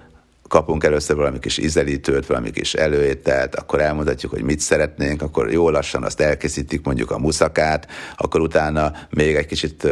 kapunk 0.53 0.84
először 0.84 1.16
valami 1.16 1.38
kis 1.38 1.59
ízelítőt, 1.59 2.26
valami 2.26 2.50
kis 2.50 2.74
előételt, 2.74 3.55
akkor 3.55 3.80
elmondhatjuk, 3.80 4.32
hogy 4.32 4.42
mit 4.42 4.61
szeretnénk, 4.61 5.22
akkor 5.22 5.53
jó 5.53 5.70
lassan 5.70 6.05
azt 6.05 6.20
elkészítik 6.20 6.84
mondjuk 6.84 7.11
a 7.11 7.18
muszakát, 7.18 7.86
akkor 8.16 8.40
utána 8.40 8.92
még 9.11 9.34
egy 9.34 9.46
kicsit 9.46 9.88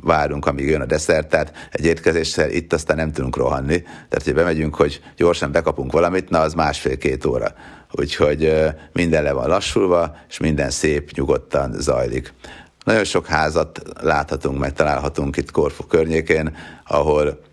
várunk, 0.00 0.46
amíg 0.46 0.68
jön 0.68 0.80
a 0.80 0.86
desszert, 0.86 1.28
tehát 1.28 1.52
egy 1.70 1.84
étkezéssel 1.84 2.50
itt 2.50 2.72
aztán 2.72 2.96
nem 2.96 3.12
tudunk 3.12 3.36
rohanni. 3.36 3.82
Tehát, 3.82 4.24
hogy 4.24 4.34
bemegyünk, 4.34 4.74
hogy 4.74 5.00
gyorsan 5.16 5.52
bekapunk 5.52 5.92
valamit, 5.92 6.30
na 6.30 6.40
az 6.40 6.54
másfél-két 6.54 7.24
óra. 7.24 7.54
Úgyhogy 7.92 8.54
minden 8.92 9.22
le 9.22 9.32
van 9.32 9.48
lassulva, 9.48 10.16
és 10.28 10.38
minden 10.38 10.70
szép, 10.70 11.10
nyugodtan 11.10 11.72
zajlik. 11.78 12.32
Nagyon 12.84 13.04
sok 13.04 13.26
házat 13.26 13.82
láthatunk, 14.00 14.58
megtalálhatunk 14.58 15.36
itt 15.36 15.50
Korfu 15.50 15.86
környékén, 15.86 16.56
ahol 16.86 17.52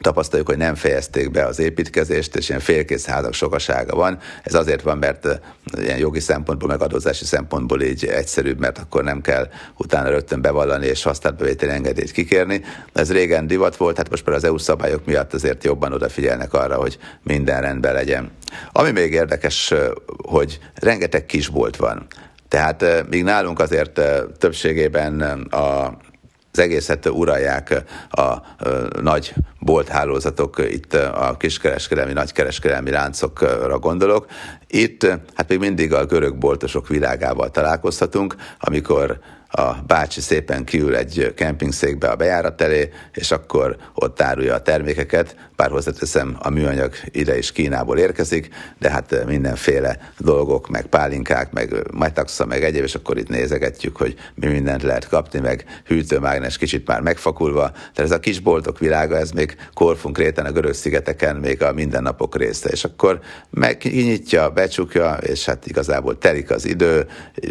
tapasztaljuk, 0.00 0.48
hogy 0.48 0.56
nem 0.56 0.74
fejezték 0.74 1.30
be 1.30 1.46
az 1.46 1.58
építkezést, 1.58 2.36
és 2.36 2.48
ilyen 2.48 2.60
félkész 2.60 3.06
házak 3.06 3.34
sokasága 3.34 3.96
van. 3.96 4.18
Ez 4.42 4.54
azért 4.54 4.82
van, 4.82 4.98
mert 4.98 5.40
ilyen 5.78 5.98
jogi 5.98 6.20
szempontból, 6.20 6.68
meg 6.68 6.82
adózási 6.82 7.24
szempontból 7.24 7.82
így 7.82 8.04
egyszerűbb, 8.04 8.58
mert 8.58 8.78
akkor 8.78 9.04
nem 9.04 9.20
kell 9.20 9.48
utána 9.76 10.08
rögtön 10.08 10.40
bevallani 10.40 10.86
és 10.86 11.02
használatbevételi 11.02 11.72
engedélyt 11.72 12.10
kikérni. 12.10 12.62
Ez 12.92 13.12
régen 13.12 13.46
divat 13.46 13.76
volt, 13.76 13.96
hát 13.96 14.10
most 14.10 14.26
már 14.26 14.36
az 14.36 14.44
EU 14.44 14.58
szabályok 14.58 15.04
miatt 15.04 15.34
azért 15.34 15.64
jobban 15.64 15.92
odafigyelnek 15.92 16.52
arra, 16.52 16.76
hogy 16.76 16.98
minden 17.22 17.60
rendben 17.60 17.94
legyen. 17.94 18.30
Ami 18.72 18.90
még 18.90 19.12
érdekes, 19.12 19.74
hogy 20.16 20.58
rengeteg 20.74 21.26
kisbolt 21.26 21.76
van. 21.76 22.06
Tehát 22.48 22.82
eh, 22.82 23.00
míg 23.10 23.22
nálunk 23.22 23.60
azért 23.60 24.00
többségében 24.38 25.20
a 25.50 25.96
az 26.52 26.58
egészet 26.58 27.06
uralják 27.06 27.84
a, 28.10 28.20
a 28.22 28.42
nagy 29.00 29.34
bolthálózatok, 29.58 30.58
itt 30.70 30.94
a 30.94 31.36
kiskereskedelmi, 31.38 32.12
nagykereskedelmi 32.12 32.90
láncokra 32.90 33.78
gondolok. 33.78 34.26
Itt 34.66 35.06
hát 35.34 35.48
még 35.48 35.58
mindig 35.58 35.92
a 35.92 36.06
görög 36.06 36.38
boltosok 36.38 36.88
világával 36.88 37.50
találkozhatunk, 37.50 38.36
amikor 38.58 39.18
a 39.54 39.82
bácsi 39.86 40.20
szépen 40.20 40.64
kiül 40.64 40.96
egy 40.96 41.32
kempingszékbe 41.36 42.08
a 42.08 42.16
bejárat 42.16 42.60
elé, 42.60 42.90
és 43.14 43.30
akkor 43.30 43.76
ott 43.94 44.22
árulja 44.22 44.54
a 44.54 44.62
termékeket, 44.62 45.36
bár 45.56 45.70
hozzáteszem, 45.70 46.36
a 46.38 46.50
műanyag 46.50 46.94
ide 47.10 47.38
is 47.38 47.52
Kínából 47.52 47.98
érkezik, 47.98 48.48
de 48.78 48.90
hát 48.90 49.24
mindenféle 49.26 50.12
dolgok, 50.18 50.68
meg 50.68 50.86
pálinkák, 50.86 51.52
meg 51.52 51.74
metaxa, 51.92 52.46
meg 52.46 52.64
egyéb, 52.64 52.82
és 52.82 52.94
akkor 52.94 53.18
itt 53.18 53.28
nézegetjük, 53.28 53.96
hogy 53.96 54.14
mi 54.34 54.46
mindent 54.46 54.82
lehet 54.82 55.08
kapni, 55.08 55.40
meg 55.40 55.64
hűtőmágnes 55.86 56.58
kicsit 56.58 56.86
már 56.86 57.00
megfakulva. 57.00 57.70
Tehát 57.70 58.10
ez 58.10 58.10
a 58.10 58.20
kisboltok 58.20 58.78
világa, 58.78 59.16
ez 59.16 59.30
még 59.30 59.56
Korfunk 59.74 60.18
réten 60.18 60.46
a 60.46 60.52
görög 60.52 60.74
szigeteken 60.74 61.36
még 61.36 61.62
a 61.62 61.72
mindennapok 61.72 62.36
része, 62.36 62.68
és 62.68 62.84
akkor 62.84 63.20
megnyitja, 63.50 64.50
becsukja, 64.50 65.12
és 65.14 65.44
hát 65.44 65.66
igazából 65.66 66.18
telik 66.18 66.50
az 66.50 66.64
idő, 66.64 67.06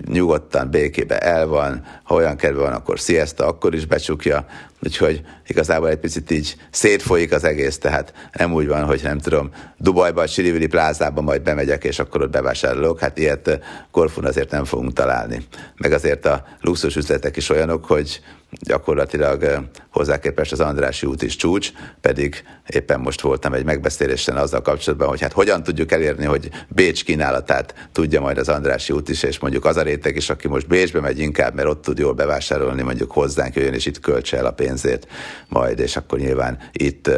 nyugodtan 0.05 0.69
békébe 0.69 1.19
el 1.19 1.47
van, 1.47 1.85
ha 2.03 2.15
olyan 2.15 2.35
kedve 2.35 2.61
van, 2.61 2.73
akkor 2.73 2.97
siesta, 2.97 3.45
akkor 3.45 3.73
is 3.73 3.85
becsukja, 3.85 4.45
úgyhogy 4.83 5.21
igazából 5.47 5.89
egy 5.89 5.97
picit 5.97 6.31
így 6.31 6.55
szétfolyik 6.71 7.31
az 7.33 7.43
egész, 7.43 7.77
tehát 7.77 8.13
nem 8.31 8.53
úgy 8.53 8.67
van, 8.67 8.83
hogy 8.83 8.99
nem 9.03 9.17
tudom, 9.17 9.49
Dubajba, 9.77 10.21
a 10.21 10.27
Sirivili 10.27 10.67
plázában 10.67 11.23
majd 11.23 11.41
bemegyek, 11.41 11.83
és 11.83 11.99
akkor 11.99 12.21
ott 12.21 12.31
bevásárolok, 12.31 12.99
hát 12.99 13.17
ilyet 13.17 13.59
Korfun 13.91 14.25
azért 14.25 14.51
nem 14.51 14.65
fogunk 14.65 14.93
találni. 14.93 15.45
Meg 15.75 15.91
azért 15.91 16.25
a 16.25 16.43
luxus 16.61 16.95
üzletek 16.95 17.37
is 17.37 17.49
olyanok, 17.49 17.85
hogy 17.85 18.21
gyakorlatilag 18.59 19.67
hozzá 19.91 20.19
képest 20.19 20.51
az 20.51 20.59
Andrási 20.59 21.05
út 21.05 21.21
is 21.21 21.35
csúcs, 21.35 21.71
pedig 22.01 22.43
éppen 22.67 22.99
most 22.99 23.21
voltam 23.21 23.53
egy 23.53 23.65
megbeszélésen 23.65 24.37
azzal 24.37 24.61
kapcsolatban, 24.61 25.07
hogy 25.07 25.21
hát 25.21 25.31
hogyan 25.31 25.63
tudjuk 25.63 25.91
elérni, 25.91 26.25
hogy 26.25 26.49
Bécs 26.67 27.03
kínálatát 27.03 27.89
tudja 27.91 28.21
majd 28.21 28.37
az 28.37 28.49
Andrási 28.49 28.93
út 28.93 29.09
is, 29.09 29.23
és 29.23 29.39
mondjuk 29.39 29.65
az 29.65 29.77
a 29.77 29.81
réteg 29.81 30.15
is, 30.15 30.29
aki 30.29 30.47
most 30.47 30.67
Bécsbe 30.67 30.99
megy 30.99 31.19
inkább, 31.19 31.53
mert 31.53 31.67
ott 31.67 31.81
tud 31.81 31.97
jól 31.97 32.13
bevásárolni, 32.13 32.81
mondjuk 32.81 33.11
hozzánk 33.11 33.55
jöjjön, 33.55 33.73
és 33.73 33.85
itt 33.85 33.99
költse 33.99 34.37
el 34.37 34.45
a 34.45 34.51
pénzét 34.71 35.07
majd, 35.47 35.79
és 35.79 35.95
akkor 35.95 36.19
nyilván 36.19 36.57
itt 36.71 37.09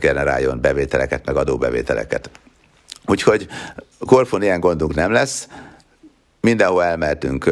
generáljon 0.00 0.60
bevételeket, 0.60 1.26
meg 1.26 1.36
adóbevételeket. 1.36 2.30
Úgyhogy 3.06 3.46
Korfon 3.98 4.42
ilyen 4.42 4.60
gondunk 4.60 4.94
nem 4.94 5.12
lesz, 5.12 5.48
mindenhol 6.40 6.84
elmehetünk 6.84 7.50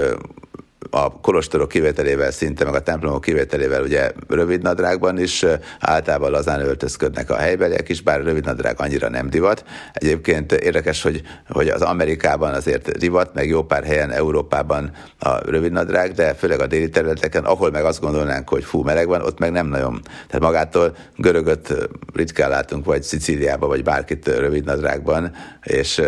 a 0.90 1.20
kolostorok 1.20 1.68
kivételével 1.68 2.30
szinte, 2.30 2.64
meg 2.64 2.74
a 2.74 2.82
templomok 2.82 3.20
kivételével 3.20 3.82
ugye 3.82 4.12
rövidnadrágban 4.28 5.18
is 5.18 5.44
általában 5.80 6.30
lazán 6.30 6.60
öltözködnek 6.60 7.30
a 7.30 7.36
helybeliek 7.36 7.88
is, 7.88 8.00
bár 8.00 8.22
rövidnadrág 8.22 8.80
annyira 8.80 9.08
nem 9.08 9.30
divat. 9.30 9.64
Egyébként 9.92 10.52
érdekes, 10.52 11.02
hogy, 11.02 11.22
hogy 11.48 11.68
az 11.68 11.82
Amerikában 11.82 12.52
azért 12.52 12.98
divat, 12.98 13.34
meg 13.34 13.48
jó 13.48 13.62
pár 13.62 13.84
helyen 13.84 14.10
Európában 14.10 14.90
a 15.18 15.50
rövidnadrág, 15.50 16.12
de 16.12 16.34
főleg 16.34 16.60
a 16.60 16.66
déli 16.66 16.88
területeken, 16.88 17.44
ahol 17.44 17.70
meg 17.70 17.84
azt 17.84 18.00
gondolnánk, 18.00 18.48
hogy 18.48 18.64
fú, 18.64 18.82
meleg 18.82 19.06
van, 19.06 19.22
ott 19.22 19.38
meg 19.38 19.52
nem 19.52 19.66
nagyon. 19.66 20.00
Tehát 20.02 20.40
magától 20.40 20.96
görögöt 21.16 21.74
ritkán 22.12 22.50
látunk, 22.50 22.84
vagy 22.84 23.02
Szicíliában, 23.02 23.68
vagy 23.68 23.82
bárkit 23.82 24.26
rövidnadrágban, 24.26 25.32
és 25.62 26.02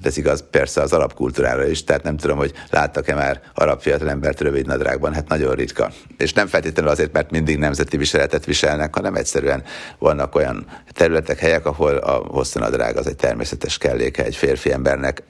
Hát 0.00 0.08
ez 0.08 0.16
igaz 0.16 0.44
persze 0.50 0.80
az 0.80 0.92
arab 0.92 1.14
kultúrára 1.14 1.66
is, 1.66 1.84
tehát 1.84 2.02
nem 2.02 2.16
tudom, 2.16 2.36
hogy 2.36 2.52
láttak-e 2.70 3.14
már 3.14 3.40
arab 3.54 3.80
fiatalembert 3.80 4.40
rövid 4.40 4.66
nadrágban, 4.66 5.14
hát 5.14 5.28
nagyon 5.28 5.54
ritka. 5.54 5.90
És 6.16 6.32
nem 6.32 6.46
feltétlenül 6.46 6.90
azért, 6.90 7.12
mert 7.12 7.30
mindig 7.30 7.58
nemzeti 7.58 7.96
viseletet 7.96 8.44
viselnek, 8.44 8.94
hanem 8.94 9.14
egyszerűen 9.14 9.62
vannak 9.98 10.34
olyan 10.34 10.66
területek, 10.92 11.38
helyek, 11.38 11.66
ahol 11.66 11.96
a 11.96 12.12
hosszú 12.12 12.60
nadrág 12.60 12.96
az 12.96 13.06
egy 13.06 13.16
természetes 13.16 13.78
kelléke 13.78 14.24
egy 14.24 14.36
férfi 14.36 14.72
embernek 14.72 15.22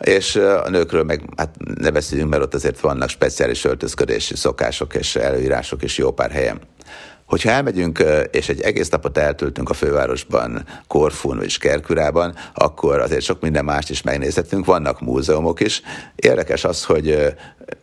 és 0.00 0.36
a 0.36 0.68
nőkről 0.70 1.02
meg 1.02 1.22
hát 1.36 1.54
ne 1.74 1.90
beszéljünk, 1.90 2.30
mert 2.30 2.42
ott 2.42 2.54
azért 2.54 2.80
vannak 2.80 3.08
speciális 3.08 3.64
öltözködési 3.64 4.36
szokások 4.36 4.94
és 4.94 5.16
előírások 5.16 5.82
is 5.82 5.98
jó 5.98 6.10
pár 6.10 6.30
helyen. 6.30 6.60
Hogyha 7.28 7.50
elmegyünk, 7.50 8.04
és 8.30 8.48
egy 8.48 8.60
egész 8.60 8.88
napot 8.88 9.18
eltöltünk 9.18 9.70
a 9.70 9.74
fővárosban, 9.74 10.64
Korfun 10.86 11.42
és 11.42 11.58
Kerkürában, 11.58 12.34
akkor 12.54 13.00
azért 13.00 13.24
sok 13.24 13.40
minden 13.40 13.64
mást 13.64 13.90
is 13.90 14.02
megnézhetünk, 14.02 14.64
vannak 14.64 15.00
múzeumok 15.00 15.60
is. 15.60 15.82
Érdekes 16.16 16.64
az, 16.64 16.84
hogy 16.84 17.36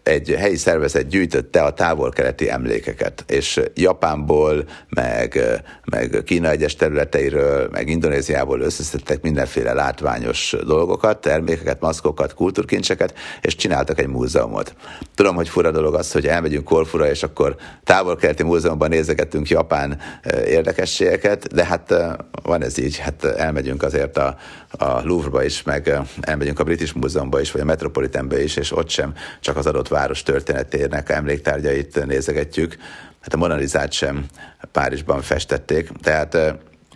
egy 0.03 0.35
helyi 0.37 0.55
szervezet 0.55 1.07
gyűjtötte 1.07 1.61
a 1.61 1.73
távol-keleti 1.73 2.49
emlékeket, 2.49 3.23
és 3.27 3.61
Japánból, 3.73 4.65
meg, 4.89 5.39
meg 5.85 6.21
Kína 6.25 6.49
egyes 6.49 6.75
területeiről, 6.75 7.69
meg 7.71 7.89
Indonéziából 7.89 8.59
összeszedtek 8.59 9.21
mindenféle 9.21 9.73
látványos 9.73 10.55
dolgokat, 10.65 11.21
termékeket, 11.21 11.81
maszkokat, 11.81 12.33
kultúrkincseket, 12.33 13.13
és 13.41 13.55
csináltak 13.55 13.99
egy 13.99 14.07
múzeumot. 14.07 14.75
Tudom, 15.15 15.35
hogy 15.35 15.49
fura 15.49 15.71
dolog 15.71 15.93
az, 15.93 16.11
hogy 16.11 16.27
elmegyünk 16.27 16.63
Korfura, 16.63 17.09
és 17.09 17.23
akkor 17.23 17.55
távol-keleti 17.83 18.43
múzeumban 18.43 18.91
nézegetünk 19.35 19.47
Japán 19.49 19.99
érdekességeket, 20.45 21.53
de 21.53 21.65
hát 21.65 21.93
van 22.43 22.63
ez 22.63 22.77
így, 22.77 22.97
hát 22.97 23.23
elmegyünk 23.23 23.83
azért 23.83 24.17
a, 24.17 24.37
a 24.71 25.01
Louvre-ba 25.03 25.43
is, 25.43 25.63
meg 25.63 25.99
elmegyünk 26.21 26.59
a 26.59 26.63
British 26.63 26.95
Múzeumba 26.95 27.39
is, 27.39 27.51
vagy 27.51 27.61
a 27.61 27.65
Metropolitanbe 27.65 28.43
is, 28.43 28.55
és 28.55 28.71
ott 28.71 28.89
sem 28.89 29.13
csak 29.39 29.57
az 29.57 29.65
adott 29.65 29.87
város 29.87 30.23
történetének 30.23 31.09
emléktárgyait 31.09 32.05
nézegetjük. 32.05 32.75
Hát 33.21 33.33
a 33.33 33.37
Monalizát 33.37 33.91
sem 33.91 34.25
Párizsban 34.71 35.21
festették, 35.21 35.89
tehát 36.01 36.37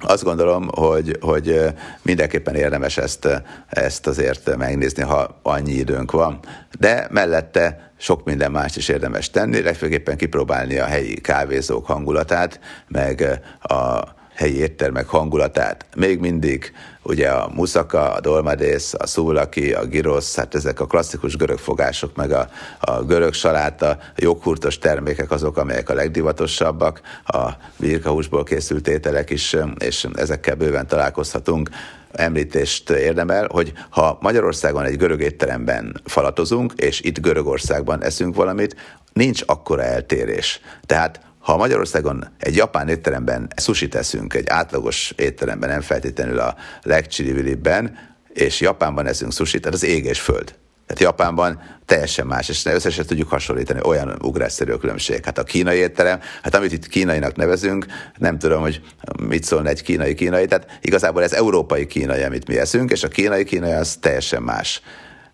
azt 0.01 0.23
gondolom, 0.23 0.67
hogy, 0.75 1.17
hogy 1.21 1.61
mindenképpen 2.01 2.55
érdemes 2.55 2.97
ezt, 2.97 3.27
ezt 3.67 4.07
azért 4.07 4.55
megnézni, 4.55 5.03
ha 5.03 5.39
annyi 5.43 5.73
időnk 5.73 6.11
van. 6.11 6.39
De 6.79 7.07
mellette 7.11 7.91
sok 7.97 8.23
minden 8.23 8.51
mást 8.51 8.77
is 8.77 8.87
érdemes 8.87 9.29
tenni, 9.29 9.61
legfőképpen 9.61 10.17
kipróbálni 10.17 10.77
a 10.77 10.85
helyi 10.85 11.21
kávézók 11.21 11.85
hangulatát, 11.85 12.59
meg 12.87 13.41
a 13.61 14.17
helyi 14.39 14.57
éttermek 14.57 15.07
hangulatát. 15.07 15.85
Még 15.95 16.19
mindig 16.19 16.71
ugye 17.03 17.29
a 17.29 17.49
muszaka, 17.53 18.13
a 18.13 18.19
dolmadész, 18.19 18.93
a 18.97 19.07
szulaki, 19.07 19.73
a 19.73 19.85
girosz, 19.85 20.35
hát 20.35 20.55
ezek 20.55 20.79
a 20.79 20.85
klasszikus 20.85 21.35
görög 21.35 21.57
fogások, 21.57 22.15
meg 22.15 22.31
a, 22.31 22.49
a 22.79 23.03
görög 23.03 23.33
saláta, 23.33 23.89
a 23.89 23.97
joghurtos 24.15 24.77
termékek 24.77 25.31
azok, 25.31 25.57
amelyek 25.57 25.89
a 25.89 25.93
legdivatosabbak, 25.93 27.01
a 27.25 27.49
virkahúsból 27.77 28.43
készült 28.43 28.87
ételek 28.87 29.29
is, 29.29 29.55
és 29.77 30.07
ezekkel 30.13 30.55
bőven 30.55 30.87
találkozhatunk 30.87 31.69
említést 32.11 32.89
érdemel, 32.89 33.47
hogy 33.51 33.73
ha 33.89 34.17
Magyarországon 34.21 34.85
egy 34.85 34.97
görög 34.97 35.21
étteremben 35.21 36.01
falatozunk, 36.05 36.73
és 36.75 37.01
itt 37.01 37.19
Görögországban 37.19 38.03
eszünk 38.03 38.35
valamit, 38.35 38.75
nincs 39.13 39.43
akkora 39.45 39.83
eltérés. 39.83 40.61
Tehát 40.85 41.19
ha 41.49 41.57
Magyarországon 41.57 42.27
egy 42.39 42.55
japán 42.55 42.87
étteremben 42.87 43.47
sushi 43.55 43.87
teszünk, 43.87 44.33
egy 44.33 44.47
átlagos 44.47 45.13
étteremben, 45.15 45.69
nem 45.69 45.81
feltétlenül 45.81 46.39
a 46.39 46.55
legcsilivilibben, 46.83 47.97
és 48.33 48.61
Japánban 48.61 49.05
eszünk 49.05 49.33
sushi, 49.33 49.59
tehát 49.59 49.73
az 49.73 49.83
ég 49.83 50.05
és 50.05 50.19
föld. 50.19 50.55
Tehát 50.87 51.03
Japánban 51.03 51.61
teljesen 51.85 52.27
más, 52.27 52.49
és 52.49 52.65
össze 52.65 52.89
sem 52.89 53.05
tudjuk 53.05 53.29
hasonlítani, 53.29 53.79
olyan 53.83 54.17
ugrásszerű 54.21 54.71
a 54.71 54.77
különbség. 54.77 55.25
Hát 55.25 55.37
a 55.37 55.43
kínai 55.43 55.77
étterem, 55.77 56.19
hát 56.43 56.55
amit 56.55 56.71
itt 56.71 56.87
kínainak 56.87 57.35
nevezünk, 57.35 57.85
nem 58.17 58.37
tudom, 58.37 58.61
hogy 58.61 58.81
mit 59.21 59.43
szólna 59.43 59.69
egy 59.69 59.81
kínai 59.81 60.13
kínai, 60.13 60.45
tehát 60.45 60.77
igazából 60.81 61.23
ez 61.23 61.33
európai 61.33 61.85
kínai, 61.85 62.23
amit 62.23 62.47
mi 62.47 62.57
eszünk, 62.57 62.91
és 62.91 63.03
a 63.03 63.07
kínai 63.07 63.43
kínai 63.43 63.71
az 63.71 63.95
teljesen 63.95 64.41
más. 64.41 64.81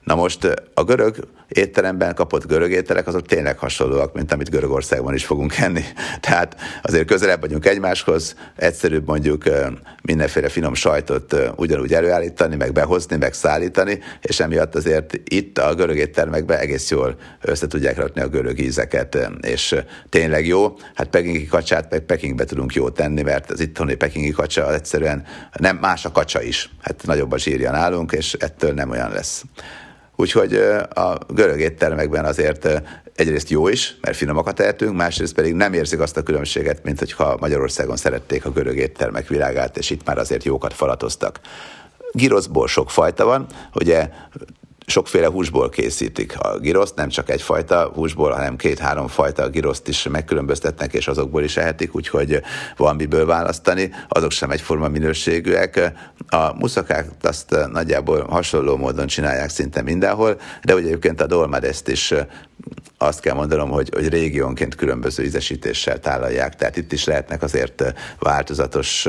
Na 0.03 0.15
most 0.15 0.53
a 0.73 0.83
görög 0.83 1.27
étteremben 1.47 2.15
kapott 2.15 2.47
görög 2.47 2.71
ételek, 2.71 3.07
azok 3.07 3.25
tényleg 3.25 3.57
hasonlóak, 3.57 4.13
mint 4.13 4.31
amit 4.31 4.49
Görögországban 4.49 5.13
is 5.13 5.25
fogunk 5.25 5.57
enni. 5.57 5.83
Tehát 6.19 6.55
azért 6.81 7.07
közelebb 7.07 7.41
vagyunk 7.41 7.65
egymáshoz, 7.65 8.35
egyszerűbb 8.55 9.07
mondjuk 9.07 9.43
mindenféle 10.01 10.49
finom 10.49 10.73
sajtot 10.73 11.35
ugyanúgy 11.55 11.93
előállítani, 11.93 12.55
meg 12.55 12.73
behozni, 12.73 13.15
meg 13.15 13.33
szállítani, 13.33 13.99
és 14.21 14.39
emiatt 14.39 14.75
azért 14.75 15.19
itt 15.23 15.57
a 15.57 15.75
görög 15.75 15.97
éttermekben 15.97 16.57
egész 16.57 16.89
jól 16.89 17.15
össze 17.41 17.67
tudják 17.67 17.97
rakni 17.97 18.21
a 18.21 18.27
görög 18.27 18.59
ízeket, 18.59 19.17
és 19.41 19.75
tényleg 20.09 20.47
jó. 20.47 20.75
Hát 20.93 21.07
pekingi 21.07 21.45
kacsát 21.45 21.91
meg 21.91 21.99
Pekingbe 21.99 22.43
tudunk 22.43 22.73
jó 22.73 22.89
tenni, 22.89 23.21
mert 23.21 23.51
az 23.51 23.59
itthoni 23.59 23.95
pekingi 23.95 24.31
kacsa 24.31 24.73
egyszerűen 24.73 25.23
nem 25.59 25.77
más 25.77 26.05
a 26.05 26.11
kacsa 26.11 26.41
is. 26.41 26.69
Hát 26.81 27.03
nagyobb 27.05 27.31
a 27.31 27.37
zsírja 27.37 27.71
nálunk, 27.71 28.11
és 28.11 28.33
ettől 28.33 28.73
nem 28.73 28.89
olyan 28.89 29.11
lesz. 29.11 29.43
Úgyhogy 30.15 30.53
a 30.93 31.17
görög 31.27 31.59
éttermekben 31.59 32.25
azért 32.25 32.67
egyrészt 33.15 33.49
jó 33.49 33.67
is, 33.67 33.97
mert 34.01 34.17
finomakat 34.17 34.55
tehetünk, 34.55 34.95
másrészt 34.95 35.33
pedig 35.33 35.53
nem 35.53 35.73
érzik 35.73 35.99
azt 35.99 36.17
a 36.17 36.23
különbséget, 36.23 36.83
mint 36.83 36.99
hogyha 36.99 37.37
Magyarországon 37.39 37.95
szerették 37.95 38.45
a 38.45 38.51
görög 38.51 38.77
éttermek 38.77 39.27
világát, 39.27 39.77
és 39.77 39.89
itt 39.89 40.05
már 40.05 40.17
azért 40.17 40.43
jókat 40.43 40.73
falatoztak. 40.73 41.39
Giroszból 42.11 42.67
sok 42.67 42.91
fajta 42.91 43.25
van, 43.25 43.45
ugye 43.73 44.09
sokféle 44.85 45.27
húsból 45.27 45.69
készítik 45.69 46.39
a 46.39 46.57
giroszt, 46.59 46.95
nem 46.95 47.09
csak 47.09 47.29
egyfajta 47.29 47.91
húsból, 47.93 48.31
hanem 48.31 48.55
két-három 48.55 49.07
fajta 49.07 49.49
giroszt 49.49 49.87
is 49.87 50.07
megkülönböztetnek, 50.07 50.93
és 50.93 51.07
azokból 51.07 51.43
is 51.43 51.57
ehetik, 51.57 51.95
úgyhogy 51.95 52.41
van 52.77 52.95
miből 52.95 53.25
választani, 53.25 53.91
azok 54.07 54.31
sem 54.31 54.51
egyforma 54.51 54.87
minőségűek. 54.87 55.91
A 56.27 56.53
muszakák 56.53 57.09
azt 57.21 57.55
nagyjából 57.71 58.25
hasonló 58.29 58.77
módon 58.77 59.07
csinálják 59.07 59.49
szinte 59.49 59.81
mindenhol, 59.81 60.39
de 60.63 60.73
ugye 60.73 60.85
egyébként 60.85 61.21
a 61.21 61.27
dolmadeszt 61.27 61.87
is 61.87 62.13
azt 62.97 63.19
kell 63.19 63.35
mondanom, 63.35 63.69
hogy, 63.69 63.89
hogy 63.93 64.09
régiónként 64.09 64.75
különböző 64.75 65.23
ízesítéssel 65.23 65.99
tálalják, 65.99 66.55
tehát 66.55 66.77
itt 66.77 66.91
is 66.91 67.05
lehetnek 67.05 67.41
azért 67.43 67.93
változatos 68.19 69.07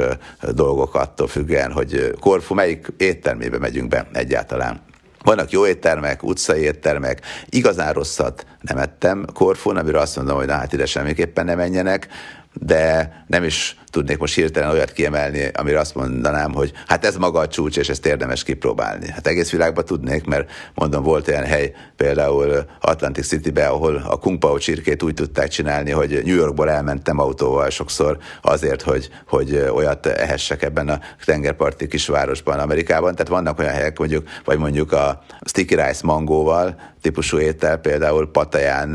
dolgok 0.51 0.95
attól 0.95 1.27
függően, 1.27 1.73
hogy 1.73 2.15
Korfu 2.21 2.55
melyik 2.55 2.87
éttermébe 2.97 3.59
megyünk 3.59 3.89
be 3.89 4.09
egyáltalán. 4.13 4.86
Vannak 5.27 5.51
jó 5.51 5.67
éttermek, 5.67 6.23
utcai 6.23 6.61
éttermek, 6.61 7.21
igazán 7.49 7.93
rosszat 7.93 8.47
nem 8.61 8.79
ettem. 8.79 9.27
Korfun, 9.33 9.77
amiről 9.77 10.01
azt 10.01 10.17
mondom, 10.17 10.37
hogy 10.37 10.47
na 10.47 10.53
hát 10.53 10.73
ide 10.73 10.87
semmiképpen 10.87 11.45
nem 11.45 11.57
menjenek, 11.57 12.09
de 12.53 13.13
nem 13.27 13.45
is 13.45 13.77
tudnék 13.97 14.19
most 14.19 14.35
hirtelen 14.35 14.71
olyat 14.71 14.93
kiemelni, 14.93 15.51
amire 15.55 15.79
azt 15.79 15.95
mondanám, 15.95 16.53
hogy 16.53 16.73
hát 16.87 17.05
ez 17.05 17.17
maga 17.17 17.39
a 17.39 17.49
csúcs, 17.49 17.77
és 17.77 17.89
ezt 17.89 18.07
érdemes 18.07 18.43
kipróbálni. 18.43 19.09
Hát 19.09 19.27
egész 19.27 19.51
világban 19.51 19.85
tudnék, 19.85 20.25
mert 20.25 20.51
mondom, 20.75 21.03
volt 21.03 21.29
olyan 21.29 21.45
hely, 21.45 21.73
például 21.97 22.65
Atlantic 22.81 23.27
City-be, 23.27 23.67
ahol 23.67 24.03
a 24.09 24.17
Kung 24.17 24.39
Pao 24.39 24.59
csirkét 24.59 25.03
úgy 25.03 25.15
tudták 25.15 25.49
csinálni, 25.49 25.91
hogy 25.91 26.23
New 26.25 26.35
Yorkból 26.35 26.71
elmentem 26.71 27.19
autóval 27.19 27.71
sokszor 27.71 28.19
azért, 28.43 28.83
hogy, 28.83 29.09
hogy 29.27 29.67
olyat 29.75 30.07
ehessek 30.07 30.63
ebben 30.63 30.89
a 30.89 31.01
tengerparti 31.25 31.87
kisvárosban, 31.87 32.59
Amerikában. 32.59 33.13
Tehát 33.13 33.29
vannak 33.29 33.59
olyan 33.59 33.73
helyek, 33.73 33.99
mondjuk, 33.99 34.29
vagy 34.45 34.59
mondjuk 34.59 34.93
a 34.93 35.23
sticky 35.45 35.75
rice 35.75 36.01
mangóval, 36.03 36.95
típusú 37.01 37.39
étel, 37.39 37.77
például 37.77 38.31
Pataján 38.31 38.95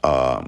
a 0.00 0.42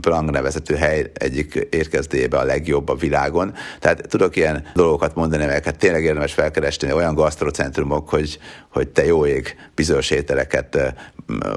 Plang 0.00 0.30
nevezető 0.30 0.74
hely 0.74 1.10
egyik 1.14 1.66
érkezdébe 1.70 2.38
a 2.38 2.44
legjobb 2.44 2.88
a 2.88 2.94
világon. 3.26 3.54
Tehát 3.78 4.08
tudok 4.08 4.36
ilyen 4.36 4.64
dolgokat 4.74 5.14
mondani, 5.14 5.42
amelyeket 5.42 5.78
tényleg 5.78 6.04
érdemes 6.04 6.32
felkeresni, 6.32 6.92
olyan 6.92 7.14
gasztrocentrumok, 7.14 8.08
hogy, 8.08 8.38
hogy 8.72 8.88
te 8.88 9.04
jó 9.04 9.26
ég 9.26 9.56
bizonyos 9.74 10.10
ételeket 10.10 10.94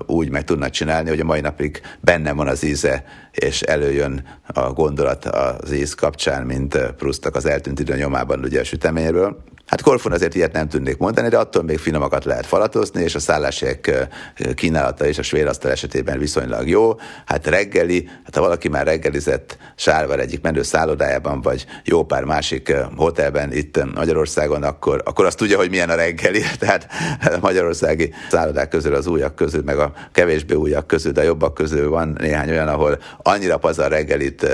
úgy 0.06 0.30
meg 0.30 0.44
tudnak 0.44 0.70
csinálni, 0.70 1.10
hogy 1.10 1.20
a 1.20 1.26
mai 1.26 1.42
napig 1.42 1.82
bennem 2.00 2.36
van 2.36 2.48
az 2.48 2.64
íze, 2.64 3.04
és 3.32 3.62
előjön 3.62 4.24
a 4.48 4.74
gondolat 4.74 5.26
az 5.26 5.72
íz 5.72 5.94
kapcsán, 5.94 6.46
mint 6.46 6.78
Prusztak 6.98 7.36
az 7.36 7.46
eltűnt 7.46 7.80
idő 7.80 7.96
nyomában 7.96 8.44
ugye 8.44 8.60
a 8.60 8.64
süteményről. 8.64 9.44
Hát 9.70 9.82
Korfun 9.82 10.12
azért 10.12 10.36
ilyet 10.36 10.52
nem 10.52 10.68
tudnék 10.68 10.98
mondani, 10.98 11.30
de 11.30 11.38
attól 11.38 11.64
még 11.64 11.78
finomakat 11.78 12.26
lehet 12.26 12.46
falatozni, 12.46 13.04
és 13.04 13.16
a 13.16 13.20
szállásiek 13.20 14.08
kínálata 14.56 15.06
és 15.06 15.18
a 15.18 15.22
svérasztal 15.24 15.72
esetében 15.72 16.20
viszonylag 16.20 16.68
jó. 16.68 16.96
Hát 17.26 17.48
reggeli, 17.48 18.10
hát 18.24 18.36
ha 18.36 18.42
valaki 18.42 18.68
már 18.68 18.86
reggelizett 18.86 19.58
Sárvár 19.76 20.20
egyik 20.20 20.42
menő 20.42 20.62
szállodájában, 20.62 21.42
vagy 21.42 21.66
jó 21.84 22.06
pár 22.06 22.24
másik 22.24 22.74
hotelben 22.96 23.54
itt 23.54 23.94
Magyarországon, 23.96 24.64
akkor, 24.64 25.02
akkor 25.06 25.26
azt 25.26 25.38
tudja, 25.38 25.58
hogy 25.58 25.70
milyen 25.70 25.90
a 25.90 25.96
reggeli. 25.96 26.42
Tehát 26.60 26.88
a 27.22 27.38
magyarországi 27.42 28.14
szállodák 28.30 28.70
közül, 28.70 28.94
az 28.94 29.08
újak 29.08 29.36
közül, 29.36 29.59
meg 29.66 29.80
a 29.80 29.94
kevésbé 30.12 30.54
újak 30.54 30.96
de 30.96 31.22
a 31.22 31.24
jobbak 31.24 31.54
közül 31.54 31.90
van 31.90 32.16
néhány 32.20 32.50
olyan, 32.50 32.68
ahol 32.68 32.98
annyira 33.18 33.58
pazar 33.58 33.90
reggelit 33.90 34.48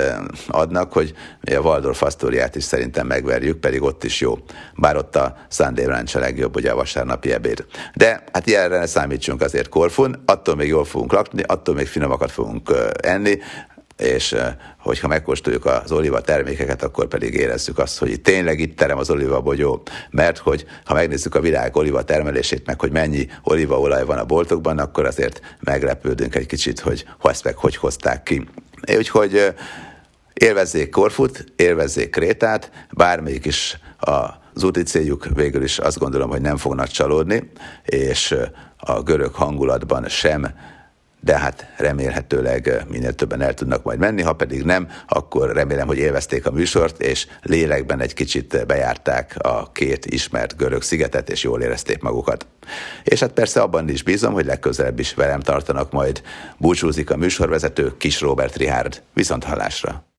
adnak, 0.48 0.94
hogy 0.94 1.14
a 1.42 1.60
Waldorf 1.60 2.04
Astoriát 2.04 2.56
is 2.56 2.64
szerintem 2.64 3.08
megverjük, 3.08 3.60
pedig 3.60 3.82
ott 3.82 4.04
is 4.04 4.22
jó. 4.22 4.38
Bár 4.76 4.98
ott 4.98 5.16
a 5.16 5.36
Sunday 5.50 5.86
Ranch 5.86 6.18
a 6.18 6.20
legjobb, 6.20 6.56
ugye 6.56 6.72
a 6.72 6.76
vasárnapi 6.76 7.32
ebéd. 7.32 7.66
De 7.94 8.24
hát 8.32 8.48
ilyenre 8.48 8.86
számítsunk 8.86 9.42
azért 9.42 9.70
Korfun, 9.70 10.24
attól 10.26 10.56
még 10.56 10.68
jól 10.68 10.86
fogunk 10.86 11.12
lakni, 11.12 11.44
attól 11.44 11.76
még 11.76 11.88
finomakat 11.88 12.32
fogunk 12.32 12.74
enni, 13.02 13.40
és 13.98 14.36
hogyha 14.80 15.08
megkóstoljuk 15.08 15.66
az 15.66 15.92
oliva 15.92 16.22
termékeket, 16.22 16.84
akkor 16.84 17.08
pedig 17.08 17.34
érezzük 17.34 17.78
azt, 17.80 17.98
hogy 17.98 18.22
tényleg 18.22 18.60
itt 18.60 18.78
terem 18.78 18.98
az 18.98 19.10
oliva 19.10 19.42
bogyó, 19.42 19.82
mert 20.10 20.38
hogy 20.38 20.66
ha 20.86 20.94
megnézzük 20.94 21.36
a 21.36 21.40
világ 21.40 21.76
oliva 21.76 22.04
termelését, 22.04 22.66
meg 22.66 22.80
hogy 22.80 22.92
mennyi 22.92 23.28
olívaolaj 23.44 24.06
van 24.06 24.18
a 24.18 24.26
boltokban, 24.26 24.78
akkor 24.78 25.06
azért 25.06 25.42
meglepődünk 25.60 26.36
egy 26.36 26.46
kicsit, 26.46 26.80
hogy 26.80 27.06
ezt 27.22 27.44
meg 27.44 27.56
hogy 27.56 27.76
hozták 27.76 28.24
ki. 28.24 28.48
Úgyhogy 28.98 29.54
élvezzék 30.34 30.90
Korfut, 30.90 31.46
élvezzék 31.56 32.10
Krétát, 32.10 32.72
bármelyik 32.92 33.46
is 33.46 33.80
az 34.00 34.64
úti 34.64 34.84
céljuk 34.84 35.28
végül 35.34 35.64
is 35.64 35.80
azt 35.80 36.00
gondolom, 36.00 36.30
hogy 36.30 36.42
nem 36.42 36.58
fognak 36.58 36.88
csalódni, 36.88 37.52
és 37.86 38.36
a 38.78 39.02
görög 39.02 39.34
hangulatban 39.34 40.08
sem, 40.08 40.56
de 41.26 41.38
hát 41.38 41.74
remélhetőleg 41.78 42.86
minél 42.90 43.14
többen 43.14 43.42
el 43.42 43.54
tudnak 43.54 43.84
majd 43.84 44.00
menni, 44.00 44.22
ha 44.22 44.34
pedig 44.34 44.64
nem, 44.64 44.88
akkor 45.08 45.52
remélem, 45.52 45.88
hogy 45.88 45.98
élvezték 45.98 46.46
a 46.46 46.52
műsort, 46.52 47.02
és 47.02 47.28
lélekben 47.42 48.02
egy 48.02 48.14
kicsit 48.14 48.66
bejárták 48.68 49.36
a 49.38 49.72
két 49.72 50.06
ismert 50.06 50.58
görög 50.58 50.82
szigetet, 50.82 51.30
és 51.30 51.44
jól 51.44 51.62
érezték 51.62 52.02
magukat. 52.02 52.48
És 53.04 53.20
hát 53.20 53.32
persze 53.32 53.62
abban 53.62 53.90
is 53.90 54.04
bízom, 54.04 54.34
hogy 54.34 54.46
legközelebb 54.46 55.00
is 55.00 55.14
velem 55.14 55.40
tartanak 55.40 55.92
majd. 55.92 56.22
Búcsúzik 56.58 57.10
a 57.10 57.18
műsorvezető 57.18 57.98
Kis 57.98 58.22
Robert 58.22 58.56
Rihárd. 58.56 59.02
Viszont 59.14 59.44
hallásra! 59.44 60.15